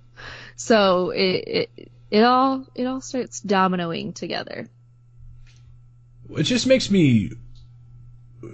So 0.55 1.09
it, 1.09 1.19
it 1.47 1.89
it 2.11 2.23
all 2.23 2.65
it 2.75 2.85
all 2.85 3.01
starts 3.01 3.41
dominoing 3.41 4.13
together. 4.15 4.69
It 6.29 6.43
just 6.43 6.67
makes 6.67 6.89
me 6.89 7.31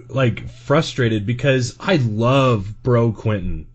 like 0.08 0.48
frustrated 0.48 1.26
because 1.26 1.76
I 1.78 1.96
love 1.96 2.82
Bro 2.82 3.12
Quentin. 3.12 3.66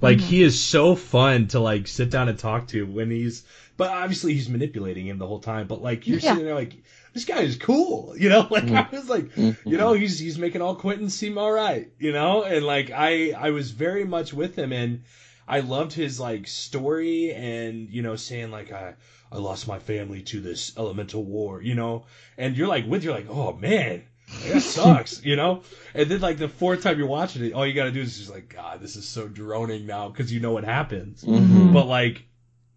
Like 0.00 0.18
mm-hmm. 0.18 0.26
he 0.26 0.42
is 0.42 0.60
so 0.60 0.94
fun 0.94 1.48
to 1.48 1.60
like 1.60 1.86
sit 1.86 2.10
down 2.10 2.28
and 2.28 2.38
talk 2.38 2.68
to 2.68 2.84
when 2.84 3.10
he's 3.10 3.44
but 3.76 3.90
obviously 3.90 4.34
he's 4.34 4.48
manipulating 4.48 5.06
him 5.06 5.18
the 5.18 5.26
whole 5.26 5.40
time. 5.40 5.66
But 5.66 5.82
like 5.82 6.06
you're 6.06 6.18
yeah. 6.18 6.30
sitting 6.30 6.44
there 6.44 6.54
like 6.54 6.74
this 7.12 7.24
guy 7.24 7.40
is 7.40 7.56
cool, 7.56 8.14
you 8.18 8.28
know. 8.28 8.46
Like 8.50 8.64
mm-hmm. 8.64 8.76
I 8.76 8.88
was 8.90 9.08
like, 9.08 9.34
mm-hmm. 9.34 9.68
you 9.68 9.76
know, 9.76 9.92
he's 9.92 10.18
he's 10.18 10.38
making 10.38 10.62
all 10.62 10.76
Quentin 10.76 11.10
seem 11.10 11.38
all 11.38 11.50
right, 11.50 11.90
you 11.98 12.12
know. 12.12 12.42
And 12.44 12.64
like 12.64 12.90
I 12.90 13.32
I 13.32 13.50
was 13.50 13.70
very 13.70 14.04
much 14.04 14.32
with 14.32 14.56
him, 14.56 14.72
and 14.72 15.02
I 15.46 15.60
loved 15.60 15.92
his 15.92 16.20
like 16.20 16.46
story, 16.46 17.32
and 17.32 17.90
you 17.90 18.02
know, 18.02 18.16
saying 18.16 18.50
like 18.50 18.72
I 18.72 18.94
I 19.32 19.38
lost 19.38 19.66
my 19.66 19.78
family 19.78 20.22
to 20.22 20.40
this 20.40 20.76
elemental 20.76 21.24
war, 21.24 21.60
you 21.60 21.74
know. 21.74 22.06
And 22.38 22.56
you're 22.56 22.68
like 22.68 22.86
with 22.86 23.02
you're 23.02 23.14
like, 23.14 23.28
oh 23.28 23.52
man, 23.54 24.04
that 24.48 24.60
sucks, 24.60 25.24
you 25.24 25.36
know? 25.36 25.62
And 25.94 26.10
then 26.10 26.20
like 26.20 26.38
the 26.38 26.48
fourth 26.48 26.82
time 26.82 26.98
you're 26.98 27.06
watching 27.06 27.44
it, 27.44 27.52
all 27.52 27.66
you 27.66 27.72
gotta 27.74 27.92
do 27.92 28.00
is 28.00 28.18
just 28.18 28.30
like, 28.30 28.48
God, 28.48 28.80
this 28.80 28.96
is 28.96 29.06
so 29.06 29.28
droning 29.28 29.86
now 29.86 30.08
because 30.08 30.32
you 30.32 30.40
know 30.40 30.52
what 30.52 30.64
happens. 30.64 31.22
Mm-hmm. 31.22 31.72
But 31.72 31.86
like 31.86 32.24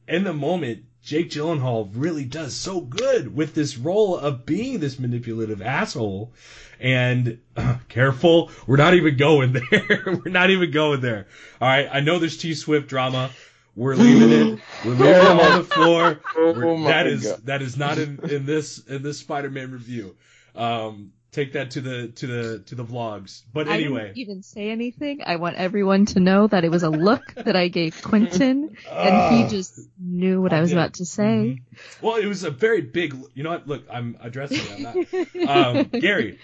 in 0.07 0.23
the 0.23 0.33
moment, 0.33 0.83
Jake 1.03 1.29
Gyllenhaal 1.29 1.89
really 1.93 2.25
does 2.25 2.53
so 2.53 2.81
good 2.81 3.33
with 3.33 3.55
this 3.55 3.77
role 3.77 4.17
of 4.17 4.45
being 4.45 4.79
this 4.79 4.99
manipulative 4.99 5.61
asshole. 5.61 6.33
And 6.79 7.39
uh, 7.55 7.77
careful, 7.89 8.51
we're 8.67 8.77
not 8.77 8.93
even 8.93 9.17
going 9.17 9.53
there. 9.71 10.03
we're 10.05 10.31
not 10.31 10.49
even 10.49 10.71
going 10.71 11.01
there. 11.01 11.27
All 11.61 11.67
right, 11.67 11.89
I 11.91 12.01
know 12.01 12.19
there's 12.19 12.37
T 12.37 12.53
Swift 12.53 12.87
drama. 12.87 13.31
We're 13.75 13.95
leaving 13.95 14.31
it. 14.31 14.59
We're 14.83 14.91
leaving 14.91 15.07
it 15.07 15.27
on 15.27 15.59
the 15.59 15.63
floor. 15.63 16.19
Oh 16.35 16.83
that 16.85 17.07
is 17.07 17.23
God. 17.27 17.45
that 17.45 17.61
is 17.61 17.77
not 17.77 17.97
in, 17.97 18.19
in 18.29 18.45
this 18.45 18.79
in 18.79 19.03
this 19.03 19.19
Spider-Man 19.19 19.71
review. 19.71 20.15
Um, 20.55 21.13
take 21.37 21.53
that 21.53 21.71
to 21.71 21.81
the 21.81 22.07
to 22.07 22.27
the 22.27 22.59
to 22.65 22.75
the 22.75 22.83
vlogs. 22.83 23.43
But 23.53 23.67
anyway, 23.67 24.01
I 24.01 24.05
didn't 24.07 24.17
even 24.17 24.43
say 24.43 24.71
anything. 24.71 25.21
I 25.25 25.35
want 25.35 25.55
everyone 25.57 26.05
to 26.07 26.19
know 26.19 26.47
that 26.47 26.63
it 26.63 26.69
was 26.69 26.83
a 26.83 26.89
look 26.89 27.21
that 27.35 27.55
I 27.55 27.67
gave 27.67 28.01
Quentin, 28.01 28.75
and 28.91 29.35
he 29.35 29.43
ah. 29.43 29.47
just 29.47 29.79
knew 29.99 30.41
what 30.41 30.51
I 30.51 30.61
was 30.61 30.71
about 30.71 30.95
to 30.95 31.05
say. 31.05 31.61
Mm-hmm. 31.71 32.05
Well, 32.05 32.15
it 32.15 32.25
was 32.25 32.43
a 32.43 32.49
very 32.49 32.81
big. 32.81 33.15
You 33.35 33.43
know 33.43 33.51
what? 33.51 33.67
Look, 33.67 33.83
I'm 33.91 34.17
addressing 34.19 34.57
it. 34.59 35.27
I'm 35.35 35.45
not. 35.45 35.77
um, 35.77 35.83
Gary, 35.99 36.39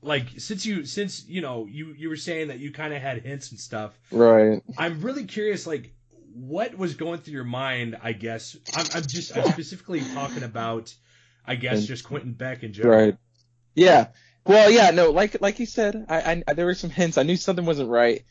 like 0.00 0.28
since 0.38 0.64
you 0.64 0.86
since 0.86 1.26
you 1.28 1.42
know 1.42 1.66
you 1.66 1.94
you 1.96 2.08
were 2.08 2.16
saying 2.16 2.48
that 2.48 2.58
you 2.58 2.72
kind 2.72 2.94
of 2.94 3.02
had 3.02 3.22
hints 3.22 3.50
and 3.50 3.60
stuff. 3.60 3.98
Right. 4.10 4.62
I'm 4.76 5.00
really 5.02 5.24
curious, 5.24 5.66
like. 5.66 5.92
What 6.32 6.78
was 6.78 6.94
going 6.94 7.18
through 7.18 7.34
your 7.34 7.44
mind? 7.44 7.98
I 8.00 8.12
guess 8.12 8.56
I'm, 8.76 8.86
I'm 8.94 9.02
just 9.02 9.36
I'm 9.36 9.50
specifically 9.52 10.00
talking 10.14 10.44
about, 10.44 10.94
I 11.44 11.56
guess, 11.56 11.84
just 11.84 12.04
Quentin 12.04 12.34
Beck 12.34 12.62
in 12.62 12.72
general. 12.72 12.96
Right 12.96 13.16
yeah. 13.80 14.06
Well, 14.46 14.70
yeah, 14.70 14.90
no, 14.90 15.10
like 15.10 15.40
like 15.40 15.58
you 15.58 15.66
said, 15.66 16.06
I, 16.08 16.42
I 16.48 16.52
there 16.54 16.66
were 16.66 16.74
some 16.74 16.90
hints. 16.90 17.18
I 17.18 17.22
knew 17.22 17.36
something 17.36 17.66
wasn't 17.66 17.90
right. 17.90 18.24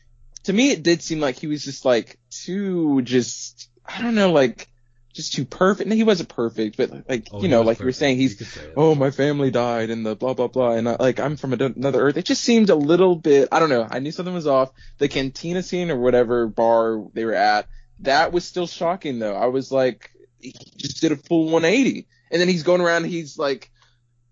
To 0.44 0.52
me, 0.52 0.70
it 0.70 0.82
did 0.82 1.02
seem 1.02 1.20
like 1.20 1.38
he 1.38 1.46
was 1.46 1.64
just 1.64 1.84
like 1.84 2.18
too 2.30 3.02
just 3.02 3.68
I 3.86 4.02
don't 4.02 4.14
know, 4.14 4.32
like 4.32 4.68
just 5.12 5.32
too 5.32 5.44
perfect. 5.44 5.88
And 5.88 5.96
he 5.96 6.04
wasn't 6.04 6.28
perfect, 6.28 6.76
but 6.76 7.08
like 7.08 7.28
oh, 7.32 7.42
you 7.42 7.48
know, 7.48 7.60
like 7.60 7.78
perfect. 7.78 7.80
you 7.80 7.86
were 7.86 7.92
saying, 7.92 8.16
he's 8.16 8.58
oh 8.76 8.94
my 8.94 9.10
family 9.10 9.50
died 9.50 9.90
and 9.90 10.04
the 10.04 10.16
blah 10.16 10.34
blah 10.34 10.48
blah, 10.48 10.72
and 10.72 10.88
I, 10.88 10.96
like 10.98 11.20
I'm 11.20 11.36
from 11.36 11.52
another 11.52 12.00
Earth. 12.00 12.16
It 12.16 12.24
just 12.24 12.42
seemed 12.42 12.70
a 12.70 12.74
little 12.74 13.14
bit. 13.14 13.48
I 13.52 13.60
don't 13.60 13.70
know. 13.70 13.86
I 13.88 14.00
knew 14.00 14.12
something 14.12 14.34
was 14.34 14.46
off. 14.46 14.72
The 14.98 15.08
cantina 15.08 15.62
scene 15.62 15.90
or 15.90 15.96
whatever 15.98 16.48
bar 16.48 17.04
they 17.14 17.24
were 17.24 17.34
at, 17.34 17.68
that 18.00 18.32
was 18.32 18.44
still 18.44 18.66
shocking 18.66 19.20
though. 19.20 19.34
I 19.34 19.46
was 19.46 19.70
like, 19.70 20.10
he 20.40 20.54
just 20.76 21.00
did 21.00 21.12
a 21.12 21.16
full 21.16 21.44
180, 21.44 22.08
and 22.32 22.40
then 22.40 22.48
he's 22.48 22.64
going 22.64 22.80
around. 22.80 23.04
He's 23.04 23.38
like 23.38 23.70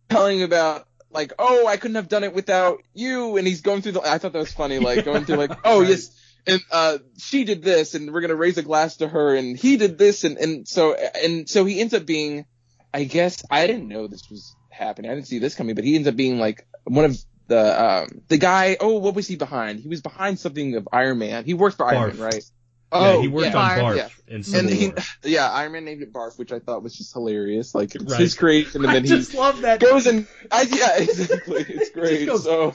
telling 0.08 0.42
about 0.42 0.87
like, 1.10 1.32
oh, 1.38 1.66
I 1.66 1.76
couldn't 1.76 1.96
have 1.96 2.08
done 2.08 2.24
it 2.24 2.34
without 2.34 2.82
you. 2.94 3.36
And 3.36 3.46
he's 3.46 3.60
going 3.60 3.82
through 3.82 3.92
the, 3.92 4.02
I 4.02 4.18
thought 4.18 4.32
that 4.32 4.38
was 4.38 4.52
funny, 4.52 4.78
like 4.78 5.04
going 5.04 5.24
through 5.24 5.36
like, 5.36 5.58
oh, 5.64 5.80
yes. 5.80 6.14
And, 6.46 6.60
uh, 6.70 6.98
she 7.18 7.44
did 7.44 7.62
this 7.62 7.94
and 7.94 8.12
we're 8.12 8.20
going 8.20 8.30
to 8.30 8.36
raise 8.36 8.58
a 8.58 8.62
glass 8.62 8.98
to 8.98 9.08
her 9.08 9.34
and 9.34 9.56
he 9.56 9.76
did 9.76 9.98
this. 9.98 10.24
And, 10.24 10.38
and 10.38 10.68
so, 10.68 10.94
and 10.94 11.48
so 11.48 11.64
he 11.64 11.80
ends 11.80 11.94
up 11.94 12.06
being, 12.06 12.46
I 12.92 13.04
guess, 13.04 13.44
I 13.50 13.66
didn't 13.66 13.88
know 13.88 14.06
this 14.06 14.30
was 14.30 14.54
happening. 14.70 15.10
I 15.10 15.14
didn't 15.14 15.26
see 15.26 15.38
this 15.38 15.54
coming, 15.54 15.74
but 15.74 15.84
he 15.84 15.96
ends 15.96 16.08
up 16.08 16.16
being 16.16 16.38
like 16.38 16.66
one 16.84 17.04
of 17.04 17.18
the, 17.48 17.84
um, 17.84 18.22
the 18.28 18.38
guy, 18.38 18.76
oh, 18.80 18.98
what 18.98 19.14
was 19.14 19.26
he 19.26 19.36
behind? 19.36 19.80
He 19.80 19.88
was 19.88 20.00
behind 20.00 20.38
something 20.38 20.76
of 20.76 20.88
Iron 20.92 21.18
Man. 21.18 21.44
He 21.44 21.54
worked 21.54 21.76
for 21.76 21.86
Barf. 21.86 21.96
Iron 21.96 22.18
Man, 22.18 22.24
right? 22.24 22.44
Oh, 22.90 23.16
yeah, 23.16 23.20
he 23.20 23.28
worked 23.28 23.52
yeah. 23.52 23.58
on 23.58 23.78
Barf 23.78 23.96
yeah. 23.96 24.08
in 24.34 24.42
Civil 24.42 24.70
and 24.70 24.78
he, 24.78 24.92
Yeah, 25.30 25.50
Iron 25.50 25.72
Man 25.72 25.84
named 25.84 26.02
it 26.02 26.12
Barf, 26.12 26.38
which 26.38 26.52
I 26.52 26.58
thought 26.58 26.82
was 26.82 26.96
just 26.96 27.12
hilarious. 27.12 27.74
Like 27.74 27.94
it's 27.94 28.04
right. 28.04 28.20
his 28.20 28.34
creation, 28.34 28.84
and 28.84 28.94
then 28.94 29.02
he 29.02 29.08
just 29.08 29.34
love 29.34 29.60
that 29.62 29.80
goes 29.80 30.06
and 30.06 30.26
I, 30.50 30.62
yeah, 30.62 30.96
exactly. 31.02 31.66
It's 31.68 31.90
great. 31.90 32.26
Goes, 32.26 32.44
so, 32.44 32.74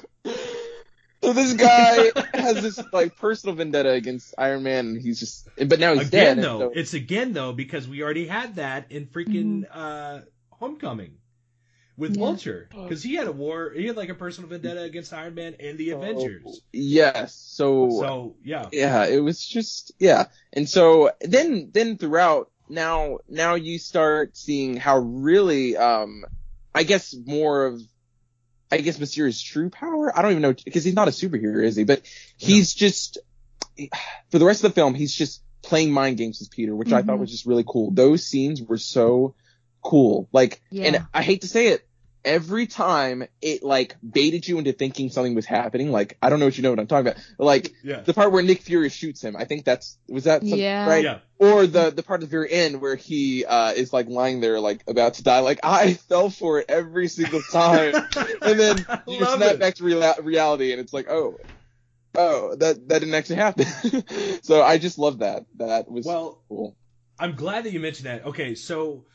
so 1.24 1.34
this 1.34 1.54
guy 1.54 2.12
has 2.36 2.62
this 2.62 2.80
like 2.92 3.18
personal 3.18 3.56
vendetta 3.56 3.92
against 3.92 4.36
Iron 4.38 4.62
Man, 4.64 4.88
and 4.88 5.02
he's 5.02 5.20
just, 5.20 5.48
but 5.58 5.80
now 5.80 5.94
he's 5.94 6.10
again, 6.10 6.38
dead. 6.38 6.46
Though 6.46 6.60
so, 6.60 6.72
it's 6.76 6.94
again 6.94 7.34
though 7.34 7.54
because 7.54 7.88
we 7.88 8.04
already 8.04 8.28
had 8.28 8.58
that 8.58 8.92
in 8.92 9.08
freaking 9.08 9.66
mm-hmm. 9.66 9.80
uh, 9.80 10.20
Homecoming 10.52 11.18
with 11.98 12.16
yeah. 12.16 12.26
Vulture 12.26 12.70
because 12.72 13.04
he 13.04 13.16
had 13.16 13.28
a 13.28 13.32
war. 13.32 13.72
He 13.76 13.86
had 13.86 13.96
like 13.96 14.10
a 14.10 14.16
personal 14.16 14.50
vendetta 14.50 14.82
against 14.82 15.14
Iron 15.14 15.36
Man 15.36 15.56
and 15.60 15.78
the 15.78 15.92
Avengers. 15.92 16.62
Yes. 16.72 17.36
So. 17.36 17.90
So 18.00 18.36
yeah. 18.44 18.68
Yeah, 18.72 19.06
it 19.06 19.20
was 19.20 19.46
just 19.46 19.94
yeah, 20.00 20.26
and 20.52 20.68
so 20.68 21.12
then 21.22 21.70
then 21.74 21.98
throughout 21.98 22.50
now 22.70 23.20
now 23.30 23.56
you 23.56 23.78
start 23.78 24.36
seeing 24.36 24.78
how 24.78 24.98
really 24.98 25.78
um 25.78 26.26
I 26.74 26.84
guess 26.84 27.16
more 27.26 27.66
of 27.66 27.82
I 28.72 28.78
guess 28.78 28.98
Mysterio's 28.98 29.42
true 29.42 29.70
power. 29.70 30.18
I 30.18 30.22
don't 30.24 30.32
even 30.32 30.42
know 30.42 30.54
because 30.66 30.84
he's 30.84 30.96
not 30.96 31.08
a 31.08 31.12
superhero, 31.12 31.64
is 31.64 31.76
he? 31.76 31.84
But 31.84 32.02
he's 32.38 32.76
yeah. 32.76 32.88
just 32.88 33.18
for 34.32 34.40
the 34.40 34.46
rest 34.46 34.64
of 34.64 34.72
the 34.72 34.76
film, 34.76 34.96
he's 34.96 35.14
just 35.14 35.44
playing 35.62 35.92
mind 35.92 36.18
games 36.18 36.40
with 36.40 36.50
Peter, 36.50 36.76
which 36.76 36.88
mm-hmm. 36.88 36.98
I 36.98 37.02
thought 37.02 37.14
mm-hmm. 37.14 37.22
was 37.22 37.32
just 37.32 37.46
really 37.46 37.64
cool. 37.68 37.92
Those 37.92 38.26
scenes 38.26 38.62
were 38.62 38.78
so 38.78 39.36
cool. 39.84 40.30
Like, 40.32 40.62
yeah. 40.72 40.86
and 40.86 41.08
I 41.14 41.22
hate 41.24 41.42
to 41.42 41.48
say 41.48 41.68
it, 41.68 41.88
every 42.26 42.68
time 42.68 43.26
it 43.42 43.64
like 43.64 43.98
baited 44.02 44.48
you 44.48 44.58
into 44.58 44.72
thinking 44.72 45.10
something 45.10 45.36
was 45.36 45.46
happening. 45.46 45.92
Like 45.92 46.18
I 46.22 46.30
don't 46.30 46.40
know 46.40 46.46
what 46.46 46.56
you 46.56 46.64
know 46.64 46.70
what 46.70 46.80
I'm 46.80 46.88
talking 46.88 47.08
about. 47.12 47.22
Like 47.38 47.74
Yeah. 47.84 48.00
the 48.00 48.14
part 48.14 48.32
where 48.32 48.42
Nick 48.42 48.62
Fury 48.62 48.88
shoots 48.90 49.22
him. 49.22 49.36
I 49.36 49.44
think 49.44 49.66
that's 49.66 49.98
was 50.08 50.24
that 50.24 50.40
something, 50.42 50.58
Yeah. 50.58 50.88
right? 50.88 51.04
Yeah. 51.04 51.20
Or 51.38 51.68
the 51.68 51.90
the 51.90 52.02
part 52.02 52.22
at 52.24 52.30
the 52.30 52.32
very 52.32 52.50
end 52.50 52.80
where 52.80 52.96
he 52.96 53.44
uh 53.44 53.74
is 53.74 53.92
like 53.92 54.08
lying 54.08 54.40
there 54.40 54.62
like 54.62 54.84
about 54.88 55.16
to 55.16 55.24
die. 55.24 55.40
Like 55.40 55.60
I 55.64 55.96
fell 55.96 56.30
for 56.30 56.60
it 56.60 56.68
every 56.70 57.10
single 57.10 57.42
time, 57.52 57.94
and 58.42 58.58
then 58.58 58.86
you 59.06 59.20
Love 59.20 59.40
snap 59.40 59.56
it. 59.56 59.60
back 59.60 59.76
to 59.76 59.84
real- 59.84 60.16
reality, 60.22 60.72
and 60.72 60.80
it's 60.80 60.94
like 60.94 61.10
oh. 61.10 61.38
Oh, 62.16 62.56
that 62.58 62.88
that 62.90 63.00
didn't 63.00 63.16
actually 63.16 63.38
happen. 63.38 63.66
so 64.44 64.62
I 64.62 64.78
just 64.78 65.00
love 65.00 65.20
that. 65.20 65.46
That 65.58 65.90
was 65.90 66.06
Well, 66.06 66.44
cool. 66.48 66.76
I'm 67.18 67.34
glad 67.36 67.64
that 67.66 67.74
you 67.74 67.80
mentioned 67.80 68.06
that. 68.06 68.26
Okay, 68.28 68.54
so 68.54 69.06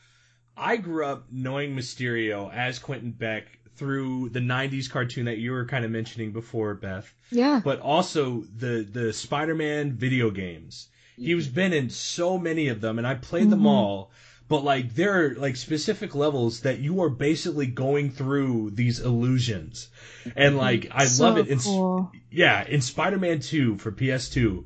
I 0.57 0.77
grew 0.77 1.05
up 1.05 1.25
knowing 1.31 1.75
Mysterio 1.75 2.53
as 2.53 2.79
Quentin 2.79 3.11
Beck 3.11 3.59
through 3.75 4.29
the 4.29 4.41
90s 4.41 4.89
cartoon 4.89 5.25
that 5.25 5.37
you 5.37 5.51
were 5.51 5.65
kind 5.65 5.85
of 5.85 5.91
mentioning 5.91 6.31
before, 6.31 6.73
Beth, 6.75 7.13
Yeah. 7.31 7.61
but 7.63 7.79
also 7.79 8.43
the 8.57 8.85
the 8.91 9.13
Spider-Man 9.13 9.93
video 9.93 10.29
games. 10.31 10.89
He 11.15 11.33
was 11.35 11.47
been 11.47 11.73
in 11.73 11.89
so 11.89 12.37
many 12.37 12.67
of 12.67 12.81
them 12.81 12.97
and 12.97 13.07
I 13.07 13.15
played 13.15 13.49
them 13.49 13.61
Mhm. 13.61 13.67
all, 13.67 14.11
but 14.49 14.63
like 14.65 14.95
there 14.95 15.23
are 15.25 15.35
like 15.35 15.55
specific 15.55 16.13
levels 16.15 16.61
that 16.61 16.79
you 16.79 17.01
are 17.01 17.09
basically 17.09 17.67
going 17.67 18.09
through 18.11 18.71
these 18.71 18.99
illusions. 18.99 19.87
And 20.35 20.57
like 20.57 20.87
I 20.91 21.05
so 21.05 21.23
love 21.23 21.37
it 21.37 21.47
in 21.47 21.59
cool. 21.59 22.11
yeah, 22.31 22.65
in 22.67 22.81
Spider-Man 22.81 23.39
2 23.39 23.77
for 23.77 23.91
PS2, 23.91 24.65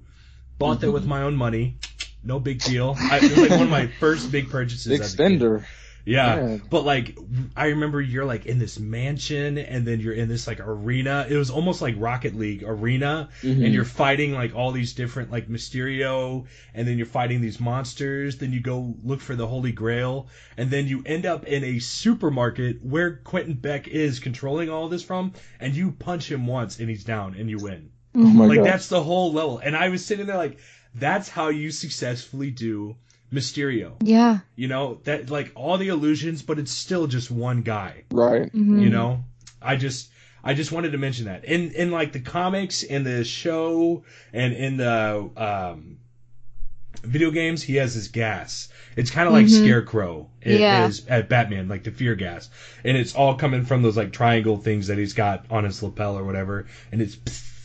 bought 0.58 0.80
that 0.82 0.92
with 0.92 1.06
my 1.06 1.22
own 1.22 1.36
money. 1.36 1.78
No 2.24 2.40
big 2.40 2.62
deal. 2.62 2.96
I, 2.98 3.18
it 3.18 3.24
was 3.24 3.38
like 3.38 3.50
one 3.52 3.64
of 3.64 3.70
my 3.70 3.88
first 3.88 4.32
big 4.32 4.50
purchases. 4.50 4.88
Big 4.88 5.00
a 5.02 5.04
kid. 5.04 5.10
spender. 5.10 5.68
Yeah, 6.06 6.58
but 6.70 6.84
like 6.84 7.18
I 7.56 7.68
remember 7.68 8.02
you're 8.02 8.26
like 8.26 8.46
in 8.46 8.60
this 8.60 8.78
mansion 8.78 9.58
and 9.58 9.88
then 9.88 10.02
you're 10.02 10.14
in 10.14 10.28
this 10.28 10.48
like 10.48 10.60
arena. 10.60 11.26
It 11.30 11.38
was 11.38 11.50
almost 11.50 11.82
like 11.82 11.96
Rocket 11.98 12.36
League 12.36 12.62
arena 12.66 13.30
Mhm. 13.42 13.64
and 13.64 13.74
you're 13.74 13.86
fighting 13.86 14.34
like 14.34 14.54
all 14.54 14.74
these 14.74 14.92
different 14.96 15.32
like 15.32 15.48
Mysterio 15.48 16.46
and 16.74 16.86
then 16.86 16.98
you're 16.98 17.06
fighting 17.06 17.40
these 17.40 17.58
monsters. 17.62 18.38
Then 18.38 18.52
you 18.52 18.60
go 18.60 18.96
look 19.02 19.22
for 19.22 19.36
the 19.38 19.48
Holy 19.48 19.72
Grail 19.72 20.28
and 20.58 20.70
then 20.70 20.88
you 20.88 21.04
end 21.06 21.26
up 21.26 21.46
in 21.46 21.64
a 21.64 21.80
supermarket 21.80 22.84
where 22.84 23.16
Quentin 23.24 23.54
Beck 23.54 23.88
is 23.88 24.20
controlling 24.20 24.70
all 24.70 24.90
this 24.90 25.04
from 25.04 25.32
and 25.62 25.74
you 25.74 25.92
punch 25.92 26.30
him 26.30 26.48
once 26.48 26.80
and 26.80 26.90
he's 26.90 27.06
down 27.06 27.36
and 27.36 27.50
you 27.50 27.60
win. 27.60 27.92
Oh 28.16 28.20
my 28.20 28.46
like 28.46 28.58
god. 28.58 28.68
that's 28.68 28.90
the 28.90 29.02
whole 29.02 29.32
level. 29.32 29.60
And 29.60 29.74
I 29.76 29.88
was 29.90 30.06
sitting 30.06 30.26
there 30.28 30.38
like 30.38 30.58
that's 30.96 31.30
how 31.30 31.50
you 31.50 31.72
successfully 31.72 32.52
do 32.52 32.96
Mysterio. 33.32 33.94
Yeah. 34.04 34.40
You 34.56 34.68
know, 34.68 35.00
that 35.06 35.30
like 35.30 35.52
all 35.56 35.78
the 35.78 35.88
illusions, 35.88 36.42
but 36.44 36.60
it's 36.60 36.72
still 36.72 37.08
just 37.08 37.32
one 37.32 37.62
guy. 37.64 38.04
right. 38.12 38.52
Mhm. 38.54 38.82
You 38.82 38.90
know? 38.90 39.24
I 39.62 39.76
just 39.76 40.10
I 40.44 40.54
just 40.54 40.72
wanted 40.74 40.92
to 40.92 40.98
mention 40.98 41.26
that. 41.26 41.46
In 41.46 41.72
in 41.72 41.90
like 41.92 42.12
the 42.12 42.20
comics 42.20 42.84
and 42.84 43.06
the 43.06 43.24
show 43.24 44.04
and 44.34 44.54
in 44.54 44.78
the 44.78 45.30
um 45.38 45.98
video 47.04 47.32
games, 47.32 47.64
he 47.64 47.76
has 47.78 47.94
his 47.96 48.08
gas. 48.10 48.70
It's 48.96 49.10
kind 49.10 49.28
of 49.28 49.34
like 49.34 49.48
Mhm. 49.48 49.64
Scarecrow 49.64 50.30
it 50.42 50.60
Yeah. 50.60 50.86
is 50.88 51.06
at 51.08 51.28
Batman, 51.28 51.68
like 51.68 51.84
the 51.84 51.92
fear 51.92 52.16
gas. 52.16 52.50
And 52.84 52.96
it's 52.96 53.16
all 53.16 53.36
coming 53.36 53.66
from 53.66 53.82
those 53.82 53.98
like 53.98 54.12
triangle 54.14 54.58
things 54.58 54.88
that 54.88 54.98
he's 54.98 55.14
got 55.14 55.46
on 55.50 55.64
his 55.64 55.82
lapel 55.82 56.18
or 56.18 56.24
whatever. 56.24 56.68
And 56.92 57.02
it's 57.02 57.16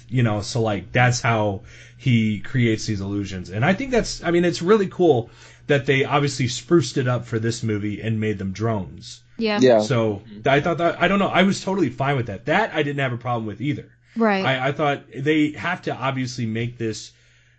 you 0.09 0.23
know, 0.23 0.41
so 0.43 0.63
like 0.63 0.93
that's 0.93 1.21
how 1.21 1.63
he 1.97 2.41
creates 2.41 2.87
these 2.87 3.01
illusions. 3.01 3.51
And 3.51 3.65
I 3.65 3.75
think 3.75 3.91
that's 3.91 4.23
I 4.23 4.31
mean, 4.31 4.45
it's 4.45 4.63
really 4.63 4.89
cool 4.89 5.31
that 5.67 5.87
they 5.87 6.05
obviously 6.05 6.49
spruced 6.49 6.97
it 6.97 7.07
up 7.09 7.27
for 7.27 7.39
this 7.39 7.63
movie 7.63 8.01
and 8.01 8.21
made 8.21 8.39
them 8.39 8.53
drones. 8.53 9.23
Yeah. 9.37 9.59
Yeah. 9.61 9.81
So 9.81 10.23
I 10.47 10.61
thought 10.61 10.79
that 10.79 11.01
I 11.01 11.09
don't 11.09 11.19
know. 11.19 11.29
I 11.29 11.43
was 11.43 11.63
totally 11.63 11.91
fine 11.91 12.17
with 12.17 12.27
that. 12.27 12.47
That 12.47 12.75
I 12.75 12.83
didn't 12.83 13.01
have 13.01 13.13
a 13.13 13.19
problem 13.19 13.47
with 13.47 13.61
either. 13.61 13.93
Right. 14.17 14.45
I, 14.45 14.69
I 14.69 14.73
thought 14.73 15.05
they 15.15 15.53
have 15.53 15.83
to 15.83 15.95
obviously 15.95 16.47
make 16.47 16.79
this 16.79 17.13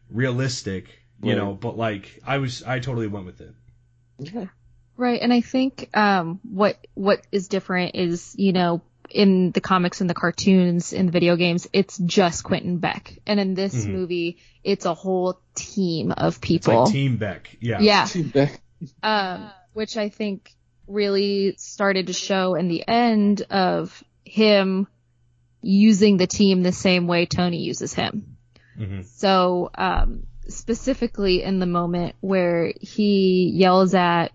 realistic, 0.09 0.87
you 1.21 1.29
Right. 1.29 1.37
know. 1.37 1.53
But 1.53 1.77
like 1.77 2.21
I 2.25 2.39
was, 2.39 2.63
I 2.63 2.79
totally 2.79 3.07
went 3.07 3.25
with 3.25 3.41
it. 3.41 3.53
Yeah. 4.19 4.45
Right, 4.97 5.21
and 5.21 5.31
I 5.31 5.39
think 5.39 5.95
um, 5.95 6.41
what 6.43 6.85
what 6.93 7.21
is 7.31 7.47
different 7.47 7.95
is 7.95 8.35
you 8.37 8.51
know 8.51 8.81
in 9.11 9.51
the 9.51 9.61
comics 9.61 10.01
and 10.01 10.09
the 10.09 10.13
cartoons 10.13 10.93
in 10.93 11.07
the 11.07 11.11
video 11.11 11.35
games 11.35 11.67
it's 11.73 11.97
just 11.97 12.43
Quentin 12.43 12.77
Beck, 12.77 13.17
and 13.25 13.39
in 13.39 13.53
this 13.55 13.73
Mhm. 13.85 13.89
movie 13.89 14.37
it's 14.63 14.85
a 14.85 14.93
whole 14.93 15.39
team 15.55 16.11
of 16.11 16.35
It's 16.35 16.37
people. 16.39 16.83
like 16.83 16.91
Team 16.91 17.17
Beck. 17.17 17.55
Yeah. 17.59 17.79
yeah, 17.81 18.07
um, 19.03 19.49
which 19.73 19.97
I 19.97 20.09
think 20.09 20.51
really 20.87 21.55
started 21.57 22.07
to 22.07 22.13
show 22.13 22.55
in 22.55 22.67
the 22.67 22.83
end 22.87 23.41
of 23.49 24.03
him 24.25 24.87
using 25.61 26.17
the 26.17 26.27
team 26.27 26.63
the 26.63 26.71
same 26.71 27.07
way 27.07 27.25
Tony 27.25 27.57
uses 27.63 27.93
him. 27.93 28.37
hmm 28.77 29.01
So, 29.01 29.69
um, 29.75 30.23
specifically 30.47 31.43
in 31.43 31.59
the 31.59 31.65
moment 31.65 32.15
where 32.21 32.73
he 32.79 33.51
yells 33.53 33.93
at 33.93 34.29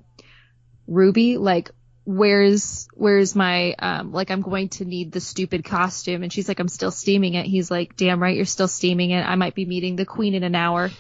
Ruby, 0.87 1.39
like, 1.39 1.71
where's, 2.05 2.89
where's 2.95 3.35
my, 3.35 3.75
um, 3.79 4.13
like, 4.13 4.31
I'm 4.31 4.43
going 4.43 4.69
to 4.71 4.85
need 4.85 5.13
the 5.13 5.21
stupid 5.21 5.65
costume. 5.65 6.23
And 6.23 6.33
she's 6.33 6.49
like, 6.49 6.61
I'm 6.61 6.69
still 6.69 6.91
steaming 6.91 7.35
it. 7.35 7.47
He's 7.47 7.71
like, 7.71 7.97
damn 7.97 8.23
right, 8.23 8.37
you're 8.37 8.45
still 8.45 8.69
steaming 8.69 9.11
it. 9.11 9.23
I 9.23 9.35
might 9.35 9.55
be 9.55 9.65
meeting 9.65 9.97
the 9.97 10.05
queen 10.05 10.35
in 10.35 10.43
an 10.43 10.55
hour. 10.55 10.91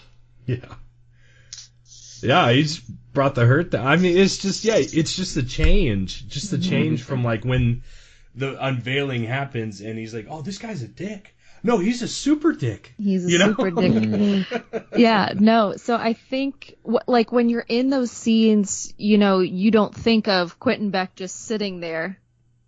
Yeah. 0.47 0.75
Yeah, 2.25 2.51
he's 2.53 2.79
brought 2.79 3.35
the 3.35 3.45
hurt. 3.45 3.71
Down. 3.71 3.87
I 3.87 3.97
mean, 3.97 4.17
it's 4.17 4.39
just 4.39 4.65
yeah, 4.65 4.77
it's 4.77 5.15
just 5.15 5.35
the 5.35 5.43
change, 5.43 6.27
just 6.27 6.51
the 6.51 6.59
change 6.59 7.03
from 7.03 7.23
like 7.23 7.45
when 7.45 7.83
the 8.35 8.63
unveiling 8.65 9.25
happens, 9.25 9.81
and 9.81 9.99
he's 9.99 10.15
like, 10.15 10.27
"Oh, 10.29 10.41
this 10.41 10.59
guy's 10.59 10.83
a 10.83 10.89
dick." 10.89 11.34
No, 11.67 11.79
he's 11.79 12.03
a 12.03 12.09
super 12.09 12.53
dick. 12.53 12.93
He's 12.99 13.25
a 13.27 13.31
You 13.31 13.39
know? 13.39 13.47
super 13.57 13.71
dick. 13.71 14.87
yeah, 14.97 15.33
no. 15.35 15.77
So 15.77 15.97
I 15.97 16.13
think, 16.13 16.77
like, 17.07 17.33
when 17.33 17.49
you're 17.49 17.65
in 17.67 17.89
those 17.89 18.11
scenes, 18.11 18.93
you 18.99 19.17
know, 19.17 19.39
you 19.41 19.71
don't 19.71 19.95
think 19.95 20.29
of 20.29 20.59
Quentin 20.61 20.91
Beck 20.91 21.15
just 21.17 21.35
sitting 21.47 21.81
there, 21.81 22.19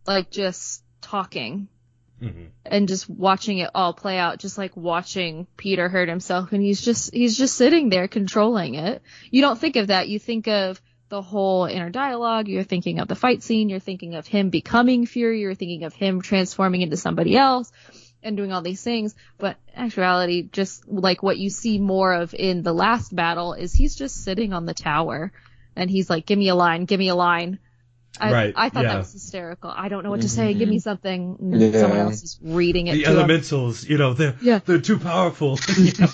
like, 0.06 0.30
just 0.30 0.82
talking 1.02 1.68
Mhm. 2.22 2.46
and 2.64 2.88
just 2.88 3.06
watching 3.10 3.58
it 3.58 3.68
all 3.74 3.92
play 3.92 4.16
out, 4.16 4.38
just 4.38 4.56
like 4.56 4.74
watching 4.74 5.46
Peter 5.58 5.90
hurt 5.90 6.08
himself, 6.08 6.52
and 6.52 6.62
he's 6.62 6.80
just, 6.80 7.12
he's 7.12 7.36
just 7.36 7.54
sitting 7.54 7.90
there 7.90 8.08
controlling 8.08 8.76
it. 8.76 9.02
You 9.30 9.42
don't 9.42 9.58
think 9.58 9.76
of 9.76 9.88
that. 9.88 10.08
You 10.08 10.18
think 10.18 10.48
of 10.48 10.80
the 11.10 11.20
whole 11.20 11.66
inner 11.66 11.90
dialogue. 11.90 12.48
You're 12.48 12.62
thinking 12.64 12.98
of 12.98 13.08
the 13.08 13.14
fight 13.14 13.42
scene. 13.42 13.68
You're 13.68 13.78
thinking 13.78 14.14
of 14.14 14.26
him 14.26 14.48
becoming 14.48 15.04
Fury. 15.04 15.42
You're 15.42 15.54
thinking 15.54 15.84
of 15.84 15.92
him 15.92 16.22
transforming 16.22 16.80
into 16.80 16.96
somebody 16.96 17.36
else 17.36 17.70
and 18.26 18.36
doing 18.36 18.52
all 18.52 18.62
these 18.62 18.82
things. 18.82 19.14
But 19.38 19.56
in 19.74 19.84
actuality, 19.84 20.48
just 20.50 20.86
like 20.88 21.22
what 21.22 21.38
you 21.38 21.48
see 21.50 21.78
more 21.78 22.12
of 22.12 22.34
in 22.34 22.62
the 22.62 22.72
last 22.74 23.14
battle 23.14 23.54
is 23.54 23.72
he's 23.72 23.94
just 23.94 24.24
sitting 24.24 24.52
on 24.52 24.66
the 24.66 24.74
tower 24.74 25.32
and 25.74 25.88
he's 25.90 26.10
like, 26.10 26.26
give 26.26 26.38
me 26.38 26.48
a 26.48 26.54
line, 26.54 26.84
give 26.84 26.98
me 26.98 27.08
a 27.08 27.14
line. 27.14 27.58
I, 28.18 28.32
Right, 28.32 28.54
I 28.56 28.70
thought 28.70 28.84
yeah. 28.84 28.92
that 28.92 28.98
was 28.98 29.12
hysterical. 29.12 29.70
I 29.70 29.88
don't 29.90 30.02
know 30.02 30.08
what 30.08 30.22
to 30.22 30.28
say. 30.30 30.48
Mm-hmm. 30.48 30.58
Give 30.58 30.68
me 30.70 30.78
something. 30.78 31.36
Yeah. 31.52 31.80
Someone 31.82 31.98
else 31.98 32.22
is 32.22 32.38
reading 32.42 32.86
it 32.86 32.92
The 32.94 33.02
to 33.02 33.10
him. 33.10 33.16
elementals, 33.18 33.84
you 33.84 33.98
know, 33.98 34.14
they're 34.14 34.34
Yeah. 34.40 34.60
they're 34.64 34.80
too 34.80 34.98
powerful. 34.98 35.58
you 35.76 35.92
know? 35.98 36.08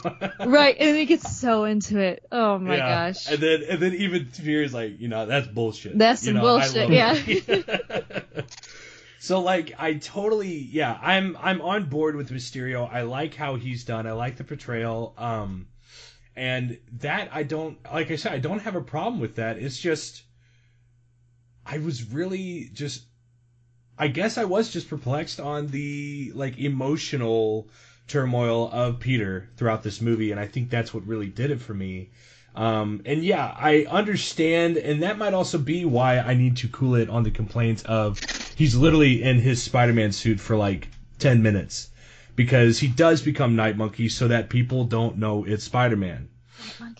Right. 0.44 0.76
And 0.80 0.96
he 0.96 1.04
gets 1.06 1.36
so 1.38 1.62
into 1.62 2.00
it. 2.00 2.26
Oh 2.32 2.58
my 2.58 2.76
Yeah. 2.76 2.88
gosh. 3.12 3.30
And 3.30 3.38
then 3.40 3.62
and 3.70 3.80
then 3.80 3.94
even 3.94 4.26
Fury's 4.26 4.74
like, 4.74 4.98
you 5.00 5.06
know, 5.06 5.26
that's 5.26 5.46
bullshit. 5.46 5.96
That's 5.96 6.22
You 6.26 6.32
some 6.32 6.34
know, 6.38 6.40
bullshit, 6.42 6.90
love 6.90 7.28
it. 7.28 8.24
so 9.22 9.38
like 9.38 9.72
I 9.78 9.94
totally 9.94 10.48
yeah, 10.48 10.98
I'm 11.00 11.36
I'm 11.40 11.60
on 11.60 11.84
board 11.84 12.16
with 12.16 12.32
Mysterio. 12.32 12.92
I 12.92 13.02
like 13.02 13.36
how 13.36 13.54
he's 13.54 13.84
done. 13.84 14.04
I 14.04 14.10
like 14.10 14.36
the 14.36 14.42
portrayal. 14.42 15.14
Um 15.16 15.68
and 16.34 16.76
that 16.98 17.28
I 17.32 17.44
don't 17.44 17.78
like 17.92 18.10
I 18.10 18.16
said, 18.16 18.32
I 18.32 18.38
don't 18.38 18.62
have 18.62 18.74
a 18.74 18.80
problem 18.80 19.20
with 19.20 19.36
that. 19.36 19.58
It's 19.58 19.78
just 19.78 20.24
I 21.64 21.78
was 21.78 22.02
really 22.02 22.70
just 22.72 23.04
I 23.96 24.08
guess 24.08 24.38
I 24.38 24.44
was 24.44 24.72
just 24.72 24.90
perplexed 24.90 25.38
on 25.38 25.68
the 25.68 26.32
like 26.34 26.58
emotional 26.58 27.68
turmoil 28.08 28.70
of 28.72 28.98
Peter 28.98 29.50
throughout 29.56 29.84
this 29.84 30.00
movie, 30.00 30.32
and 30.32 30.40
I 30.40 30.48
think 30.48 30.68
that's 30.68 30.92
what 30.92 31.06
really 31.06 31.28
did 31.28 31.52
it 31.52 31.60
for 31.60 31.74
me. 31.74 32.10
Um, 32.54 33.02
and 33.06 33.24
yeah, 33.24 33.54
I 33.58 33.86
understand, 33.88 34.76
and 34.76 35.02
that 35.02 35.16
might 35.16 35.32
also 35.32 35.56
be 35.58 35.84
why 35.86 36.18
I 36.18 36.34
need 36.34 36.58
to 36.58 36.68
cool 36.68 36.96
it 36.96 37.08
on 37.08 37.22
the 37.22 37.30
complaints 37.30 37.82
of 37.84 38.20
he's 38.56 38.76
literally 38.76 39.22
in 39.22 39.38
his 39.38 39.62
Spider-Man 39.62 40.12
suit 40.12 40.38
for 40.38 40.56
like 40.56 40.88
ten 41.18 41.42
minutes 41.42 41.88
because 42.36 42.78
he 42.78 42.88
does 42.88 43.22
become 43.22 43.56
Night 43.56 43.76
Monkey 43.76 44.08
so 44.08 44.28
that 44.28 44.50
people 44.50 44.84
don't 44.84 45.16
know 45.18 45.44
it's 45.44 45.64
Spider-Man. 45.64 46.28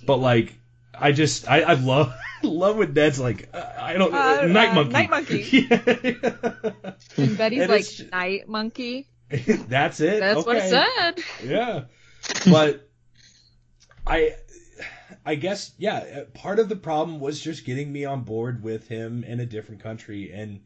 But 0.07 0.17
like, 0.17 0.55
I 0.95 1.13
just 1.13 1.49
I, 1.49 1.63
I 1.63 1.75
love 1.75 2.15
love 2.43 2.77
when 2.77 2.95
Ned's 2.95 3.21
like 3.21 3.49
uh, 3.53 3.73
I 3.79 3.93
don't 3.95 4.13
Uh, 4.13 4.47
Night 4.47 4.71
uh, 4.71 4.75
Monkey. 4.75 4.93
Night 4.93 5.11
Monkey. 5.11 5.69
And 7.19 7.37
Betty's 7.37 7.61
And 7.63 7.71
like, 7.71 7.87
night 8.11 8.49
monkey. 8.49 9.07
That's 9.29 10.01
it. 10.01 10.21
That's 10.21 10.47
what 10.47 10.57
it 10.57 10.71
said. 10.71 11.23
Yeah. 11.45 11.85
But 12.51 12.89
I 14.07 14.35
I 15.25 15.37
guess 15.37 15.73
yeah, 15.79 16.25
part 16.35 16.59
of 16.59 16.69
the 16.69 16.77
problem 16.77 17.21
was 17.21 17.41
just 17.41 17.65
getting 17.65 17.93
me 17.93 18.05
on 18.05 18.23
board 18.23 18.63
with 18.63 18.89
him 18.89 19.25
in 19.25 19.41
a 19.41 19.47
different 19.47 19.83
country 19.83 20.33
and 20.33 20.61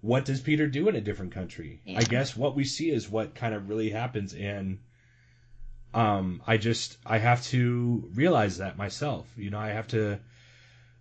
what 0.00 0.24
does 0.24 0.40
Peter 0.40 0.68
do 0.68 0.88
in 0.88 0.96
a 0.96 1.00
different 1.00 1.32
country? 1.32 1.80
Yeah. 1.84 1.98
I 1.98 2.02
guess 2.02 2.36
what 2.36 2.54
we 2.54 2.64
see 2.64 2.90
is 2.90 3.08
what 3.08 3.34
kind 3.34 3.54
of 3.54 3.68
really 3.68 3.90
happens, 3.90 4.34
and 4.34 4.78
um, 5.94 6.42
I 6.46 6.58
just 6.58 6.98
I 7.04 7.18
have 7.18 7.42
to 7.46 8.08
realize 8.14 8.58
that 8.58 8.76
myself. 8.78 9.26
You 9.36 9.50
know, 9.50 9.58
I 9.58 9.68
have 9.68 9.88
to 9.88 10.20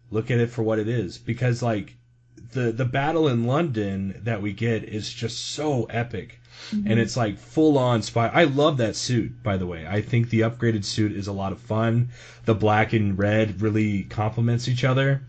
look 0.10 0.32
at 0.32 0.40
it 0.40 0.50
for 0.50 0.64
what 0.64 0.80
it 0.80 0.88
is 0.88 1.18
because 1.18 1.62
like 1.62 1.96
the 2.54 2.72
the 2.72 2.86
battle 2.86 3.28
in 3.28 3.46
London 3.46 4.22
that 4.24 4.42
we 4.42 4.54
get 4.54 4.84
is 4.84 5.12
just 5.14 5.50
so 5.50 5.86
epic. 5.86 6.40
Mm-hmm. 6.72 6.92
And 6.92 7.00
it's 7.00 7.16
like 7.16 7.38
full 7.38 7.78
on 7.78 8.02
spy. 8.02 8.28
I 8.28 8.46
love 8.46 8.78
that 8.78 8.96
suit, 8.96 9.44
by 9.44 9.58
the 9.58 9.68
way. 9.68 9.86
I 9.88 10.02
think 10.02 10.30
the 10.30 10.42
upgraded 10.42 10.84
suit 10.84 11.12
is 11.12 11.28
a 11.28 11.34
lot 11.34 11.52
of 11.52 11.60
fun. 11.60 12.10
The 12.46 12.56
black 12.56 12.94
and 12.94 13.18
red 13.18 13.62
really 13.62 14.04
complements 14.04 14.68
each 14.68 14.84
other. 14.84 15.22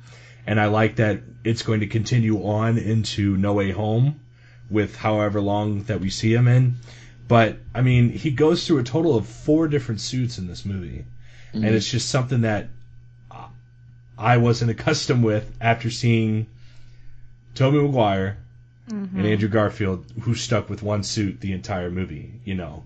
And 0.46 0.60
I 0.60 0.66
like 0.66 0.96
that 0.96 1.20
it's 1.44 1.62
going 1.62 1.80
to 1.80 1.86
continue 1.86 2.44
on 2.44 2.78
into 2.78 3.36
No 3.36 3.52
Way 3.52 3.70
Home 3.72 4.20
with 4.70 4.96
however 4.96 5.40
long 5.40 5.82
that 5.84 6.00
we 6.00 6.10
see 6.10 6.32
him 6.32 6.48
in. 6.48 6.76
But, 7.28 7.58
I 7.74 7.82
mean, 7.82 8.10
he 8.10 8.30
goes 8.30 8.66
through 8.66 8.78
a 8.78 8.84
total 8.84 9.16
of 9.16 9.26
four 9.26 9.68
different 9.68 10.00
suits 10.00 10.38
in 10.38 10.46
this 10.46 10.64
movie. 10.64 11.04
Mm-hmm. 11.52 11.64
And 11.64 11.74
it's 11.74 11.90
just 11.90 12.08
something 12.08 12.42
that 12.42 12.68
I 14.18 14.38
wasn't 14.38 14.70
accustomed 14.70 15.24
with 15.24 15.52
after 15.60 15.90
seeing 15.90 16.46
Tobey 17.54 17.78
Maguire 17.78 18.38
and 18.88 19.26
Andrew 19.26 19.48
Garfield, 19.48 20.04
who 20.22 20.34
stuck 20.34 20.68
with 20.68 20.82
one 20.82 21.02
suit 21.02 21.40
the 21.40 21.52
entire 21.52 21.90
movie. 21.90 22.40
You 22.44 22.54
know, 22.54 22.84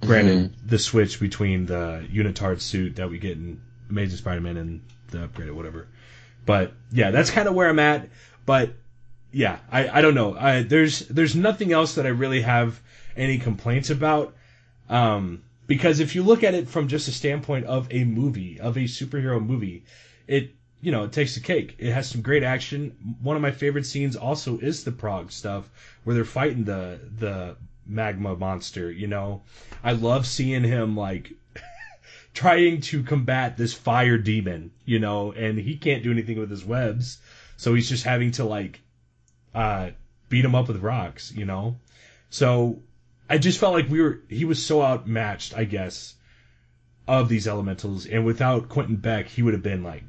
granted, 0.00 0.54
the 0.64 0.78
switch 0.78 1.20
between 1.20 1.66
the 1.66 2.06
unitard 2.12 2.60
suit 2.60 2.96
that 2.96 3.10
we 3.10 3.18
get 3.18 3.36
in 3.36 3.60
Amazing 3.90 4.18
Spider-Man 4.18 4.56
and 4.56 4.82
the 5.10 5.28
upgraded 5.28 5.52
whatever. 5.52 5.88
But 6.44 6.72
yeah, 6.90 7.10
that's 7.10 7.30
kind 7.30 7.48
of 7.48 7.54
where 7.54 7.68
I'm 7.68 7.78
at. 7.78 8.08
But 8.46 8.74
yeah, 9.32 9.58
I, 9.70 9.98
I 9.98 10.00
don't 10.02 10.14
know. 10.14 10.36
I, 10.36 10.62
there's 10.62 11.00
there's 11.00 11.34
nothing 11.34 11.72
else 11.72 11.94
that 11.94 12.06
I 12.06 12.10
really 12.10 12.42
have 12.42 12.80
any 13.16 13.38
complaints 13.38 13.90
about. 13.90 14.34
Um, 14.88 15.42
because 15.66 16.00
if 16.00 16.14
you 16.14 16.22
look 16.22 16.42
at 16.42 16.54
it 16.54 16.68
from 16.68 16.88
just 16.88 17.08
a 17.08 17.12
standpoint 17.12 17.66
of 17.66 17.88
a 17.90 18.04
movie, 18.04 18.60
of 18.60 18.76
a 18.76 18.80
superhero 18.80 19.44
movie, 19.44 19.84
it 20.26 20.54
you 20.82 20.90
know 20.90 21.04
it 21.04 21.12
takes 21.12 21.34
the 21.34 21.40
cake. 21.40 21.76
It 21.78 21.92
has 21.92 22.10
some 22.10 22.20
great 22.20 22.42
action. 22.42 23.16
One 23.22 23.36
of 23.36 23.42
my 23.42 23.52
favorite 23.52 23.86
scenes 23.86 24.16
also 24.16 24.58
is 24.58 24.84
the 24.84 24.92
Prague 24.92 25.30
stuff 25.30 25.70
where 26.04 26.14
they're 26.14 26.24
fighting 26.24 26.64
the 26.64 26.98
the 27.18 27.56
magma 27.86 28.36
monster. 28.36 28.90
You 28.90 29.06
know, 29.06 29.42
I 29.82 29.92
love 29.92 30.26
seeing 30.26 30.64
him 30.64 30.96
like 30.96 31.32
trying 32.34 32.80
to 32.82 33.04
combat 33.04 33.56
this 33.56 33.72
fire 33.72 34.18
demon. 34.18 34.72
You 34.84 34.98
know, 34.98 35.32
and 35.32 35.56
he 35.56 35.76
can't 35.76 36.02
do 36.02 36.10
anything 36.10 36.38
with 36.38 36.50
his 36.50 36.64
webs, 36.64 37.18
so 37.56 37.74
he's 37.74 37.88
just 37.88 38.04
having 38.04 38.32
to 38.32 38.44
like 38.44 38.80
uh, 39.54 39.90
beat 40.28 40.44
him 40.44 40.56
up 40.56 40.66
with 40.66 40.82
rocks. 40.82 41.32
You 41.32 41.44
know, 41.44 41.76
so 42.28 42.82
I 43.30 43.38
just 43.38 43.60
felt 43.60 43.72
like 43.72 43.88
we 43.88 44.02
were 44.02 44.20
he 44.28 44.44
was 44.44 44.66
so 44.66 44.82
outmatched, 44.82 45.56
I 45.56 45.62
guess, 45.62 46.16
of 47.06 47.28
these 47.28 47.46
elementals, 47.46 48.04
and 48.04 48.26
without 48.26 48.68
Quentin 48.68 48.96
Beck, 48.96 49.28
he 49.28 49.42
would 49.42 49.54
have 49.54 49.62
been 49.62 49.84
like, 49.84 50.02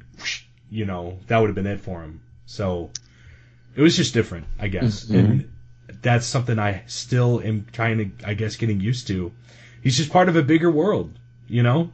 you 0.70 0.84
know, 0.86 1.18
that 1.26 1.38
would 1.38 1.48
have 1.48 1.54
been 1.54 1.66
it 1.66 1.80
for 1.80 2.02
him. 2.02 2.20
So 2.46 2.90
it 3.74 3.82
was 3.82 3.96
just 3.96 4.14
different, 4.14 4.46
I 4.58 4.68
guess, 4.68 5.06
Mhm. 5.06 5.14
and 5.14 5.50
that's 6.02 6.26
something 6.26 6.58
I 6.58 6.82
still 6.86 7.40
am 7.40 7.66
trying 7.72 7.98
to, 7.98 8.28
I 8.28 8.34
guess, 8.34 8.56
getting 8.56 8.80
used 8.80 9.06
to. 9.08 9.32
He's 9.82 9.96
just 9.96 10.10
part 10.10 10.28
of 10.28 10.36
a 10.36 10.42
bigger 10.42 10.70
world, 10.70 11.18
you 11.48 11.62
know. 11.62 11.90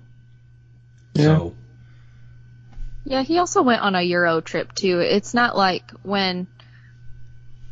So 1.16 1.54
Yeah, 3.04 3.22
he 3.22 3.38
also 3.38 3.62
went 3.62 3.80
on 3.82 3.94
a 3.94 4.02
Euro 4.02 4.40
trip 4.40 4.74
too. 4.74 5.00
It's 5.00 5.34
not 5.34 5.56
like 5.56 5.90
when 6.02 6.46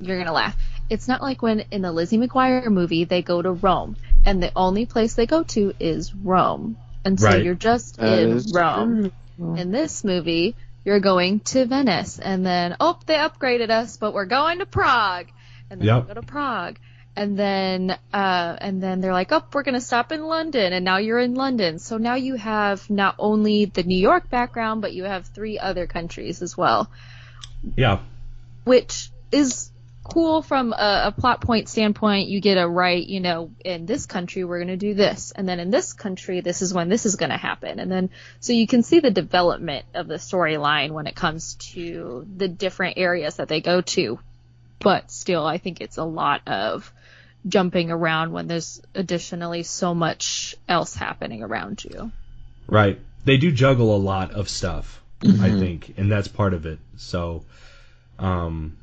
you're 0.00 0.18
gonna 0.18 0.32
laugh. 0.32 0.56
It's 0.90 1.06
not 1.06 1.20
like 1.20 1.42
when 1.42 1.60
in 1.70 1.82
the 1.82 1.92
Lizzie 1.92 2.18
McGuire 2.18 2.66
movie 2.68 3.04
they 3.04 3.20
go 3.22 3.42
to 3.42 3.52
Rome 3.52 3.96
and 4.24 4.42
the 4.42 4.50
only 4.56 4.86
place 4.86 5.14
they 5.14 5.26
go 5.26 5.42
to 5.44 5.74
is 5.78 6.14
Rome. 6.14 6.76
And 7.04 7.20
so 7.20 7.26
Right. 7.26 7.44
you're 7.44 7.54
just 7.54 7.98
That 7.98 8.20
in 8.22 8.28
is 8.30 8.52
Rome. 8.52 9.12
In 9.38 9.70
this 9.70 10.02
movie, 10.02 10.56
you're 10.88 11.00
going 11.00 11.40
to 11.40 11.66
Venice 11.66 12.18
and 12.18 12.44
then 12.46 12.74
oh 12.80 12.98
they 13.04 13.14
upgraded 13.14 13.68
us, 13.68 13.98
but 13.98 14.14
we're 14.14 14.24
going 14.24 14.60
to 14.60 14.66
Prague. 14.66 15.26
And 15.70 15.78
then 15.80 15.86
Yep. 15.86 16.02
you 16.02 16.14
go 16.14 16.20
to 16.20 16.26
Prague. 16.26 16.78
And 17.14 17.38
then 17.38 17.90
uh 18.12 18.56
and 18.58 18.82
then 18.82 19.02
they're 19.02 19.12
like, 19.12 19.30
Oh, 19.30 19.44
we're 19.52 19.64
gonna 19.64 19.82
stop 19.82 20.12
in 20.12 20.22
London 20.24 20.72
and 20.72 20.84
now 20.86 20.96
you're 20.96 21.18
in 21.18 21.34
London. 21.34 21.78
So 21.78 21.98
now 21.98 22.14
you 22.14 22.36
have 22.36 22.88
not 22.88 23.16
only 23.18 23.66
the 23.66 23.82
New 23.82 23.98
York 23.98 24.30
background, 24.30 24.80
but 24.80 24.94
you 24.94 25.04
have 25.04 25.26
three 25.26 25.58
other 25.58 25.86
countries 25.86 26.40
as 26.40 26.56
well. 26.56 26.90
yeah, 27.76 27.98
Which 28.64 29.10
is 29.30 29.70
cool 30.08 30.42
from 30.42 30.72
a, 30.72 31.02
a 31.06 31.12
plot 31.12 31.40
point 31.40 31.68
standpoint. 31.68 32.28
You 32.28 32.40
get 32.40 32.58
a 32.58 32.66
right, 32.66 33.06
you 33.06 33.20
know, 33.20 33.50
in 33.64 33.86
this 33.86 34.06
country 34.06 34.44
we're 34.44 34.58
gonna 34.58 34.76
do 34.76 34.94
this, 34.94 35.32
and 35.32 35.48
then 35.48 35.60
in 35.60 35.70
this 35.70 35.92
country 35.92 36.40
this 36.40 36.62
is 36.62 36.72
when 36.74 36.88
this 36.88 37.06
is 37.06 37.16
gonna 37.16 37.36
happen. 37.36 37.78
And 37.78 37.90
then 37.90 38.10
so 38.40 38.52
you 38.52 38.66
can 38.66 38.82
see 38.82 39.00
the 39.00 39.10
development 39.10 39.84
of 39.94 40.08
the 40.08 40.14
storyline 40.16 40.90
when 40.90 41.06
it 41.06 41.14
comes 41.14 41.54
to 41.72 42.26
the 42.36 42.48
different 42.48 42.98
areas 42.98 43.36
that 43.36 43.48
they 43.48 43.60
go 43.60 43.80
to. 43.82 44.18
But 44.80 45.10
still 45.10 45.44
I 45.46 45.58
think 45.58 45.80
it's 45.80 45.98
a 45.98 46.04
lot 46.04 46.42
of 46.48 46.92
jumping 47.46 47.90
around 47.90 48.32
when 48.32 48.46
there's 48.46 48.82
additionally 48.94 49.62
so 49.62 49.94
much 49.94 50.56
else 50.68 50.94
happening 50.94 51.42
around 51.42 51.84
you. 51.84 52.10
Right. 52.66 52.98
They 53.24 53.36
do 53.36 53.52
juggle 53.52 53.94
a 53.94 53.98
lot 53.98 54.32
of 54.32 54.48
stuff, 54.48 55.00
I 55.22 55.26
Mhm. 55.26 55.58
think, 55.58 55.94
and 55.96 56.10
that's 56.10 56.28
part 56.28 56.54
of 56.54 56.66
it. 56.66 56.78
So, 56.96 57.44
um, 58.18 58.76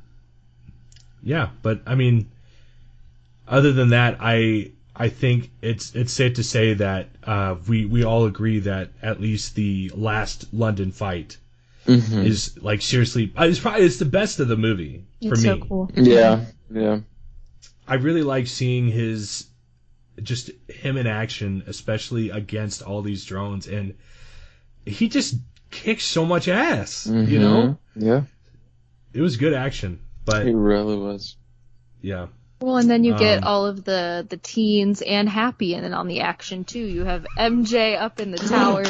yeah, 1.25 1.49
but 1.61 1.81
I 1.85 1.95
mean, 1.95 2.29
other 3.47 3.73
than 3.73 3.89
that, 3.89 4.17
I 4.21 4.71
I 4.95 5.09
think 5.09 5.51
it's 5.61 5.93
it's 5.95 6.13
safe 6.13 6.35
to 6.35 6.43
say 6.43 6.75
that 6.75 7.09
uh, 7.25 7.55
we 7.67 7.85
we 7.85 8.05
all 8.05 8.25
agree 8.25 8.59
that 8.59 8.91
at 9.01 9.19
least 9.19 9.55
the 9.55 9.91
last 9.93 10.53
London 10.53 10.91
fight 10.93 11.37
Mhm. 11.87 12.25
is 12.25 12.57
like 12.61 12.81
seriously, 12.81 13.31
uh, 13.37 13.43
it's 13.45 13.59
probably 13.59 13.83
it's 13.85 13.97
the 13.99 14.05
best 14.05 14.39
of 14.39 14.47
the 14.47 14.55
movie 14.57 15.03
for 15.21 15.33
It's 15.33 15.43
me. 15.43 15.49
so 15.49 15.57
cool. 15.57 15.91
Yeah, 15.95 16.45
yeah. 16.73 16.99
I 17.87 17.95
really 17.95 18.23
like 18.23 18.47
seeing 18.47 18.87
his 18.87 19.47
just 20.23 20.49
him 20.69 20.95
in 20.97 21.07
action, 21.07 21.63
especially 21.67 22.29
against 22.29 22.81
all 22.81 23.01
these 23.01 23.25
drones, 23.25 23.67
and 23.67 23.93
he 24.85 25.09
just 25.09 25.35
kicks 25.71 26.05
so 26.05 26.25
much 26.25 26.47
ass. 26.47 27.05
You 27.05 27.39
know. 27.39 27.77
Yeah, 27.95 28.23
it 29.13 29.21
was 29.21 29.37
good 29.37 29.53
action, 29.53 29.99
but 30.25 30.45
it 30.47 30.55
really 30.55 30.97
was. 30.97 31.37
yeah, 32.01 32.27
Well, 32.61 32.77
and 32.77 32.89
then 32.89 33.03
you 33.03 33.15
get 33.17 33.39
Um, 33.39 33.47
all 33.47 33.65
of 33.67 33.83
the 33.83 34.25
the 34.29 34.37
teens 34.37 35.01
and 35.01 35.27
Happy, 35.29 35.73
and 35.75 35.83
then 35.83 35.93
on 35.93 36.07
the 36.07 36.21
action 36.21 36.63
too, 36.63 36.79
you 36.79 37.03
have 37.03 37.25
MJ 37.37 37.99
up 37.99 38.19
in 38.19 38.31
the 38.31 38.37
tower. 38.37 38.83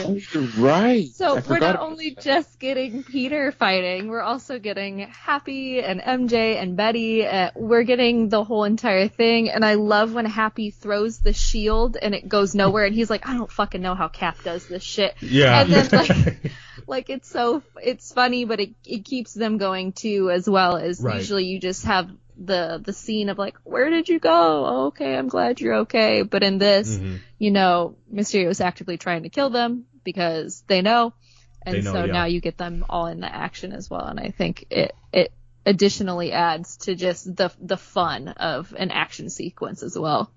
Right. 0.57 1.07
So 1.09 1.37
I 1.37 1.41
we're 1.41 1.59
not 1.59 1.79
only 1.79 2.11
that. 2.11 2.23
just 2.23 2.59
getting 2.59 3.03
Peter 3.03 3.51
fighting, 3.51 4.07
we're 4.07 4.21
also 4.21 4.59
getting 4.59 4.99
Happy 4.99 5.81
and 5.81 5.99
MJ 6.01 6.61
and 6.61 6.75
Betty. 6.77 7.25
Uh, 7.25 7.51
we're 7.55 7.83
getting 7.83 8.29
the 8.29 8.43
whole 8.43 8.63
entire 8.65 9.07
thing, 9.07 9.49
and 9.49 9.65
I 9.65 9.73
love 9.75 10.13
when 10.13 10.25
Happy 10.25 10.69
throws 10.71 11.19
the 11.19 11.33
shield 11.33 11.97
and 12.01 12.13
it 12.13 12.27
goes 12.29 12.53
nowhere, 12.55 12.85
and 12.85 12.93
he's 12.95 13.09
like, 13.09 13.27
"I 13.27 13.33
don't 13.33 13.51
fucking 13.51 13.81
know 13.81 13.95
how 13.95 14.07
Cap 14.09 14.37
does 14.43 14.67
this 14.67 14.83
shit." 14.83 15.15
yeah, 15.21 15.61
And 15.61 15.71
then 15.73 15.89
like, 15.91 16.51
like 16.87 17.09
it's 17.09 17.29
so 17.29 17.63
it's 17.81 18.11
funny, 18.13 18.45
but 18.45 18.59
it 18.59 18.75
it 18.85 19.05
keeps 19.05 19.33
them 19.33 19.57
going 19.57 19.91
too, 19.93 20.29
as 20.31 20.49
well 20.49 20.77
as 20.77 21.01
Right. 21.01 21.17
usually 21.17 21.45
you 21.45 21.59
just 21.59 21.85
have 21.85 22.09
the 22.37 22.81
the 22.83 22.93
scene 22.93 23.29
of 23.29 23.37
like, 23.37 23.57
"Where 23.63 23.89
did 23.89 24.09
you 24.09 24.19
go? 24.19 24.65
Oh, 24.65 24.85
okay, 24.87 25.15
I'm 25.15 25.27
glad 25.27 25.61
you're 25.61 25.75
okay." 25.81 26.21
But 26.23 26.43
in 26.43 26.57
this, 26.57 26.97
Mhm. 26.97 27.19
you 27.39 27.51
know, 27.51 27.95
Mysterio 28.13 28.49
is 28.49 28.61
actively 28.61 28.97
trying 28.97 29.23
to 29.23 29.29
kill 29.29 29.49
them 29.49 29.85
because 30.03 30.63
they 30.67 30.81
know. 30.81 31.13
And 31.61 31.77
They 31.77 31.81
know, 31.81 31.93
so 31.93 32.05
yeah. 32.05 32.11
now 32.13 32.25
you 32.25 32.41
get 32.41 32.57
them 32.57 32.85
all 32.87 33.07
in 33.07 33.19
the 33.21 33.33
action 33.33 33.71
as 33.73 33.89
well. 33.89 34.05
And 34.05 34.19
I 34.19 34.29
think 34.29 34.67
it, 34.69 34.93
it 35.11 35.31
additionally 35.65 36.31
adds 36.31 36.77
to 36.77 36.93
just 36.93 37.35
the, 37.35 37.51
the 37.59 37.77
fun 37.77 38.27
of 38.27 38.71
an 38.77 38.91
action 38.91 39.31
sequence 39.31 39.81
as 39.81 39.97
well. 39.97 40.29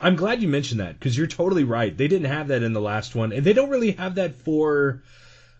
I'm 0.00 0.16
glad 0.16 0.40
you 0.40 0.48
mentioned 0.48 0.80
that 0.80 0.94
because 0.94 1.18
you're 1.18 1.26
totally 1.26 1.64
right. 1.64 1.94
They 1.94 2.08
didn't 2.08 2.30
have 2.30 2.48
that 2.48 2.62
in 2.62 2.72
the 2.72 2.80
last 2.80 3.14
one, 3.14 3.32
and 3.32 3.44
they 3.44 3.52
don't 3.52 3.68
really 3.68 3.92
have 3.92 4.14
that 4.14 4.36
for 4.36 5.02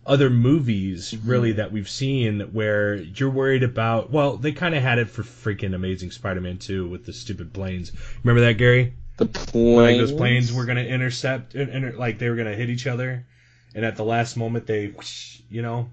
other 0.09 0.31
movies 0.31 1.13
mm-hmm. 1.13 1.29
really 1.29 1.53
that 1.53 1.71
we've 1.71 1.89
seen 1.89 2.41
where 2.53 2.95
you're 2.95 3.31
worried 3.31 3.63
about. 3.63 4.11
Well, 4.11 4.37
they 4.37 4.53
kind 4.53 4.75
of 4.75 4.83
had 4.83 4.99
it 4.99 5.11
for 5.11 5.23
freaking 5.23 5.75
Amazing 5.75 6.11
Spider-Man 6.11 6.59
2 6.59 6.89
with 6.89 7.07
the 7.07 7.13
stupid 7.13 7.53
planes. 7.53 7.93
Remember 8.25 8.41
that, 8.47 8.55
Gary? 8.55 8.95
The 9.19 9.27
planes. 9.27 9.77
Like 9.77 9.97
those 9.99 10.13
planes 10.13 10.53
were 10.53 10.65
gonna 10.65 10.83
intercept, 10.83 11.55
and, 11.55 11.71
and 11.71 11.97
like 11.97 12.19
they 12.19 12.31
were 12.31 12.37
gonna 12.37 12.55
hit 12.55 12.71
each 12.71 12.87
other, 12.87 13.27
and 13.75 13.85
at 13.85 13.97
the 13.97 14.05
last 14.05 14.37
moment 14.37 14.67
they, 14.67 14.89
whoosh, 14.89 15.41
you 15.51 15.63
know. 15.63 15.91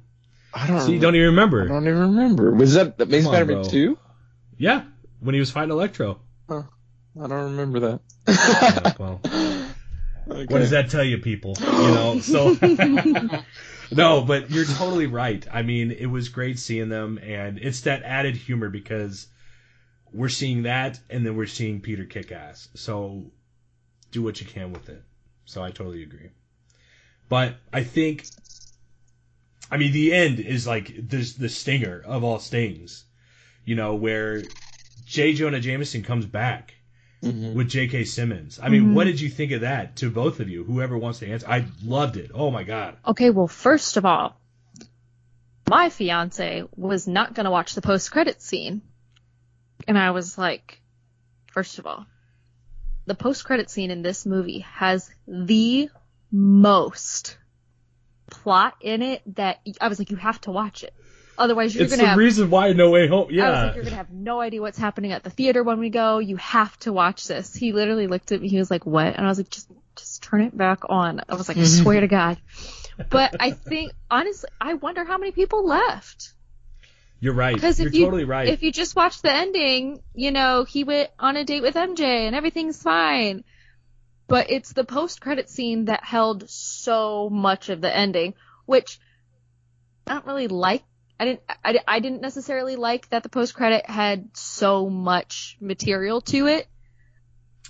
I 0.53 0.67
don't. 0.67 0.81
So 0.81 0.91
you 0.91 0.99
don't 0.99 1.15
even 1.15 1.29
remember. 1.29 1.63
I 1.63 1.67
don't 1.67 1.87
even 1.87 1.99
remember. 1.99 2.51
Was 2.51 2.75
that 2.75 3.01
Amazing 3.01 3.31
Spider-Man 3.31 3.63
two? 3.65 3.97
Yeah, 4.57 4.83
when 5.19 5.33
he 5.33 5.39
was 5.39 5.51
fighting 5.51 5.71
Electro. 5.71 6.19
I 7.17 7.27
don't 7.27 7.57
remember 7.57 7.79
that. 7.79 7.99
Yeah, 8.27 8.93
well, 8.99 9.21
Okay. 10.27 10.45
what 10.51 10.59
does 10.59 10.71
that 10.71 10.89
tell 10.89 11.03
you, 11.03 11.19
people? 11.19 11.55
You 11.59 11.67
know, 11.67 12.19
so. 12.19 12.55
no, 13.91 14.21
but 14.21 14.51
you're 14.51 14.65
totally 14.65 15.07
right. 15.07 15.45
I 15.51 15.61
mean, 15.61 15.91
it 15.91 16.07
was 16.07 16.29
great 16.29 16.59
seeing 16.59 16.89
them, 16.89 17.17
and 17.19 17.57
it's 17.59 17.81
that 17.81 18.03
added 18.03 18.35
humor 18.35 18.69
because 18.69 19.27
we're 20.11 20.29
seeing 20.29 20.63
that, 20.63 20.99
and 21.09 21.25
then 21.25 21.35
we're 21.35 21.45
seeing 21.45 21.81
Peter 21.81 22.05
kick 22.05 22.31
ass. 22.31 22.69
So 22.73 23.31
do 24.11 24.21
what 24.21 24.39
you 24.39 24.47
can 24.47 24.71
with 24.71 24.89
it. 24.89 25.03
So 25.45 25.63
I 25.63 25.71
totally 25.71 26.03
agree. 26.03 26.29
But 27.27 27.55
I 27.73 27.83
think, 27.83 28.25
I 29.71 29.77
mean, 29.77 29.91
the 29.91 30.13
end 30.13 30.39
is 30.39 30.65
like 30.67 30.87
the 30.95 31.33
the 31.37 31.49
stinger 31.49 32.01
of 32.05 32.23
all 32.23 32.39
stings. 32.39 33.05
You 33.65 33.75
know, 33.75 33.95
where 33.95 34.43
J. 35.05 35.33
Jonah 35.33 35.59
Jameson 35.59 36.03
comes 36.03 36.25
back 36.25 36.74
Mm-hmm. 37.23 37.53
with 37.55 37.69
J.K. 37.69 38.03
Simmons. 38.03 38.59
I 38.61 38.69
mean, 38.69 38.87
Mhm. 38.87 38.93
what 38.93 39.05
did 39.05 39.19
you 39.19 39.29
think 39.29 39.51
of 39.53 39.61
that? 39.61 39.95
To 39.97 40.09
both 40.11 40.39
of 40.39 40.49
you, 40.49 40.63
whoever 40.63 40.97
wants 40.97 41.19
to 41.19 41.27
answer, 41.27 41.47
I 41.49 41.65
loved 41.83 42.17
it. 42.17 42.29
Oh 42.33 42.51
my 42.51 42.63
god. 42.63 42.97
Okay, 43.07 43.29
well, 43.31 43.47
first 43.47 43.97
of 43.97 44.05
all, 44.05 44.39
my 45.67 45.89
fiance 45.89 46.63
was 46.75 47.07
not 47.07 47.33
going 47.33 47.45
to 47.45 47.51
watch 47.51 47.73
the 47.73 47.81
post 47.81 48.11
credit 48.11 48.41
scene. 48.41 48.81
And 49.87 49.97
I 49.97 50.11
was 50.11 50.37
like, 50.37 50.81
first 51.51 51.79
of 51.79 51.87
all, 51.87 52.05
the 53.07 53.15
post 53.15 53.43
credit 53.45 53.69
scene 53.69 53.91
in 53.91 54.01
this 54.03 54.25
movie 54.25 54.59
has 54.59 55.09
the 55.27 55.89
most 56.31 57.37
plot 58.29 58.75
in 58.81 59.01
it 59.01 59.21
that 59.35 59.61
I 59.81 59.87
was 59.87 59.97
like, 59.99 60.11
you 60.11 60.17
have 60.17 60.41
to 60.41 60.51
watch 60.51 60.83
it. 60.83 60.93
Otherwise, 61.37 61.75
you're 61.75 61.83
it's 61.83 61.91
going 61.91 61.99
the 61.99 62.05
to 62.05 62.09
have. 62.09 62.17
reason 62.17 62.49
why 62.49 62.71
No 62.73 62.89
Way 62.89 63.07
Home. 63.07 63.27
Yeah. 63.29 63.45
I 63.45 63.49
was 63.49 63.59
like, 63.67 63.75
you're 63.75 63.83
gonna 63.83 63.95
have 63.97 64.11
no 64.11 64.39
idea 64.39 64.61
what's 64.61 64.77
happening 64.77 65.11
at 65.11 65.23
the 65.23 65.29
theater 65.29 65.63
when 65.63 65.79
we 65.79 65.89
go. 65.89 66.19
You 66.19 66.37
have 66.37 66.77
to 66.79 66.93
watch 66.93 67.27
this. 67.27 67.53
He 67.53 67.73
literally 67.73 68.07
looked 68.07 68.31
at 68.31 68.41
me. 68.41 68.47
He 68.47 68.57
was 68.57 68.71
like, 68.71 68.85
"What?" 68.85 69.15
And 69.15 69.25
I 69.25 69.29
was 69.29 69.37
like, 69.37 69.49
"Just, 69.49 69.69
just 69.95 70.23
turn 70.23 70.41
it 70.41 70.57
back 70.57 70.83
on." 70.87 71.21
I 71.27 71.35
was 71.35 71.47
like, 71.47 71.57
"I 71.57 71.61
mm-hmm. 71.61 71.83
swear 71.83 72.01
to 72.01 72.07
God." 72.07 72.37
But 73.09 73.35
I 73.41 73.51
think 73.51 73.91
honestly, 74.09 74.49
I 74.59 74.75
wonder 74.75 75.03
how 75.03 75.17
many 75.17 75.31
people 75.31 75.65
left. 75.65 76.33
You're 77.19 77.33
right. 77.33 77.55
Because 77.55 77.79
You're 77.79 77.89
if 77.89 77.95
you 77.95 78.05
totally 78.05 78.23
right. 78.25 78.47
if 78.47 78.63
you 78.63 78.71
just 78.71 78.95
watch 78.95 79.21
the 79.21 79.33
ending, 79.33 80.01
you 80.13 80.31
know, 80.31 80.63
he 80.63 80.83
went 80.83 81.09
on 81.17 81.35
a 81.37 81.43
date 81.43 81.61
with 81.61 81.75
MJ 81.75 82.01
and 82.03 82.35
everything's 82.35 82.81
fine. 82.81 83.43
But 84.27 84.49
it's 84.49 84.73
the 84.73 84.83
post 84.83 85.21
credit 85.21 85.49
scene 85.49 85.85
that 85.85 86.03
held 86.03 86.49
so 86.49 87.29
much 87.29 87.69
of 87.69 87.81
the 87.81 87.95
ending, 87.95 88.33
which 88.65 88.99
I 90.07 90.13
don't 90.13 90.25
really 90.25 90.47
like. 90.47 90.83
I 91.19 91.25
didn't 91.25 91.41
I, 91.63 91.79
I 91.87 91.99
didn't 91.99 92.21
necessarily 92.21 92.75
like 92.75 93.09
that 93.09 93.23
the 93.23 93.29
post 93.29 93.53
credit 93.55 93.89
had 93.89 94.29
so 94.33 94.89
much 94.89 95.57
material 95.61 96.21
to 96.21 96.47
it. 96.47 96.67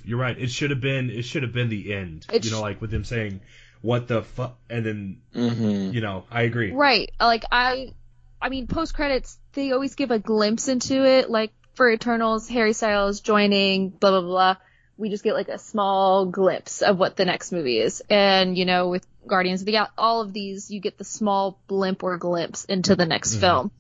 You're 0.04 0.20
right. 0.20 0.38
It 0.38 0.52
should 0.52 0.70
have 0.70 0.82
been. 0.82 1.10
It 1.10 1.24
should 1.24 1.44
have 1.44 1.54
been 1.54 1.70
the 1.70 1.94
end. 1.94 2.26
It 2.32 2.46
you 2.46 2.52
know, 2.52 2.58
sh- 2.60 2.62
like 2.62 2.82
with 2.82 2.92
them 2.92 3.04
saying, 3.04 3.42
"What 3.82 4.08
the 4.08 4.22
fuck," 4.24 4.58
and 4.70 4.86
then 4.86 5.22
Mm-hmm. 5.34 5.94
you 5.94 6.02
know, 6.02 6.26
I 6.32 6.44
agree. 6.44 6.72
Right. 6.72 7.12
Like 7.20 7.44
I 7.52 7.94
I 8.42 8.50
mean 8.50 8.68
post 8.68 8.94
credits 8.94 9.38
they 9.54 9.72
always 9.72 9.96
give 9.96 10.12
a 10.12 10.20
glimpse 10.20 10.68
into 10.68 11.06
it 11.06 11.30
like 11.30 11.52
for 11.76 11.90
Eternals 11.92 12.48
Harry 12.50 12.74
Styles 12.74 13.22
joining 13.22 13.90
blah 13.90 14.12
blah 14.12 14.22
blah. 14.22 14.56
We 14.98 15.10
just 15.10 15.24
get 15.24 15.34
like 15.34 15.50
a 15.50 15.58
small 15.58 16.26
glimpse 16.26 16.82
of 16.82 16.98
what 16.98 17.16
the 17.18 17.26
next 17.26 17.52
movie 17.52 17.80
is. 17.80 18.02
And 18.10 18.58
you 18.58 18.66
know 18.66 18.90
with 18.90 19.06
Guardians 19.28 19.62
of 19.62 19.66
the 19.66 19.72
Gal 19.74 19.90
all 19.98 20.22
of 20.22 20.34
these 20.34 20.70
you 20.72 20.80
get 20.80 20.98
the 20.98 21.04
small 21.04 21.60
blimp 21.68 22.04
or 22.04 22.18
glimpse 22.18 22.66
into 22.66 22.96
the 22.96 23.06
next 23.06 23.36
Mhm. 23.36 23.40
film. 23.40 23.72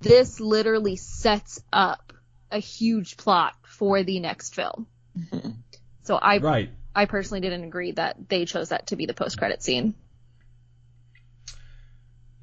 This 0.00 0.40
literally 0.40 0.96
sets 0.96 1.62
up 1.72 2.12
a 2.50 2.58
huge 2.58 3.16
plot 3.16 3.54
for 3.64 4.02
the 4.02 4.20
next 4.20 4.54
film. 4.54 4.86
So 6.04 6.16
I 6.16 6.38
Right. 6.38 6.70
I 6.94 7.06
personally 7.06 7.40
didn't 7.40 7.64
agree 7.64 7.92
that 7.92 8.28
they 8.28 8.44
chose 8.44 8.68
that 8.70 8.88
to 8.88 8.96
be 8.96 9.06
the 9.06 9.14
post 9.14 9.38
credit 9.38 9.62
scene. 9.62 9.94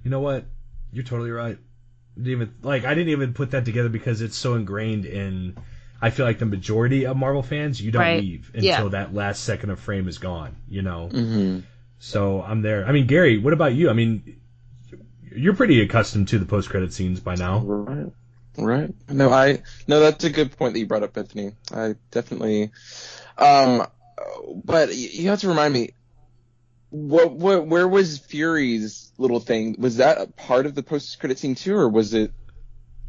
You 0.03 0.11
know 0.11 0.19
what? 0.21 0.45
You're 0.91 1.03
totally 1.03 1.31
right. 1.31 1.57
Didn't 2.15 2.31
even 2.31 2.53
like 2.61 2.85
I 2.85 2.93
didn't 2.93 3.09
even 3.09 3.33
put 3.33 3.51
that 3.51 3.65
together 3.65 3.89
because 3.89 4.21
it's 4.21 4.35
so 4.37 4.55
ingrained 4.55 5.05
in. 5.05 5.57
I 6.01 6.09
feel 6.11 6.25
like 6.25 6.39
the 6.39 6.45
majority 6.45 7.05
of 7.05 7.17
Marvel 7.17 7.43
fans, 7.43 7.81
you 7.81 7.91
don't 7.91 8.01
Right. 8.01 8.21
leave 8.21 8.49
until 8.53 8.63
Yeah. 8.65 8.87
that 8.89 9.13
last 9.13 9.43
second 9.43 9.69
of 9.69 9.79
frame 9.79 10.07
is 10.07 10.17
gone. 10.17 10.55
You 10.69 10.81
know. 10.81 11.09
Mm-hmm. 11.11 11.59
So 11.99 12.41
I'm 12.41 12.61
there. 12.61 12.85
I 12.87 12.91
mean, 12.91 13.07
Gary, 13.07 13.37
what 13.37 13.53
about 13.53 13.73
you? 13.73 13.89
I 13.89 13.93
mean, 13.93 14.39
you're 15.35 15.55
pretty 15.55 15.81
accustomed 15.81 16.29
to 16.29 16.39
the 16.39 16.45
post 16.45 16.69
credit 16.69 16.93
scenes 16.93 17.19
by 17.19 17.35
now. 17.35 17.59
Right. 17.59 18.11
Right. 18.57 18.93
No, 19.07 19.31
I 19.31 19.61
no, 19.87 19.99
that's 19.99 20.23
a 20.23 20.29
good 20.29 20.57
point 20.57 20.73
that 20.73 20.79
you 20.79 20.87
brought 20.87 21.03
up, 21.03 21.13
Bethany. 21.13 21.53
I 21.73 21.95
definitely. 22.11 22.71
Um, 23.37 23.85
but 24.65 24.95
you 24.95 25.29
have 25.29 25.39
to 25.41 25.47
remind 25.47 25.73
me. 25.73 25.91
What 26.89 27.31
what 27.33 27.67
where 27.67 27.87
was 27.87 28.17
Fury's 28.17 29.11
little 29.17 29.39
thing? 29.39 29.75
Was 29.77 29.97
that 29.97 30.19
a 30.19 30.27
part 30.27 30.65
of 30.65 30.73
the 30.73 30.81
post 30.83 31.19
credit 31.19 31.37
scene 31.37 31.55
too, 31.55 31.75
or 31.75 31.87
was 31.87 32.13
it? 32.13 32.31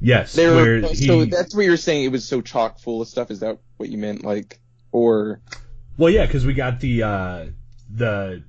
Yes, 0.03 0.35
There, 0.35 0.55
where 0.55 0.95
so 0.95 1.21
he. 1.21 1.25
that's 1.27 1.55
what 1.55 1.65
you're 1.65 1.77
saying. 1.77 2.05
It 2.05 2.13
was 2.13 2.27
so 2.27 2.41
chock 2.41 2.79
full 2.79 3.03
of 3.03 3.09
stuff. 3.09 3.31
Is 3.31 3.41
that 3.41 3.59
what 3.77 3.89
you 3.89 3.99
meant? 3.99 4.25
Like, 4.25 4.61
or 4.93 5.41
Well, 5.97 6.11
yeah, 6.11 6.27
because 6.27 6.45
we 6.47 6.55
got 6.55 6.81
the 6.81 7.03
uh, 7.03 7.47
the. 7.91 8.43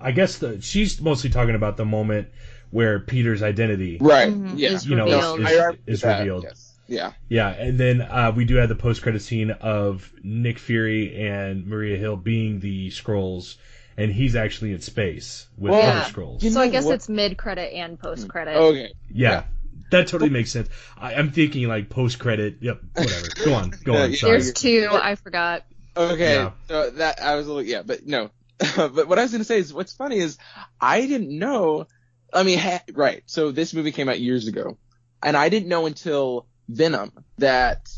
I 0.00 0.12
guess 0.12 0.38
the 0.38 0.60
she's 0.60 1.00
mostly 1.00 1.30
talking 1.30 1.54
about 1.54 1.76
the 1.76 1.84
moment 1.84 2.28
where 2.70 2.98
Peter's 3.00 3.42
identity, 3.42 3.98
right? 4.00 4.28
Mhm. 4.32 4.52
Yeah. 4.56 4.70
Is 4.72 4.86
you 4.86 4.96
know, 4.96 5.04
revealed. 5.04 5.40
is, 5.40 5.50
is, 5.50 5.76
is 5.86 6.00
that, 6.02 6.18
revealed. 6.20 6.44
yes. 6.44 6.64
Yeah. 6.86 7.12
Yeah, 7.28 7.48
and 7.50 7.78
then 7.78 8.00
uh, 8.00 8.32
we 8.34 8.44
do 8.46 8.56
have 8.56 8.68
the 8.70 8.74
post 8.74 9.02
credit 9.02 9.20
scene 9.20 9.50
of 9.50 10.10
Nick 10.22 10.58
Fury 10.58 11.26
and 11.28 11.66
Maria 11.66 11.98
Hill 11.98 12.16
being 12.16 12.60
the 12.60 12.88
Skrulls, 12.88 13.56
and 13.98 14.10
he's 14.10 14.34
actually 14.36 14.72
in 14.72 14.80
space 14.80 15.46
with 15.58 15.72
Well, 15.72 15.82
other 15.82 15.98
Yeah. 15.98 16.04
Skrulls. 16.04 16.42
You 16.42 16.50
so 16.50 16.60
I 16.62 16.68
guess 16.68 16.84
what? 16.84 16.94
it's 16.94 17.08
mid 17.10 17.36
credit 17.36 17.74
and 17.74 17.98
post 17.98 18.26
credit. 18.28 18.56
Okay. 18.56 18.92
yeah, 19.12 19.44
that 19.90 20.08
totally 20.08 20.30
makes 20.30 20.50
sense. 20.50 20.68
I, 20.96 21.14
I'm 21.14 21.30
thinking 21.30 21.68
like 21.68 21.90
post 21.90 22.18
credit. 22.18 22.56
Yep, 22.60 22.80
whatever. 22.94 23.26
Go 23.44 23.54
on, 23.54 23.70
go 23.84 23.94
on. 24.04 24.14
Sorry. 24.14 24.32
There's 24.32 24.52
two. 24.54 24.88
I 24.90 25.14
forgot. 25.16 25.64
Okay, 25.96 26.34
Yeah. 26.36 26.52
so 26.68 26.90
that 26.90 27.20
I 27.22 27.34
was 27.34 27.46
a 27.46 27.52
little 27.52 27.68
yeah, 27.68 27.82
but 27.82 28.06
no. 28.06 28.30
but 28.76 29.08
what 29.08 29.18
I 29.18 29.22
was 29.22 29.32
gonna 29.32 29.44
say 29.44 29.58
is 29.58 29.72
what's 29.72 29.92
funny 29.92 30.18
is 30.18 30.38
I 30.80 31.06
didn't 31.06 31.36
know. 31.36 31.86
I 32.32 32.42
mean, 32.42 32.58
ha- 32.58 32.82
right. 32.92 33.22
So 33.26 33.52
this 33.52 33.72
movie 33.72 33.92
came 33.92 34.08
out 34.08 34.20
years 34.20 34.48
ago, 34.48 34.76
and 35.22 35.36
I 35.36 35.48
didn't 35.48 35.68
know 35.68 35.86
until 35.86 36.46
Venom 36.68 37.12
that, 37.38 37.88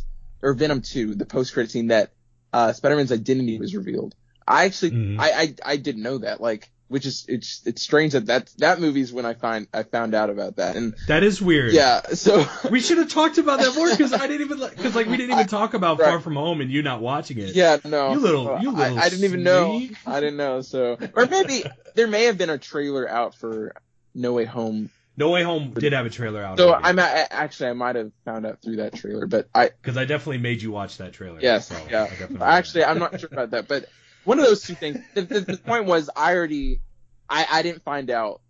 or 0.43 0.53
Venom 0.55 0.83
Two, 0.83 1.15
the 1.15 1.27
post 1.27 1.53
credit 1.55 1.71
scene 1.71 1.89
that 1.89 2.11
uh, 2.53 2.73
Spider-Man's 2.73 3.13
identity 3.13 3.59
was 3.59 3.75
revealed. 3.75 4.15
I 4.47 4.65
actually, 4.65 4.91
Mhm. 4.93 5.21
I, 5.21 5.31
I, 5.31 5.55
I 5.65 5.77
didn't 5.77 6.03
know 6.03 6.19
that. 6.19 6.41
Like, 6.41 6.71
which 6.91 7.07
is 7.07 7.25
it's 7.29 7.63
it's 7.65 7.81
strange 7.81 8.13
that 8.13 8.27
that 8.27 8.51
that 8.59 8.81
movie's 8.81 9.13
when 9.13 9.25
I 9.25 9.35
find 9.35 9.67
I 9.73 9.85
found 9.85 10.15
out 10.15 10.29
about 10.29 10.57
that, 10.57 10.77
and 10.77 10.95
That 11.07 11.23
is 11.23 11.41
weird. 11.41 11.73
yeah, 11.73 12.01
so 12.13 12.45
We 12.71 12.81
should 12.81 12.99
have 12.99 13.09
talked 13.09 13.39
about 13.39 13.61
that 13.61 13.75
more 13.77 13.89
because 13.89 14.13
I 14.13 14.27
didn't 14.27 14.43
even 14.51 14.59
because 14.69 14.95
like 14.95 15.07
we 15.07 15.17
didn't 15.17 15.33
even 15.37 15.47
talk 15.61 15.75
about 15.75 15.99
Right. 16.01 16.09
Far 16.09 16.21
From 16.21 16.35
Home 16.35 16.61
and 16.61 16.71
you 16.71 16.83
not 16.83 17.01
watching 17.01 17.39
it. 17.39 17.55
Yeah, 17.55 17.79
no. 17.85 18.13
You 18.13 18.19
little- 18.19 18.59
you 18.61 18.73
little 18.73 18.99
I, 18.99 19.09
didn't 19.09 19.25
even 19.25 19.43
know. 19.45 19.81
I 20.07 20.21
didn't 20.21 20.37
know. 20.37 20.61
So, 20.63 20.99
or 21.15 21.27
maybe 21.27 21.63
there 21.95 22.09
may 22.09 22.25
have 22.25 22.37
been 22.37 22.51
a 22.51 22.59
trailer 22.59 23.09
out 23.09 23.35
for 23.37 23.75
No 24.15 24.33
Way 24.33 24.45
Home. 24.45 24.91
No 25.17 25.31
Way 25.31 25.43
Home 25.43 25.73
did 25.75 25.93
have 25.93 26.07
a 26.07 26.11
trailer 26.11 26.43
out. 26.43 26.59
So 26.59 26.73
I'm 26.75 26.99
a- 26.99 27.03
actually 27.03 27.71
I 27.71 27.73
might 27.75 27.95
have 27.97 28.11
found 28.25 28.47
out 28.47 28.63
through 28.63 28.77
that 28.77 28.95
trailer, 28.95 29.27
but 29.27 29.49
I 29.55 29.69
because 29.69 29.97
I 29.97 30.07
definitely 30.07 30.39
made 30.39 30.61
you 30.63 30.71
watch 30.73 30.99
that 30.99 31.13
trailer. 31.13 31.39
yes, 31.41 31.69
so 31.69 31.77
yeah. 31.91 32.09
I 32.41 32.59
Actually, 32.59 32.85
I'm 32.85 32.99
not 32.99 33.21
sure 33.21 33.29
about 33.31 33.51
that, 33.51 33.69
but 33.69 33.87
one 34.25 34.39
of 34.39 34.45
those 34.47 34.63
two 34.63 34.75
things. 34.75 34.99
The, 35.15 35.23
the, 35.23 35.41
the 35.41 35.57
point 35.57 35.87
was 35.87 36.11
I 36.15 36.35
already 36.35 36.81
I 37.29 37.47
I 37.51 37.63
didn't 37.63 37.83
find 37.83 38.11
out 38.11 38.41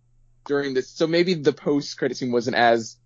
during 0.45 0.73
this, 0.73 0.89
so 0.89 1.07
maybe 1.07 1.33
the 1.35 1.53
post 1.53 1.97
credit 1.97 2.17
scene 2.17 2.31
wasn't 2.31 2.55
as 2.55 2.97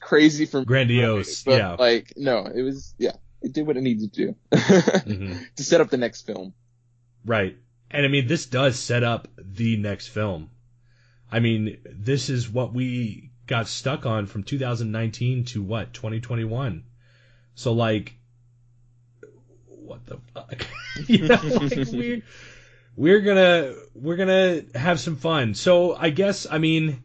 crazy 0.00 0.46
for 0.46 0.60
me. 0.60 0.64
Grandiose, 0.66 1.42
but, 1.44 1.58
yeah. 1.58 1.76
Like 1.78 2.12
no, 2.16 2.46
it 2.46 2.62
was 2.62 2.94
yeah, 2.98 3.12
it 3.42 3.52
did 3.52 3.66
what 3.66 3.76
it 3.76 3.82
needed 3.82 4.12
to 4.12 4.26
do 4.26 4.36
Mhm. 4.52 5.46
to 5.56 5.64
set 5.64 5.80
up 5.80 5.90
the 5.90 5.96
next 5.96 6.22
film. 6.26 6.54
Right. 7.24 7.56
And 7.90 8.04
I 8.04 8.08
mean, 8.08 8.26
this 8.26 8.46
does 8.46 8.78
set 8.78 9.02
up 9.02 9.28
the 9.38 9.76
next 9.76 10.08
film. 10.08 10.50
I 11.32 11.40
mean, 11.40 11.78
this 11.84 12.28
is 12.28 12.48
what 12.48 12.72
we 12.72 13.30
got 13.46 13.66
stuck 13.66 14.04
on 14.06 14.26
from 14.26 14.42
2019 14.42 15.44
to 15.46 15.62
what, 15.62 15.94
2021. 15.94 16.84
So 17.54 17.72
like, 17.72 18.17
what 19.88 20.06
the 20.06 20.18
fuck? 20.34 20.66
you 21.06 21.28
know, 21.28 21.34
like 21.34 21.88
we're 21.90 22.22
we're 22.96 23.20
gonna, 23.20 23.74
we're 23.94 24.16
gonna 24.16 24.62
have 24.74 25.00
some 25.00 25.16
fun. 25.16 25.54
So 25.54 25.94
I 25.94 26.10
guess, 26.10 26.46
I 26.50 26.58
mean, 26.58 27.02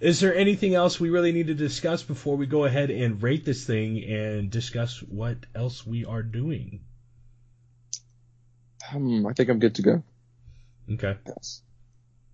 is 0.00 0.20
there 0.20 0.34
anything 0.34 0.74
else 0.74 0.98
we 0.98 1.10
really 1.10 1.32
need 1.32 1.48
to 1.48 1.54
discuss 1.54 2.02
before 2.02 2.36
we 2.36 2.46
go 2.46 2.64
ahead 2.64 2.90
and 2.90 3.22
rate 3.22 3.44
this 3.44 3.64
thing 3.66 4.02
and 4.04 4.50
discuss 4.50 4.98
what 5.02 5.38
else 5.54 5.86
we 5.86 6.04
are 6.04 6.22
doing? 6.22 6.80
Um, 8.92 9.26
I 9.26 9.32
think 9.32 9.48
I'm 9.48 9.58
good 9.58 9.76
to 9.76 9.82
go. 9.82 10.02
Okay. 10.94 11.16
Yes. 11.26 11.62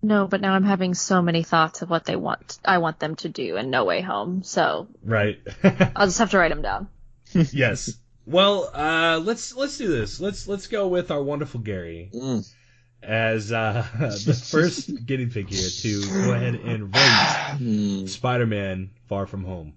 No, 0.00 0.26
but 0.28 0.40
now 0.40 0.54
I'm 0.54 0.64
having 0.64 0.94
so 0.94 1.20
many 1.22 1.42
thoughts 1.42 1.82
of 1.82 1.90
what 1.90 2.04
they 2.04 2.16
want. 2.16 2.59
I 2.64 2.78
want 2.78 3.00
them 3.00 3.16
to 3.16 3.28
do 3.28 3.56
in 3.56 3.70
No 3.70 3.84
Way 3.84 4.00
Home. 4.00 4.42
So 4.44 4.88
Right. 5.02 5.40
I'll 5.64 6.06
just 6.06 6.18
have 6.18 6.30
to 6.30 6.38
write 6.38 6.50
them 6.50 6.62
down. 6.62 6.88
yes. 7.32 7.92
Well, 8.29 8.70
uh, 8.74 9.20
let's 9.24 9.55
let's 9.57 9.79
do 9.79 9.89
this. 9.89 10.20
Let's 10.20 10.47
let's 10.47 10.66
go 10.66 10.87
with 10.89 11.11
our 11.11 11.22
wonderful 11.22 11.61
Gary 11.61 12.11
Mm. 12.14 12.47
as 13.03 13.53
uh, 13.53 13.87
the 13.99 14.35
first 14.35 15.07
guinea 15.07 15.26
pig 15.26 15.49
here 15.49 15.68
to 15.70 16.01
go 16.22 16.33
ahead 16.33 16.55
and 16.55 16.95
rate 16.95 17.59
Hmm. 17.59 18.07
Spider-Man: 18.07 18.91
Far 19.09 19.26
From 19.26 19.45
Home. 19.45 19.72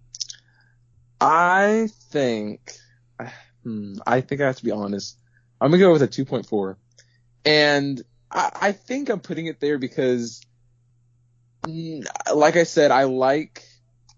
I 1.22 1.88
think 2.12 2.74
hmm, 3.64 3.96
I 4.06 4.22
think 4.22 4.42
I 4.42 4.48
have 4.48 4.58
to 4.58 4.66
be 4.66 4.72
honest. 4.72 5.18
I'm 5.62 5.72
gonna 5.72 5.80
go 5.80 5.94
with 5.94 6.02
a 6.02 6.08
2.4, 6.08 6.76
and 7.46 8.02
I, 8.30 8.52
I 8.62 8.72
think 8.74 9.10
I'm 9.10 9.20
putting 9.22 9.46
it 9.46 9.60
there 9.62 9.78
because, 9.78 10.42
mm, 11.64 12.06
like 12.34 12.58
I 12.58 12.64
said, 12.64 12.92
I 12.92 13.04
like 13.04 13.64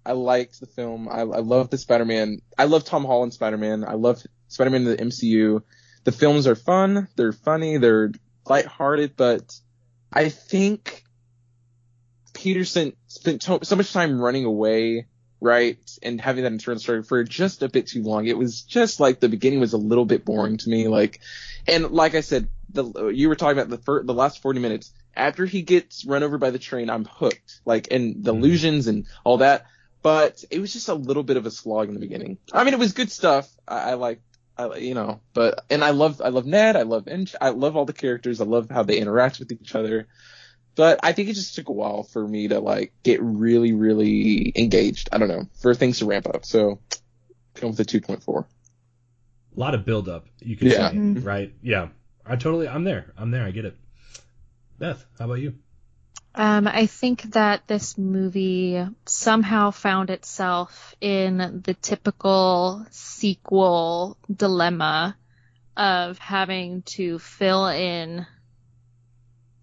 I 0.06 0.14
liked 0.14 0.60
the 0.60 0.66
film. 0.66 1.08
I, 1.08 1.22
I 1.22 1.40
love 1.40 1.70
the 1.70 1.78
Spider-Man. 1.78 2.42
I 2.58 2.66
love 2.66 2.84
Tom 2.84 3.06
Holland 3.06 3.34
Spider-Man. 3.34 3.86
I 3.86 3.94
love 3.94 4.22
Spider-Man 4.48 4.82
in 4.82 4.88
the 4.88 4.98
MCU. 4.98 5.64
The 6.04 6.12
films 6.12 6.48
are 6.48 6.56
fun. 6.56 7.08
They're 7.16 7.32
funny. 7.32 7.78
They're 7.78 8.12
lighthearted, 8.46 9.16
but 9.16 9.54
I 10.12 10.30
think 10.30 11.04
Peterson 12.34 12.94
spent 13.08 13.44
so, 13.44 13.60
so 13.64 13.76
much 13.76 13.94
time 13.94 14.20
running 14.20 14.44
away, 14.44 15.08
right, 15.40 15.80
and 16.02 16.20
having 16.20 16.44
that 16.44 16.52
internal 16.52 16.80
story 16.80 17.04
for 17.04 17.24
just 17.24 17.64
a 17.64 17.70
bit 17.70 17.88
too 17.88 18.04
long. 18.04 18.28
It 18.28 18.38
was 18.38 18.62
just 18.64 19.00
like 19.00 19.20
the 19.20 19.30
beginning 19.30 19.62
was 19.62 19.74
a 19.74 19.78
little 19.78 20.06
bit 20.06 20.26
boring 20.26 20.58
to 20.58 20.70
me. 20.70 20.90
Like, 20.90 21.22
and 21.68 21.92
like 21.92 22.16
I 22.16 22.22
said, 22.22 22.50
the 22.70 23.08
you 23.08 23.30
were 23.30 23.36
talking 23.36 23.58
about 23.58 23.70
the 23.70 23.78
first, 23.78 24.08
the 24.08 24.14
last 24.14 24.42
40 24.42 24.60
minutes 24.60 24.92
after 25.16 25.46
he 25.46 25.62
gets 25.62 26.06
run 26.06 26.24
over 26.24 26.38
by 26.38 26.50
the 26.50 26.60
train, 26.60 26.90
I'm 26.90 27.06
hooked. 27.06 27.62
Like, 27.66 27.90
and 27.92 28.24
the 28.24 28.34
mm-hmm. 28.34 28.44
illusions 28.44 28.88
and 28.88 29.06
all 29.24 29.38
that 29.38 29.66
but 30.04 30.44
it 30.52 30.60
was 30.60 30.72
just 30.74 30.90
a 30.90 30.94
little 30.94 31.24
bit 31.24 31.38
of 31.38 31.46
a 31.48 31.52
slog 31.52 31.88
in 31.88 31.94
the 31.96 32.00
beginning. 32.00 32.38
I 32.52 32.64
mean, 32.64 32.74
it 32.74 32.80
was 32.80 32.94
good 32.94 33.10
stuff. 33.12 33.50
I, 33.68 33.92
I 33.92 33.94
like, 33.96 34.22
I, 34.58 34.76
you 34.76 34.94
know, 34.94 35.22
but 35.34 35.66
and 35.72 35.84
I 35.84 35.90
love, 35.92 36.22
I 36.24 36.30
love 36.30 36.46
Ned. 36.46 36.76
I 36.76 36.84
love, 36.84 37.08
I 37.42 37.50
love 37.50 37.76
all 37.76 37.86
the 37.86 37.94
characters. 37.94 38.40
I 38.42 38.46
love 38.46 38.70
how 38.70 38.84
they 38.84 38.98
interact 39.00 39.40
with 39.40 39.52
each 39.52 39.74
other. 39.74 40.08
But 40.76 41.00
I 41.04 41.14
think 41.14 41.30
it 41.30 41.34
just 41.34 41.56
took 41.56 41.70
a 41.70 41.72
while 41.72 42.04
for 42.04 42.28
me 42.28 42.50
to 42.50 42.60
like 42.60 42.94
get 43.04 43.22
really, 43.22 43.74
really 43.74 44.52
engaged. 44.56 45.10
I 45.12 45.18
don't 45.18 45.30
know, 45.30 45.48
for 45.62 45.74
things 45.74 46.00
to 46.00 46.06
ramp 46.06 46.28
up. 46.28 46.46
So, 46.46 46.80
come 47.56 47.70
with 47.72 47.80
a 47.80 47.86
2.4. 47.86 48.46
A 49.56 49.60
lot 49.60 49.76
of 49.76 49.86
build 49.86 50.10
up, 50.10 50.26
you 50.40 50.56
could 50.58 50.68
Yeah. 50.68 50.90
say, 50.90 50.96
Mhm. 50.98 51.26
right? 51.26 51.54
Yeah, 51.62 51.90
I 52.26 52.36
totally, 52.36 52.68
I'm 52.68 52.84
there. 52.84 53.14
I'm 53.18 53.32
there. 53.32 53.44
I 53.46 53.52
get 53.52 53.66
it. 53.66 53.78
Beth, 54.80 55.06
how 55.20 55.26
about 55.26 55.36
you? 55.36 55.54
Um, 56.36 56.68
I 56.68 56.88
think 56.88 57.22
that 57.34 57.68
this 57.68 57.96
movie 57.98 58.84
somehow 59.06 59.70
found 59.70 60.10
itself 60.10 60.96
in 61.00 61.62
the 61.64 61.76
typical 61.76 62.86
sequel 62.90 64.18
dilemma 64.34 65.16
of 65.78 66.18
having 66.18 66.82
to 66.84 67.20
fill 67.20 67.68
in 67.68 68.26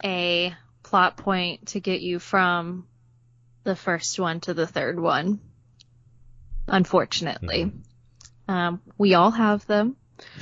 a 0.05 0.55
plot 0.85 1.17
point 1.17 1.69
to 1.69 1.81
get 1.81 2.01
you 2.01 2.21
from 2.21 2.87
the 3.65 3.75
first 3.75 4.19
one 4.19 4.41
to 4.41 4.55
the 4.55 4.67
third 4.67 4.99
one. 4.99 5.41
Unfortunately. 6.69 7.73
Um, 8.47 8.81
we 8.97 9.15
all 9.15 9.33
have 9.33 9.67
them. 9.67 9.97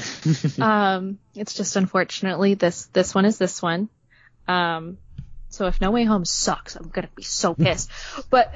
um, 0.59 1.19
it's 1.35 1.55
just 1.55 1.77
unfortunately 1.77 2.55
this, 2.55 2.87
this 2.87 3.15
one 3.15 3.25
is 3.25 3.39
this 3.39 3.63
one. 3.63 3.89
Um, 4.47 4.99
so 5.49 5.67
if 5.67 5.81
No 5.81 5.91
Way 5.91 6.05
Home 6.05 6.25
sucks, 6.25 6.77
I'm 6.77 6.89
gonna 6.89 7.11
be 7.15 7.23
so 7.23 7.55
pissed. 7.55 7.91
But 8.31 8.55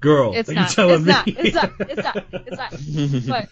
Girl, 0.00 0.34
it's 0.34 0.48
are 0.48 0.52
you 0.52 0.60
not. 0.60 0.70
telling 0.70 1.06
It's 1.06 1.06
not. 1.06 1.28
It's 1.28 1.54
not. 1.54 1.72
It's 1.80 2.02
not. 2.02 2.24
It's 3.02 3.26
not. 3.26 3.48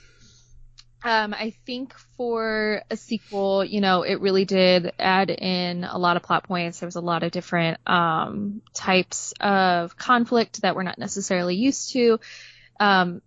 But 1.02 1.08
um, 1.08 1.34
I 1.34 1.52
think 1.66 1.94
for 2.16 2.82
a 2.90 2.96
sequel, 2.96 3.62
you 3.62 3.82
know, 3.82 4.02
it 4.02 4.20
really 4.20 4.46
did 4.46 4.92
add 4.98 5.28
in 5.28 5.84
a 5.84 5.98
lot 5.98 6.16
of 6.16 6.22
plot 6.22 6.44
points. 6.44 6.80
There 6.80 6.86
was 6.86 6.96
a 6.96 7.02
lot 7.02 7.22
of 7.22 7.30
different 7.30 7.78
um, 7.86 8.62
types 8.72 9.34
of 9.38 9.98
conflict 9.98 10.62
that 10.62 10.74
we're 10.74 10.82
not 10.82 10.98
necessarily 10.98 11.56
used 11.56 11.92
to. 11.92 12.20
Um, 12.80 13.20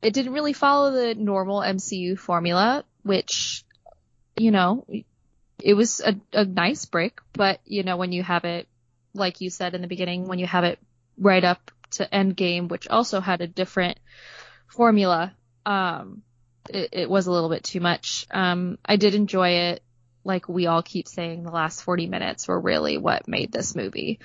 it 0.00 0.14
didn't 0.14 0.32
really 0.32 0.54
follow 0.54 0.92
the 0.92 1.14
normal 1.14 1.60
MCU 1.60 2.18
formula, 2.18 2.84
which, 3.02 3.64
you 4.36 4.50
know, 4.50 4.86
it 5.64 5.74
was 5.74 6.00
a, 6.00 6.14
a 6.34 6.44
nice 6.44 6.84
break, 6.84 7.20
but 7.32 7.58
you 7.64 7.82
know, 7.82 7.96
when 7.96 8.12
you 8.12 8.22
have 8.22 8.44
it, 8.44 8.68
like 9.14 9.40
you 9.40 9.48
said 9.48 9.74
in 9.74 9.80
the 9.80 9.88
beginning, 9.88 10.28
when 10.28 10.38
you 10.38 10.46
have 10.46 10.64
it 10.64 10.78
right 11.16 11.42
up 11.42 11.70
to 11.92 12.06
Endgame, 12.12 12.68
which 12.68 12.86
also 12.86 13.18
had 13.18 13.40
a 13.40 13.46
different 13.46 13.98
formula, 14.68 15.34
um, 15.64 16.22
it, 16.68 16.90
it 16.92 17.10
was 17.10 17.26
a 17.26 17.32
little 17.32 17.48
bit 17.48 17.64
too 17.64 17.80
much. 17.80 18.26
Um, 18.30 18.76
I 18.84 18.96
did 18.96 19.14
enjoy 19.14 19.48
it. 19.70 19.82
Like 20.22 20.50
we 20.50 20.66
all 20.66 20.82
keep 20.82 21.08
saying, 21.08 21.44
the 21.44 21.50
last 21.50 21.82
40 21.82 22.08
minutes 22.08 22.46
were 22.46 22.60
really 22.60 22.98
what 22.98 23.26
made 23.26 23.50
this 23.50 23.74
movie. 23.74 24.20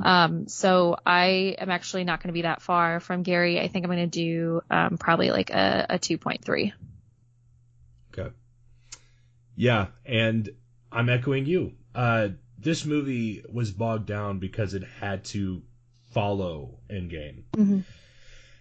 Um, 0.00 0.46
so 0.46 0.96
I 1.04 1.56
am 1.58 1.70
actually 1.70 2.04
not 2.04 2.20
going 2.20 2.28
to 2.28 2.34
be 2.34 2.42
that 2.42 2.62
far 2.62 3.00
from 3.00 3.24
Garry. 3.24 3.60
I 3.60 3.66
think 3.66 3.84
I'm 3.84 3.90
going 3.90 4.10
to 4.10 4.18
do, 4.18 4.60
um, 4.70 4.96
probably 4.96 5.30
like 5.30 5.50
a, 5.50 5.86
a 5.90 5.98
2.3. 5.98 6.72
Okay. 8.12 8.32
Yeah, 9.56 9.86
and 10.04 10.50
I'm 10.94 11.08
echoing 11.08 11.44
you. 11.44 11.72
Uh, 11.94 12.28
this 12.58 12.86
movie 12.86 13.44
was 13.52 13.70
bogged 13.72 14.06
down 14.06 14.38
because 14.38 14.74
it 14.74 14.84
had 15.00 15.24
to 15.26 15.62
follow 16.12 16.78
Endgame. 16.88 17.42
Mm-hmm. 17.56 17.80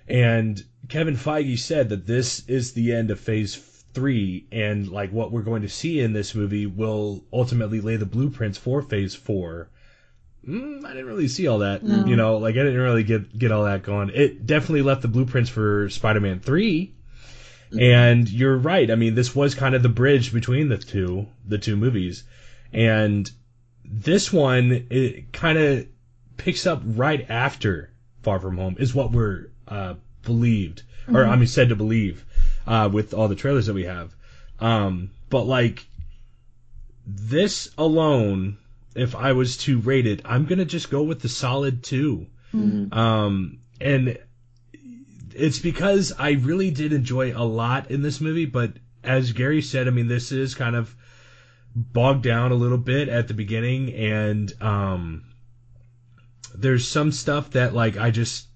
And 0.08 0.64
Kevin 0.90 1.16
Feige 1.16 1.60
said 1.60 1.90
that 1.90 2.06
this 2.06 2.46
is 2.48 2.74
the 2.74 2.94
end 2.94 3.12
of 3.12 3.20
phase 3.20 3.56
three, 3.94 4.48
and 4.52 4.90
like 4.90 5.12
what 5.12 5.32
we're 5.32 5.44
going 5.44 5.62
to 5.62 5.70
see 5.70 6.00
in 6.00 6.12
this 6.12 6.36
movie 6.36 6.66
will 6.66 7.24
ultimately 7.32 7.80
lay 7.80 7.96
the 7.96 8.06
blueprints 8.06 8.58
for 8.58 8.82
phase 8.82 9.16
four. 9.16 9.70
Mm, 10.46 10.84
I 10.84 10.90
didn't 10.90 11.06
really 11.06 11.30
see 11.30 11.48
all 11.48 11.60
that. 11.60 11.84
No. 11.84 12.06
You 12.06 12.18
know, 12.18 12.38
like 12.38 12.56
I 12.56 12.64
didn't 12.64 12.82
really 12.82 13.04
get 13.04 13.38
get 13.38 13.52
all 13.52 13.64
that 13.64 13.84
going. 13.84 14.12
It 14.14 14.46
definitely 14.46 14.82
left 14.82 15.04
the 15.04 15.08
blueprints 15.08 15.50
for 15.50 15.90
Spider-Man 15.90 16.42
3. 16.42 16.94
And 17.80 18.30
you're 18.30 18.58
right. 18.58 18.90
I 18.92 18.96
mean, 18.96 19.16
this 19.16 19.36
was 19.36 19.56
kind 19.56 19.76
of 19.76 19.84
the 19.84 19.90
bridge 19.90 20.34
between 20.34 20.70
the 20.70 20.78
two, 20.78 21.28
the 21.46 21.58
two 21.58 21.76
movies. 21.76 22.24
And 22.72 23.30
this 23.86 24.32
one, 24.32 24.88
it 24.90 25.32
kind 25.34 25.58
of 25.58 25.88
picks 26.38 26.66
up 26.66 26.82
right 26.86 27.26
after 27.30 27.92
Far 28.22 28.40
From 28.40 28.58
Home, 28.58 28.76
is 28.80 28.94
what 28.94 29.12
we're 29.12 29.50
uh, 29.68 29.96
believed, 30.24 30.84
or 31.08 31.24
Mhm. 31.24 31.30
I 31.30 31.36
mean, 31.36 31.48
said 31.48 31.70
to 31.70 31.76
believe, 31.76 32.26
uh, 32.68 32.90
with 32.92 33.14
all 33.14 33.28
the 33.28 33.36
trailers 33.36 33.66
that 33.68 33.74
we 33.74 33.84
have. 33.84 34.16
Um, 34.60 35.12
but 35.30 35.44
like 35.44 35.86
this 37.06 37.70
alone, 37.78 38.58
if 38.96 39.16
I 39.16 39.34
was 39.34 39.58
to 39.58 39.80
rate 39.80 40.06
it, 40.06 40.22
I'm 40.26 40.46
gonna 40.46 40.66
just 40.66 40.90
go 40.90 41.02
with 41.04 41.22
the 41.22 41.30
solid 41.30 41.84
2 41.84 42.28
Um, 42.92 43.60
and 43.82 44.18
it's 45.36 45.60
because 45.60 46.14
I 46.18 46.32
really 46.32 46.72
did 46.72 46.94
enjoy 46.94 47.36
a 47.36 47.44
lot 47.44 47.92
in 47.92 48.02
this 48.02 48.22
movie, 48.22 48.46
but 48.46 48.74
as 49.04 49.34
Garry 49.34 49.62
said, 49.62 49.88
I 49.88 49.92
mean, 49.92 50.08
this 50.08 50.32
is 50.32 50.56
kind 50.56 50.76
of 50.76 50.96
bogged 51.76 52.24
down 52.24 52.52
a 52.52 52.56
little 52.56 52.78
bit 52.78 53.10
at 53.10 53.28
the 53.28 53.34
beginning, 53.34 53.94
and 53.94 54.54
um, 54.62 55.26
there's 56.56 56.88
some 56.88 57.12
stuff 57.12 57.52
that 57.52 57.74
like 57.74 57.98
I 57.98 58.12
just, 58.12 58.48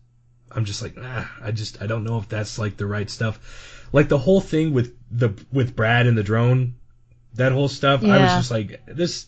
I'm 0.51 0.65
just 0.65 0.82
like, 0.82 0.95
ah, 0.99 1.32
I 1.41 1.51
just, 1.51 1.82
I 1.82 1.88
don't 1.88 2.03
know 2.03 2.17
if 2.17 2.30
that's 2.30 2.57
like 2.57 2.78
the 2.78 2.86
right 2.86 3.09
stuff. 3.09 3.88
Like 3.91 4.09
the 4.09 4.17
whole 4.17 4.41
thing 4.41 4.73
with 4.73 4.95
the 5.11 5.34
with 5.51 5.75
Brad 5.75 6.07
and 6.07 6.17
the 6.17 6.23
drone, 6.23 6.75
that 7.36 7.51
whole 7.51 7.69
stuff, 7.69 8.03
I 8.03 8.19
was 8.19 8.32
just 8.32 8.51
like, 8.51 8.82
this, 8.86 9.28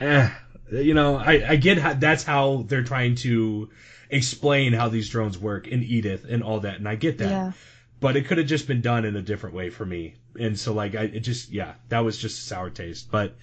eh, 0.00 0.30
you 0.72 0.94
know, 0.94 1.16
I, 1.16 1.50
I 1.50 1.56
get 1.56 1.78
how 1.78 1.94
that's 1.94 2.24
how 2.24 2.64
they're 2.68 2.84
trying 2.84 3.14
to 3.16 3.70
explain 4.10 4.72
how 4.72 4.88
these 4.88 5.08
drones 5.08 5.38
work 5.38 5.66
in 5.66 5.82
Edith 5.82 6.24
and 6.28 6.42
all 6.42 6.60
that, 6.60 6.76
and 6.76 6.88
I 6.88 6.94
get 6.94 7.18
that. 7.18 7.30
Yeah. 7.30 7.52
But 8.00 8.16
it 8.16 8.26
could 8.26 8.38
have 8.38 8.46
just 8.46 8.68
been 8.68 8.80
done 8.80 9.04
in 9.04 9.16
a 9.16 9.22
different 9.22 9.56
way 9.56 9.70
for 9.70 9.84
me, 9.84 10.14
and 10.38 10.58
so 10.58 10.72
like 10.72 10.94
I, 10.94 11.04
it 11.04 11.20
just 11.20 11.50
yeah, 11.50 11.74
that 11.88 12.00
was 12.00 12.16
just 12.16 12.38
a 12.38 12.42
sour 12.42 12.70
taste. 12.70 13.10
But 13.10 13.34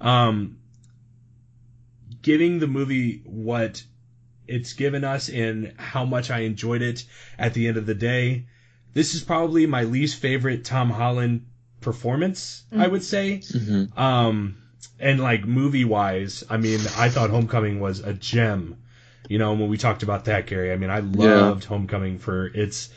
um, 0.00 0.58
giving 2.20 2.58
the 2.58 2.66
movie 2.66 3.22
what 3.24 3.82
it's 4.46 4.74
given 4.74 5.04
us 5.04 5.28
and 5.28 5.72
how 5.78 6.04
much 6.04 6.30
I 6.30 6.40
enjoyed 6.40 6.82
it 6.82 7.04
at 7.38 7.54
the 7.54 7.68
end 7.68 7.76
of 7.78 7.86
the 7.86 7.94
day, 7.94 8.46
this 8.92 9.14
is 9.14 9.22
probably 9.22 9.66
my 9.66 9.84
least 9.84 10.20
favorite 10.20 10.64
Tom 10.64 10.90
Holland 10.90 11.46
performance. 11.80 12.64
I 12.76 12.86
would 12.88 13.02
say. 13.02 13.40
Um, 13.96 14.58
and 15.00 15.20
like 15.20 15.44
movie 15.44 15.84
wise, 15.84 16.44
I 16.50 16.56
mean, 16.58 16.80
I 16.96 17.08
thought 17.08 17.30
Homecoming 17.30 17.80
was 17.80 18.00
a 18.00 18.12
gem. 18.12 18.76
You 19.28 19.38
know, 19.38 19.52
when 19.52 19.68
we 19.68 19.76
talked 19.76 20.02
about 20.02 20.24
that, 20.26 20.46
Garry, 20.46 20.72
I 20.72 20.76
mean, 20.76 20.90
I 20.90 21.00
loved 21.00 21.64
Homecoming 21.64 22.18
for 22.18 22.46
its. 22.46 22.90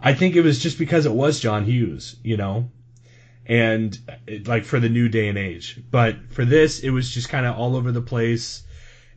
I 0.00 0.14
think 0.14 0.34
it 0.34 0.42
was 0.42 0.58
just 0.58 0.78
because 0.78 1.04
it 1.06 1.12
was 1.12 1.40
John 1.40 1.64
Hughes, 1.64 2.16
you 2.22 2.36
know, 2.36 2.70
and 3.46 3.98
it, 4.26 4.48
like 4.48 4.64
for 4.64 4.80
the 4.80 4.88
new 4.88 5.08
day 5.08 5.28
and 5.28 5.36
age. 5.36 5.82
But 5.90 6.32
for 6.32 6.44
this, 6.44 6.80
it 6.80 6.90
was 6.90 7.10
just 7.10 7.28
kind 7.28 7.44
of 7.44 7.56
all 7.56 7.76
over 7.76 7.92
the 7.92 8.00
place. 8.00 8.62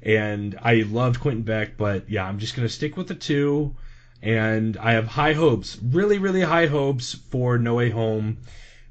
And 0.01 0.59
I 0.61 0.81
loved 0.81 1.21
Quentin 1.21 1.43
Beck, 1.43 1.77
but 1.77 2.09
yeah, 2.09 2.25
I'm 2.25 2.39
just 2.39 2.55
gonna 2.55 2.67
stick 2.67 2.97
with 2.97 3.07
the 3.07 3.15
two. 3.15 3.75
And 4.21 4.77
I 4.77 4.93
have 4.93 5.07
high 5.07 5.33
hopes, 5.33 5.77
really, 5.81 6.17
really 6.17 6.41
high 6.41 6.67
hopes 6.67 7.13
for 7.13 7.57
No 7.57 7.75
Way 7.75 7.89
Home 7.89 8.37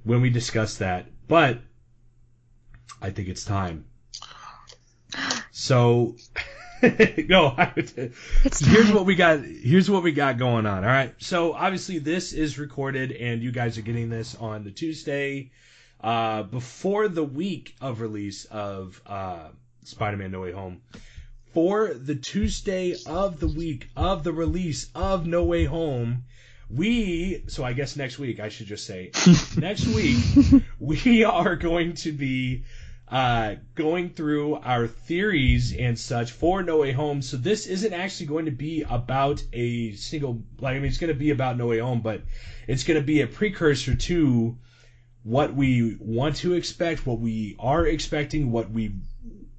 when 0.04 0.20
we 0.20 0.30
discuss 0.30 0.76
that. 0.76 1.06
But 1.28 1.60
I 3.00 3.10
think 3.10 3.28
it's 3.28 3.44
time. 3.44 3.86
So 5.50 6.16
no, 7.28 7.54
here's 7.76 8.90
what 8.92 9.06
we 9.06 9.14
got. 9.14 9.40
Here's 9.44 9.88
what 9.88 10.02
we 10.02 10.10
got 10.10 10.36
going 10.36 10.66
on. 10.66 10.82
All 10.82 10.90
right. 10.90 11.14
So 11.18 11.52
obviously 11.52 11.98
this 12.00 12.32
is 12.32 12.58
recorded, 12.58 13.12
and 13.12 13.40
you 13.40 13.52
guys 13.52 13.78
are 13.78 13.82
getting 13.82 14.10
this 14.10 14.34
on 14.34 14.64
the 14.64 14.72
Tuesday 14.72 15.52
uh, 16.00 16.42
before 16.42 17.06
the 17.06 17.22
week 17.22 17.76
of 17.80 18.00
release 18.00 18.46
of 18.46 19.00
uh, 19.06 19.48
Spider-Man: 19.84 20.32
No 20.32 20.40
Way 20.40 20.50
Home. 20.52 20.82
For 21.54 21.94
the 21.94 22.16
Tuesday 22.16 22.96
of 23.06 23.38
the 23.38 23.48
week 23.48 23.88
of 23.96 24.24
the 24.24 24.32
release 24.32 24.90
of 24.92 25.24
No 25.24 25.44
Way 25.44 25.64
Home, 25.66 26.24
we 26.68 27.44
so 27.46 27.62
I 27.62 27.74
guess 27.74 27.96
next 27.96 28.18
week 28.18 28.40
I 28.40 28.48
should 28.48 28.66
just 28.66 28.86
say 28.86 29.12
next 29.56 29.86
week 29.86 30.16
we 30.80 31.22
are 31.22 31.54
going 31.54 31.94
to 31.94 32.10
be 32.10 32.64
uh, 33.12 33.56
going 33.74 34.08
through 34.08 34.54
our 34.56 34.86
theories 34.86 35.76
and 35.76 35.98
such 35.98 36.32
for 36.32 36.62
No 36.62 36.78
Way 36.78 36.92
Home. 36.92 37.20
So 37.20 37.36
this 37.36 37.66
isn't 37.66 37.92
actually 37.92 38.24
going 38.24 38.46
to 38.46 38.50
be 38.50 38.84
about 38.88 39.44
a 39.52 39.92
single, 39.92 40.42
like, 40.58 40.76
I 40.76 40.78
mean, 40.78 40.86
it's 40.86 40.96
going 40.96 41.12
to 41.12 41.18
be 41.18 41.28
about 41.28 41.58
No 41.58 41.66
Way 41.66 41.78
Home, 41.78 42.00
but 42.00 42.22
it's 42.66 42.84
going 42.84 42.98
to 42.98 43.04
be 43.04 43.20
a 43.20 43.26
precursor 43.26 43.94
to 43.94 44.56
what 45.24 45.54
we 45.54 45.98
want 46.00 46.36
to 46.36 46.54
expect, 46.54 47.06
what 47.06 47.20
we 47.20 47.54
are 47.58 47.86
expecting, 47.86 48.50
what 48.50 48.70
we 48.70 48.94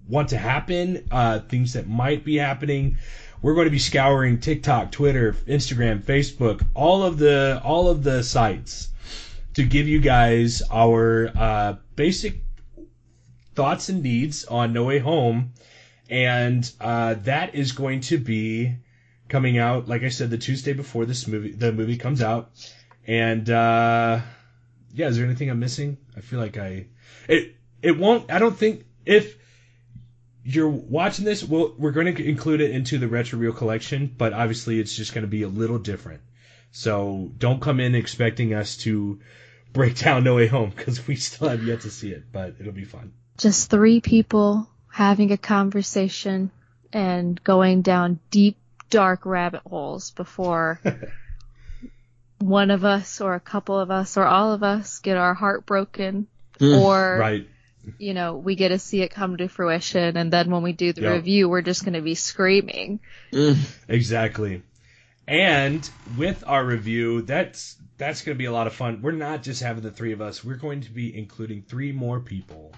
want 0.10 0.30
to 0.30 0.38
happen, 0.38 1.06
uh, 1.12 1.40
things 1.42 1.74
that 1.74 1.88
might 1.88 2.26
be 2.26 2.38
happening. 2.38 2.98
We're 3.44 3.54
going 3.54 3.68
to 3.68 3.72
be 3.72 3.78
scouring 3.78 4.40
TikTok, 4.40 4.92
Twitter, 4.92 5.34
Instagram, 5.48 6.02
Facebook, 6.02 6.66
all 6.74 7.04
of 7.04 7.20
the 7.20 7.62
all 7.64 7.88
of 7.88 8.04
the 8.04 8.24
sites 8.24 8.90
to 9.54 9.64
give 9.64 9.88
you 9.88 10.00
guys 10.00 10.64
our 10.72 11.32
uh, 11.36 11.76
basic 11.96 12.42
thoughts 13.56 13.90
and 13.90 14.04
needs 14.04 14.46
on 14.46 14.74
No 14.74 14.86
Way 14.86 15.00
Home, 15.00 15.54
and 16.10 16.70
uh, 16.80 17.16
that 17.24 17.56
is 17.56 17.72
going 17.72 18.02
to 18.02 18.18
be 18.18 18.76
coming 19.30 19.58
out, 19.58 19.88
like 19.88 20.04
I 20.04 20.10
said, 20.10 20.30
the 20.30 20.38
Tuesday 20.38 20.74
before 20.74 21.06
this 21.06 21.28
movie 21.28 21.52
the 21.52 21.72
movie 21.72 21.98
comes 21.98 22.22
out. 22.22 22.52
And 23.06 23.50
uh, 23.50 24.22
yeah, 24.94 25.08
is 25.08 25.18
there 25.18 25.26
anything 25.26 25.50
I'm 25.50 25.60
missing? 25.60 25.98
I 26.16 26.22
feel 26.22 26.40
like 26.40 26.58
I 26.58 26.88
it 27.28 27.56
it 27.82 27.98
won't. 27.98 28.32
I 28.32 28.40
don't 28.40 28.56
think 28.56 28.86
if 29.06 29.38
you're 30.44 30.70
watching 30.70 31.26
this, 31.26 31.44
we'll, 31.44 31.74
we're 31.78 31.92
going 31.92 32.14
to 32.14 32.24
include 32.24 32.62
it 32.62 32.72
into 32.72 32.98
the 32.98 33.08
retro 33.08 33.40
reel 33.40 33.54
collection, 33.54 34.14
but 34.18 34.34
obviously 34.34 34.80
it's 34.80 34.96
just 34.96 35.14
going 35.14 35.24
to 35.24 35.30
be 35.30 35.44
a 35.44 35.48
little 35.48 35.80
different. 35.80 36.22
So 36.72 37.32
don't 37.38 37.62
come 37.62 37.80
in 37.80 37.96
expecting 37.96 38.54
us 38.54 38.78
to 38.78 39.20
break 39.72 39.98
down 40.00 40.24
No 40.24 40.36
Way 40.36 40.48
Home 40.48 40.72
because 40.76 41.08
we 41.08 41.16
still 41.16 41.50
have 41.50 41.64
yet 41.64 41.82
to 41.82 41.90
see 41.90 42.12
it, 42.12 42.26
but 42.32 42.56
it'll 42.60 42.74
be 42.74 42.86
fun 42.86 43.14
just 43.38 43.70
three 43.70 44.02
people 44.02 44.68
having 44.92 45.32
a 45.32 45.38
conversation 45.38 46.52
and 46.92 47.44
going 47.44 47.82
down 47.82 48.20
deep, 48.30 48.58
dark 48.90 49.26
rabbit 49.26 49.62
holes 49.66 50.12
before 50.12 50.80
one 52.40 52.72
of 52.72 52.86
us 52.86 53.22
or 53.22 53.34
a 53.34 53.40
couple 53.40 53.80
of 53.80 53.90
us 53.90 54.18
or 54.18 54.26
all 54.26 54.54
of 54.54 54.64
us 54.64 55.00
get 55.00 55.18
our 55.18 55.34
heart 55.34 55.66
broken 55.66 56.28
mm, 56.60 56.80
or 56.80 57.18
right. 57.18 57.48
you 57.98 58.14
know 58.14 58.36
we 58.36 58.56
get 58.56 58.70
to 58.70 58.78
see 58.78 59.02
it 59.02 59.10
come 59.10 59.38
to 59.38 59.48
fruition. 59.48 60.16
And 60.18 60.32
then 60.32 60.52
when 60.52 60.62
we 60.62 60.74
do 60.74 60.94
the 60.94 61.02
yep. 61.02 61.14
review 61.14 61.50
we're 61.50 61.62
just 61.62 61.84
going 61.84 61.94
to 61.94 62.02
be 62.02 62.16
screaming. 62.16 63.00
Mm. 63.32 63.58
exactly. 63.88 64.62
And 65.28 65.90
with 66.18 66.44
our 66.46 66.64
review 66.64 67.24
that's 67.24 67.78
that's 67.98 68.22
going 68.22 68.36
to 68.36 68.40
be 68.40 68.46
a 68.46 68.52
lot 68.52 68.68
of 68.68 68.74
fun. 68.74 69.02
We're 69.02 69.12
not 69.12 69.42
just 69.42 69.64
having 69.64 69.84
the 69.84 69.92
three 69.92 70.12
of 70.12 70.22
us. 70.22 70.44
We're 70.44 70.56
going 70.56 70.82
to 70.82 70.92
be 70.92 71.16
including 71.18 71.64
three 71.64 71.92
more 71.92 72.20
people 72.20 72.74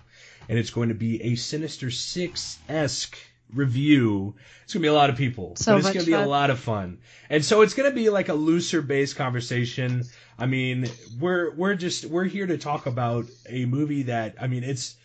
and 0.50 0.58
it's 0.58 0.70
going 0.70 0.90
to 0.90 0.96
be 0.96 1.22
a 1.22 1.36
Sinister 1.36 1.92
Six 1.92 2.60
esque 2.70 3.18
review. 3.54 4.36
It's 4.64 4.74
gonna 4.74 4.82
be 4.82 4.88
a 4.88 4.94
lot 4.94 5.10
of 5.10 5.16
people, 5.16 5.56
so 5.56 5.74
but 5.74 5.80
it's 5.80 5.88
gonna 5.88 6.00
fun. 6.00 6.06
be 6.06 6.14
a 6.14 6.28
lot 6.28 6.50
of 6.50 6.60
fun. 6.60 7.00
And 7.30 7.44
so 7.44 7.62
it's 7.62 7.74
gonna 7.74 7.92
be 7.92 8.10
like 8.10 8.30
a 8.30 8.34
looser 8.34 8.82
based 8.82 9.16
conversation. 9.16 10.04
I 10.38 10.46
mean, 10.46 10.88
we're 11.20 11.54
we're 11.56 11.76
just 11.76 12.06
we're 12.06 12.26
here 12.26 12.48
to 12.48 12.58
talk 12.58 12.86
about 12.86 13.26
a 13.48 13.66
movie 13.66 14.04
that 14.04 14.36
I 14.40 14.48
mean 14.48 14.64
it's 14.64 14.96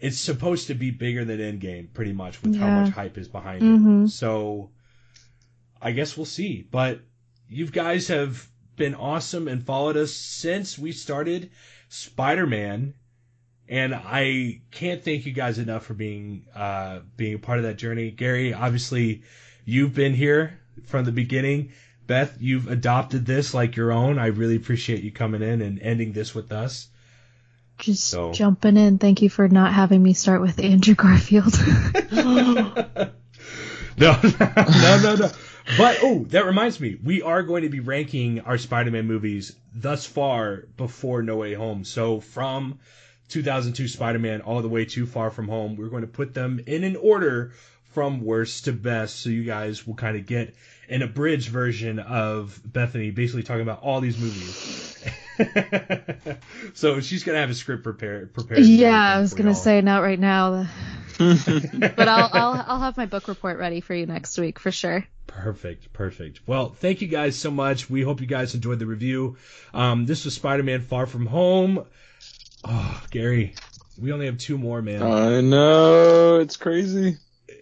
it's 0.00 0.18
supposed 0.18 0.68
to 0.68 0.74
be 0.74 0.90
bigger 0.90 1.24
than 1.24 1.38
Endgame, 1.38 1.92
pretty 1.92 2.12
much, 2.12 2.42
with 2.42 2.54
yeah. 2.54 2.60
how 2.60 2.80
much 2.80 2.92
hype 2.92 3.18
is 3.18 3.28
behind 3.28 3.62
mm-hmm. 3.62 4.04
it. 4.04 4.08
So 4.08 4.70
I 5.80 5.92
guess 5.92 6.16
we'll 6.16 6.26
see. 6.26 6.62
But 6.62 7.00
you 7.48 7.66
guys 7.66 8.08
have 8.08 8.46
been 8.76 8.94
awesome 8.94 9.48
and 9.48 9.64
followed 9.64 9.96
us 9.96 10.12
since 10.12 10.78
we 10.78 10.92
started 10.92 11.50
Spider 11.88 12.46
Man 12.46 12.94
and 13.70 13.94
I 13.94 14.60
can't 14.72 15.02
thank 15.02 15.26
you 15.26 15.32
guys 15.32 15.58
enough 15.58 15.86
for 15.86 15.94
being 15.94 16.44
uh, 16.54 16.98
being 17.16 17.34
a 17.34 17.38
part 17.38 17.58
of 17.58 17.64
that 17.64 17.76
journey. 17.76 18.10
Garry, 18.10 18.52
obviously, 18.52 19.22
you've 19.64 19.94
been 19.94 20.12
here 20.12 20.58
from 20.86 21.04
the 21.04 21.12
beginning. 21.12 21.70
Beth, 22.08 22.36
you've 22.40 22.66
adopted 22.68 23.24
this 23.24 23.54
like 23.54 23.76
your 23.76 23.92
own. 23.92 24.18
I 24.18 24.26
really 24.26 24.56
appreciate 24.56 25.04
you 25.04 25.12
coming 25.12 25.42
in 25.42 25.62
and 25.62 25.80
ending 25.80 26.12
this 26.12 26.34
with 26.34 26.50
us. 26.50 26.88
Just 27.78 28.04
so. 28.04 28.32
jumping 28.32 28.76
in. 28.76 28.98
Thank 28.98 29.22
you 29.22 29.30
for 29.30 29.48
not 29.48 29.72
having 29.72 30.02
me 30.02 30.14
start 30.14 30.40
with 30.40 30.58
Andrew 30.58 30.96
Garfield. 30.96 31.54
no, 32.12 32.74
no, 33.96 34.20
no, 35.00 35.14
no. 35.14 35.30
But 35.78 35.98
oh, 36.02 36.24
that 36.30 36.44
reminds 36.44 36.80
me, 36.80 36.98
we 37.02 37.22
are 37.22 37.44
going 37.44 37.62
to 37.62 37.68
be 37.68 37.78
ranking 37.78 38.40
our 38.40 38.58
Spider-Man 38.58 39.06
movies 39.06 39.54
thus 39.72 40.04
far 40.04 40.64
before 40.76 41.22
No 41.22 41.36
Way 41.36 41.54
Home. 41.54 41.84
So 41.84 42.18
from 42.18 42.80
2002 43.30 43.88
Spider-Man 43.88 44.42
all 44.42 44.62
the 44.62 44.68
way 44.68 44.84
too 44.84 45.06
far 45.06 45.30
from 45.30 45.48
home. 45.48 45.76
We're 45.76 45.88
going 45.88 46.02
to 46.02 46.08
put 46.08 46.34
them 46.34 46.60
in 46.66 46.84
an 46.84 46.96
order 46.96 47.52
from 47.92 48.24
worst 48.24 48.66
to 48.66 48.72
best, 48.72 49.20
so 49.20 49.30
you 49.30 49.44
guys 49.44 49.86
will 49.86 49.94
kind 49.94 50.16
of 50.16 50.26
get 50.26 50.54
an 50.88 51.02
abridged 51.02 51.48
version 51.48 51.98
of 51.98 52.60
Bethany, 52.64 53.10
basically 53.10 53.42
talking 53.42 53.62
about 53.62 53.82
all 53.82 54.00
these 54.00 54.18
movies. 54.18 55.04
so 56.74 57.00
she's 57.00 57.24
gonna 57.24 57.38
have 57.38 57.50
a 57.50 57.54
script 57.54 57.82
prepared. 57.82 58.32
Prepared. 58.34 58.60
Yeah, 58.64 59.16
I 59.16 59.20
was 59.20 59.34
gonna 59.34 59.54
say 59.54 59.80
not 59.80 60.02
right 60.02 60.18
now, 60.18 60.66
but 61.18 62.08
I'll, 62.08 62.30
I'll 62.32 62.64
I'll 62.66 62.80
have 62.80 62.96
my 62.96 63.06
book 63.06 63.28
report 63.28 63.58
ready 63.58 63.80
for 63.80 63.94
you 63.94 64.06
next 64.06 64.36
week 64.38 64.58
for 64.58 64.70
sure. 64.70 65.06
Perfect, 65.26 65.92
perfect. 65.92 66.40
Well, 66.46 66.70
thank 66.70 67.00
you 67.00 67.08
guys 67.08 67.36
so 67.36 67.50
much. 67.50 67.88
We 67.88 68.02
hope 68.02 68.20
you 68.20 68.26
guys 68.26 68.54
enjoyed 68.54 68.80
the 68.80 68.86
review. 68.86 69.36
Um, 69.72 70.04
this 70.04 70.24
was 70.24 70.34
Spider-Man: 70.34 70.82
Far 70.82 71.06
From 71.06 71.26
Home. 71.26 71.84
Oh, 72.64 73.02
Garry, 73.10 73.54
we 73.98 74.12
only 74.12 74.26
have 74.26 74.38
two 74.38 74.58
more, 74.58 74.82
man. 74.82 75.02
I 75.02 75.40
know 75.40 76.40
it's 76.40 76.56
crazy. 76.56 77.16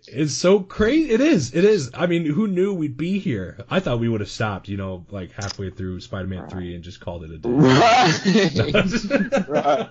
It's 0.06 0.32
so 0.32 0.60
crazy. 0.60 1.10
It 1.10 1.20
is. 1.20 1.54
It 1.54 1.64
is. 1.64 1.90
I 1.94 2.06
mean, 2.06 2.24
who 2.24 2.46
knew 2.46 2.72
we'd 2.72 2.96
be 2.96 3.18
here? 3.18 3.58
I 3.70 3.80
thought 3.80 4.00
we 4.00 4.08
would 4.08 4.20
have 4.20 4.30
stopped, 4.30 4.68
you 4.68 4.76
know, 4.76 5.04
like 5.10 5.32
halfway 5.32 5.70
through 5.70 6.00
Spider-Man 6.00 6.48
three 6.48 6.74
and 6.74 6.82
just 6.82 7.00
called 7.00 7.24
it 7.24 7.30
a 7.30 7.38
day. 7.38 7.48
Right. 7.48 9.48
right. 9.48 9.88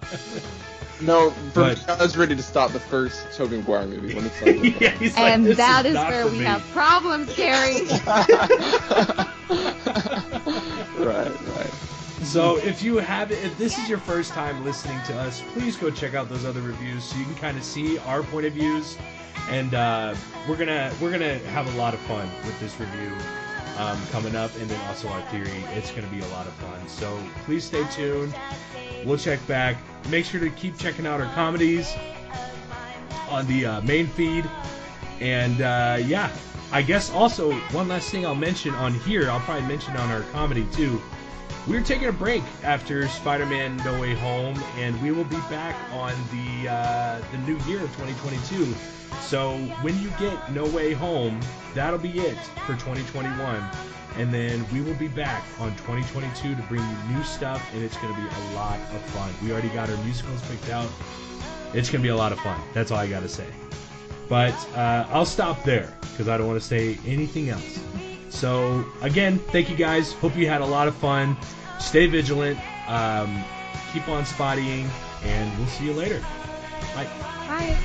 No, 0.99 1.29
for 1.29 1.61
but, 1.61 1.77
me, 1.77 1.93
I 1.93 2.01
was 2.01 2.17
ready 2.17 2.35
to 2.35 2.41
stop 2.41 2.71
the 2.71 2.79
first 2.79 3.31
Tobey 3.33 3.57
Maguire 3.57 3.85
movie 3.85 4.15
when 4.15 4.25
it's 4.25 4.41
like, 4.45 4.81
yeah, 4.81 4.95
like 4.99 5.17
and 5.17 5.45
that 5.45 5.85
is, 5.85 5.95
is 5.95 6.01
where 6.01 6.25
we 6.25 6.39
me. 6.39 6.45
have 6.45 6.61
problems, 6.71 7.31
Garry. 7.35 7.81
right, 11.05 11.31
right. 11.55 11.71
So 12.23 12.57
if 12.57 12.81
you 12.81 12.97
have 12.97 13.31
if 13.31 13.57
this 13.57 13.77
is 13.77 13.87
your 13.87 13.99
first 13.99 14.31
time 14.31 14.65
listening 14.65 14.99
to 15.05 15.17
us, 15.17 15.41
please 15.53 15.75
go 15.77 15.91
check 15.91 16.13
out 16.13 16.29
those 16.29 16.45
other 16.45 16.61
reviews 16.61 17.03
so 17.03 17.17
you 17.17 17.25
can 17.25 17.35
kind 17.35 17.57
of 17.57 17.63
see 17.63 17.99
our 17.99 18.23
point 18.23 18.45
of 18.45 18.53
views. 18.53 18.97
And 19.49 19.73
uh, 19.73 20.15
we're 20.49 20.57
gonna 20.57 20.91
we're 20.99 21.11
gonna 21.11 21.37
have 21.39 21.73
a 21.73 21.77
lot 21.77 21.93
of 21.93 21.99
fun 22.01 22.27
with 22.43 22.59
this 22.59 22.77
review 22.79 23.11
um, 23.77 23.99
coming 24.11 24.35
up, 24.35 24.51
and 24.59 24.69
then 24.69 24.79
also 24.87 25.07
our 25.09 25.21
theory. 25.29 25.63
It's 25.73 25.91
gonna 25.91 26.07
be 26.07 26.19
a 26.19 26.27
lot 26.29 26.47
of 26.47 26.53
fun. 26.53 26.87
So 26.87 27.17
please 27.45 27.63
stay 27.63 27.85
tuned. 27.91 28.33
We'll 29.05 29.17
check 29.17 29.45
back. 29.47 29.77
Make 30.09 30.25
sure 30.25 30.39
to 30.39 30.49
keep 30.49 30.77
checking 30.77 31.05
out 31.05 31.21
our 31.21 31.31
comedies 31.33 31.93
on 33.29 33.45
the 33.45 33.65
uh, 33.65 33.81
main 33.81 34.07
feed. 34.07 34.49
And 35.19 35.61
uh, 35.61 35.99
yeah, 36.03 36.35
I 36.71 36.81
guess 36.81 37.11
also 37.11 37.53
one 37.71 37.87
last 37.87 38.09
thing 38.09 38.25
I'll 38.25 38.35
mention 38.35 38.73
on 38.73 38.93
here. 38.93 39.29
I'll 39.29 39.39
probably 39.41 39.67
mention 39.67 39.95
on 39.95 40.09
our 40.09 40.23
comedy 40.31 40.65
too 40.73 41.01
we're 41.67 41.81
taking 41.81 42.07
a 42.07 42.13
break 42.13 42.43
after 42.63 43.07
Spider-Man: 43.07 43.77
No 43.77 43.99
Way 43.99 44.15
Home, 44.15 44.55
and 44.77 44.99
we 45.01 45.11
will 45.11 45.25
be 45.25 45.39
back 45.49 45.75
on 45.91 46.13
the 46.31 46.69
uh, 46.69 47.21
the 47.31 47.37
new 47.39 47.57
year 47.65 47.83
of 47.83 47.89
2022. 47.97 48.73
So 49.21 49.57
when 49.81 49.99
you 50.01 50.09
get 50.19 50.51
No 50.51 50.65
Way 50.67 50.93
Home, 50.93 51.39
that'll 51.73 51.99
be 51.99 52.19
it 52.19 52.37
for 52.65 52.73
2021, 52.73 53.61
and 54.17 54.33
then 54.33 54.65
we 54.71 54.81
will 54.81 54.93
be 54.95 55.09
back 55.09 55.43
on 55.59 55.71
2022 55.77 56.55
to 56.55 56.61
bring 56.63 56.81
you 56.81 57.15
new 57.15 57.23
stuff, 57.23 57.61
and 57.73 57.83
it's 57.83 57.97
going 57.97 58.13
to 58.13 58.21
be 58.21 58.27
a 58.27 58.55
lot 58.55 58.79
of 58.79 59.01
fun. 59.11 59.33
We 59.43 59.51
already 59.51 59.69
got 59.69 59.89
our 59.89 59.97
musicals 60.03 60.41
picked 60.49 60.69
out. 60.69 60.89
It's 61.73 61.89
going 61.89 62.01
to 62.01 62.07
be 62.07 62.09
a 62.09 62.15
lot 62.15 62.31
of 62.31 62.39
fun. 62.39 62.59
That's 62.73 62.91
all 62.91 62.97
I 62.97 63.07
got 63.07 63.23
to 63.23 63.29
say. 63.29 63.47
But 64.29 64.53
uh, 64.75 65.05
I'll 65.09 65.25
stop 65.25 65.63
there 65.63 65.93
because 66.11 66.27
I 66.29 66.37
don't 66.37 66.47
want 66.47 66.61
to 66.61 66.65
say 66.65 66.97
anything 67.05 67.49
else. 67.49 67.79
So 68.29 68.85
again, 69.01 69.39
thank 69.39 69.69
you 69.69 69.75
guys. 69.75 70.13
Hope 70.13 70.35
you 70.35 70.47
had 70.47 70.61
a 70.61 70.65
lot 70.65 70.87
of 70.87 70.95
fun 70.95 71.37
stay 71.79 72.07
vigilant, 72.07 72.59
um, 72.89 73.43
keep 73.93 74.07
on 74.09 74.23
spottying, 74.23 74.87
and 75.23 75.57
we'll 75.57 75.67
see 75.67 75.85
you 75.85 75.93
later. 75.93 76.19
Bye. 76.95 77.07
Bye. 77.47 77.77